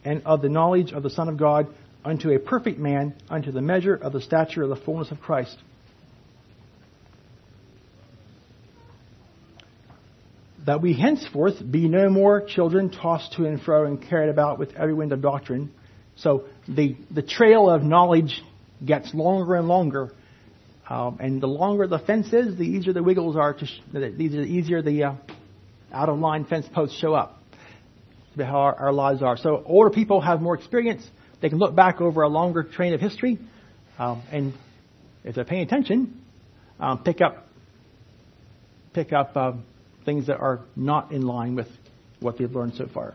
and 0.03 0.23
of 0.25 0.41
the 0.41 0.49
knowledge 0.49 0.91
of 0.91 1.03
the 1.03 1.11
Son 1.11 1.29
of 1.29 1.37
God, 1.37 1.67
unto 2.03 2.31
a 2.31 2.39
perfect 2.39 2.79
man, 2.79 3.13
unto 3.29 3.51
the 3.51 3.61
measure 3.61 3.93
of 3.93 4.13
the 4.13 4.21
stature 4.21 4.63
of 4.63 4.69
the 4.69 4.75
fullness 4.75 5.11
of 5.11 5.21
Christ. 5.21 5.55
That 10.65 10.81
we 10.81 10.93
henceforth 10.93 11.55
be 11.69 11.87
no 11.87 12.09
more 12.09 12.45
children 12.45 12.91
tossed 12.91 13.33
to 13.33 13.45
and 13.45 13.61
fro 13.61 13.85
and 13.85 14.01
carried 14.01 14.29
about 14.29 14.59
with 14.59 14.73
every 14.75 14.93
wind 14.93 15.11
of 15.11 15.21
doctrine 15.21 15.71
so 16.21 16.45
the, 16.67 16.95
the 17.09 17.21
trail 17.21 17.69
of 17.69 17.83
knowledge 17.83 18.41
gets 18.85 19.13
longer 19.13 19.55
and 19.55 19.67
longer. 19.67 20.11
Um, 20.89 21.17
and 21.19 21.41
the 21.41 21.47
longer 21.47 21.87
the 21.87 21.99
fence 21.99 22.27
is, 22.33 22.57
the 22.57 22.63
easier 22.63 22.93
the 22.93 23.03
wiggles 23.03 23.35
are 23.35 23.53
to, 23.53 23.65
sh- 23.65 23.81
the 23.93 24.07
easier 24.07 24.81
the 24.81 25.03
uh, 25.03 25.15
out 25.91 26.09
of 26.09 26.19
line 26.19 26.45
fence 26.45 26.67
posts 26.73 26.97
show 26.99 27.13
up. 27.13 27.37
How 28.37 28.45
our, 28.45 28.75
our 28.75 28.93
lives 28.93 29.21
are. 29.21 29.35
So 29.35 29.61
older 29.65 29.89
people 29.89 30.21
have 30.21 30.41
more 30.41 30.55
experience. 30.55 31.05
They 31.41 31.49
can 31.49 31.57
look 31.57 31.75
back 31.75 32.01
over 32.01 32.21
a 32.21 32.29
longer 32.29 32.63
train 32.63 32.93
of 32.93 33.01
history. 33.01 33.39
um, 33.99 34.23
and 34.31 34.53
if 35.23 35.35
they're 35.35 35.45
paying 35.45 35.63
attention, 35.63 36.21
um, 36.79 37.03
pick 37.03 37.19
up 37.21 37.47
pick 38.93 39.13
up 39.13 39.35
um, 39.37 39.63
things 40.05 40.27
that 40.27 40.37
are 40.37 40.61
not 40.75 41.11
in 41.11 41.21
line 41.23 41.55
with 41.55 41.67
what 42.19 42.37
they've 42.37 42.51
learned 42.51 42.75
so 42.75 42.87
far. 42.87 43.13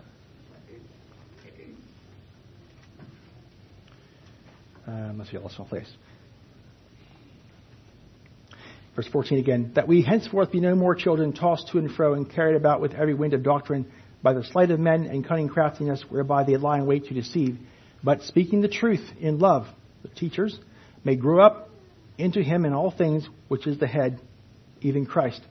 Um, 4.87 5.18
let's 5.18 5.30
see, 5.30 5.37
I 5.37 5.41
lost 5.41 5.59
my 5.59 5.64
place. 5.64 5.91
Verse 8.95 9.09
14 9.09 9.39
again, 9.39 9.72
that 9.74 9.89
we 9.89 10.03
henceforth 10.03 10.53
be 10.53 10.61
no 10.61 10.74
more 10.74 10.95
children 10.95 11.32
tossed 11.32 11.68
to 11.68 11.78
and 11.78 11.91
fro 11.91 12.14
and 12.14 12.30
carried 12.30 12.57
about 12.57 12.80
with 12.80 12.95
every 12.95 13.14
wind 13.14 13.34
of 13.34 13.43
doctrine 13.43 13.91
by 14.22 14.32
the 14.32 14.43
sleight 14.45 14.70
of 14.70 14.80
men 14.80 15.05
and 15.05 15.26
cunning 15.26 15.49
craftiness 15.49 16.03
whereby 16.09 16.45
they 16.45 16.57
lie 16.57 16.78
in 16.78 16.87
wait 16.87 17.07
to 17.07 17.14
deceive, 17.14 17.59
but 18.03 18.22
speaking 18.22 18.61
the 18.61 18.68
truth 18.68 19.05
in 19.20 19.39
love, 19.39 19.66
the 20.03 20.09
teachers 20.09 20.59
may 21.05 21.16
grow 21.16 21.45
up 21.45 21.68
into 22.16 22.43
him 22.43 22.64
in 22.64 22.72
all 22.72 22.91
things 22.91 23.28
which 23.49 23.66
is 23.66 23.78
the 23.78 23.87
head, 23.87 24.20
even 24.80 25.05
Christ, 25.05 25.43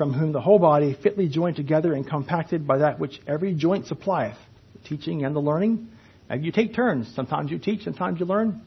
from 0.00 0.14
whom 0.14 0.32
the 0.32 0.40
whole 0.40 0.58
body 0.58 0.96
fitly 1.02 1.28
joined 1.28 1.56
together 1.56 1.92
and 1.92 2.08
compacted 2.08 2.66
by 2.66 2.78
that 2.78 2.98
which 2.98 3.20
every 3.26 3.52
joint 3.52 3.86
supplieth, 3.86 4.38
the 4.72 4.88
teaching 4.88 5.26
and 5.26 5.36
the 5.36 5.40
learning. 5.40 5.90
And 6.30 6.42
you 6.42 6.52
take 6.52 6.72
turns. 6.72 7.14
Sometimes 7.14 7.50
you 7.50 7.58
teach, 7.58 7.84
sometimes 7.84 8.18
you 8.18 8.24
learn 8.24 8.62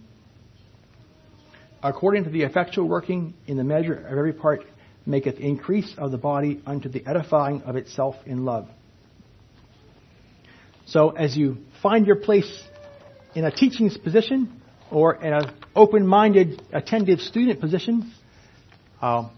according 1.82 2.26
to 2.26 2.30
the 2.30 2.44
effectual 2.44 2.88
working 2.88 3.34
in 3.48 3.58
the 3.58 3.64
measure 3.64 3.96
of 3.96 4.16
every 4.16 4.34
part, 4.34 4.62
maketh 5.08 5.40
increase 5.40 5.92
of 5.98 6.12
the 6.12 6.20
body 6.20 6.62
unto 6.68 6.88
the 6.88 7.04
edifying 7.04 7.64
of 7.64 7.78
itself 7.78 8.16
in 8.28 8.46
love. 8.46 8.70
So 10.86 11.10
as 11.10 11.36
you 11.36 11.58
find 11.82 12.06
your 12.06 12.18
place 12.18 12.64
in 13.34 13.44
a 13.44 13.50
teaching 13.50 13.90
position 14.04 14.62
or 14.92 15.16
in 15.16 15.34
an 15.34 15.52
open-minded, 15.76 16.62
attentive 16.72 17.22
student 17.22 17.60
position, 17.60 18.14
uh, 19.02 19.30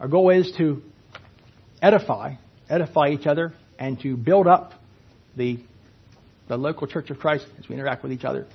our 0.00 0.08
goal 0.08 0.30
is 0.30 0.52
to 0.58 0.82
edify, 1.80 2.34
edify 2.68 3.08
each 3.08 3.26
other, 3.26 3.54
and 3.78 4.00
to 4.00 4.16
build 4.16 4.46
up 4.46 4.72
the 5.36 5.58
the 6.48 6.56
local 6.56 6.86
Church 6.86 7.10
of 7.10 7.18
Christ 7.18 7.46
as 7.58 7.68
we 7.68 7.74
interact 7.74 8.02
with 8.02 8.12
each 8.12 8.24
other. 8.24 8.46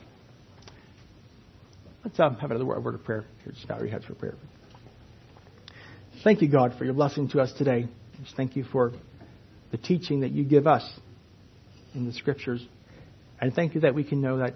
Let's 2.03 2.19
um, 2.19 2.35
have 2.35 2.49
another 2.49 2.65
word, 2.65 2.95
of 2.95 3.03
prayer. 3.03 3.25
Here, 3.43 3.53
just 3.53 3.67
bow 3.67 3.79
your 3.79 3.89
heads 3.89 4.05
for 4.05 4.15
prayer. 4.15 4.35
Thank 6.23 6.41
you, 6.41 6.47
God, 6.47 6.75
for 6.77 6.85
your 6.85 6.93
blessing 6.93 7.29
to 7.29 7.41
us 7.41 7.51
today. 7.53 7.87
Just 8.23 8.35
thank 8.35 8.55
you 8.55 8.63
for 8.63 8.93
the 9.71 9.77
teaching 9.77 10.21
that 10.21 10.31
you 10.31 10.43
give 10.43 10.67
us 10.67 10.87
in 11.93 12.05
the 12.05 12.13
Scriptures. 12.13 12.65
And 13.39 13.53
thank 13.53 13.75
you 13.75 13.81
that 13.81 13.93
we 13.93 14.03
can 14.03 14.21
know 14.21 14.37
that 14.37 14.53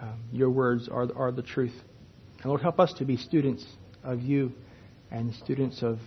um, 0.00 0.20
your 0.32 0.50
words 0.50 0.88
are, 0.88 1.08
are 1.16 1.32
the 1.32 1.42
truth. 1.42 1.74
And 2.38 2.46
Lord, 2.46 2.60
help 2.60 2.78
us 2.78 2.92
to 2.98 3.04
be 3.04 3.16
students 3.16 3.64
of 4.02 4.20
you 4.20 4.52
and 5.14 5.32
students 5.36 5.80
of 5.82 5.98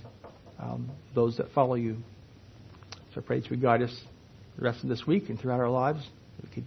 um, 0.59 0.91
those 1.15 1.37
that 1.37 1.49
follow 1.53 1.75
you. 1.75 1.97
So 3.13 3.21
I 3.21 3.23
pray 3.23 3.39
that 3.39 3.49
you 3.49 3.55
guide 3.55 3.81
us 3.81 3.97
the 4.57 4.63
rest 4.63 4.83
of 4.83 4.89
this 4.89 5.07
week 5.07 5.29
and 5.29 5.39
throughout 5.39 5.61
our 5.61 5.69
lives. 5.69 6.05
We 6.43 6.49
could 6.49 6.65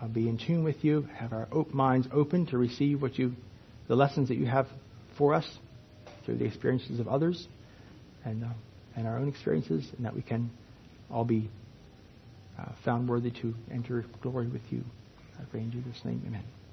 uh, 0.00 0.08
be 0.08 0.28
in 0.28 0.38
tune 0.38 0.64
with 0.64 0.82
you, 0.82 1.02
have 1.14 1.32
our 1.32 1.46
minds 1.70 2.08
open 2.12 2.46
to 2.46 2.58
receive 2.58 3.02
what 3.02 3.18
you, 3.18 3.32
the 3.88 3.94
lessons 3.94 4.28
that 4.28 4.36
you 4.36 4.46
have 4.46 4.66
for 5.18 5.34
us 5.34 5.46
through 6.24 6.38
the 6.38 6.46
experiences 6.46 6.98
of 6.98 7.08
others 7.08 7.46
and, 8.24 8.42
uh, 8.42 8.48
and 8.96 9.06
our 9.06 9.18
own 9.18 9.28
experiences, 9.28 9.86
and 9.96 10.06
that 10.06 10.14
we 10.14 10.22
can 10.22 10.50
all 11.10 11.24
be 11.24 11.50
uh, 12.58 12.70
found 12.84 13.06
worthy 13.06 13.30
to 13.30 13.54
enter 13.70 14.04
glory 14.22 14.48
with 14.48 14.62
you. 14.70 14.82
I 15.38 15.44
pray 15.50 15.60
in 15.60 15.70
Jesus' 15.70 16.02
name, 16.04 16.22
amen. 16.26 16.63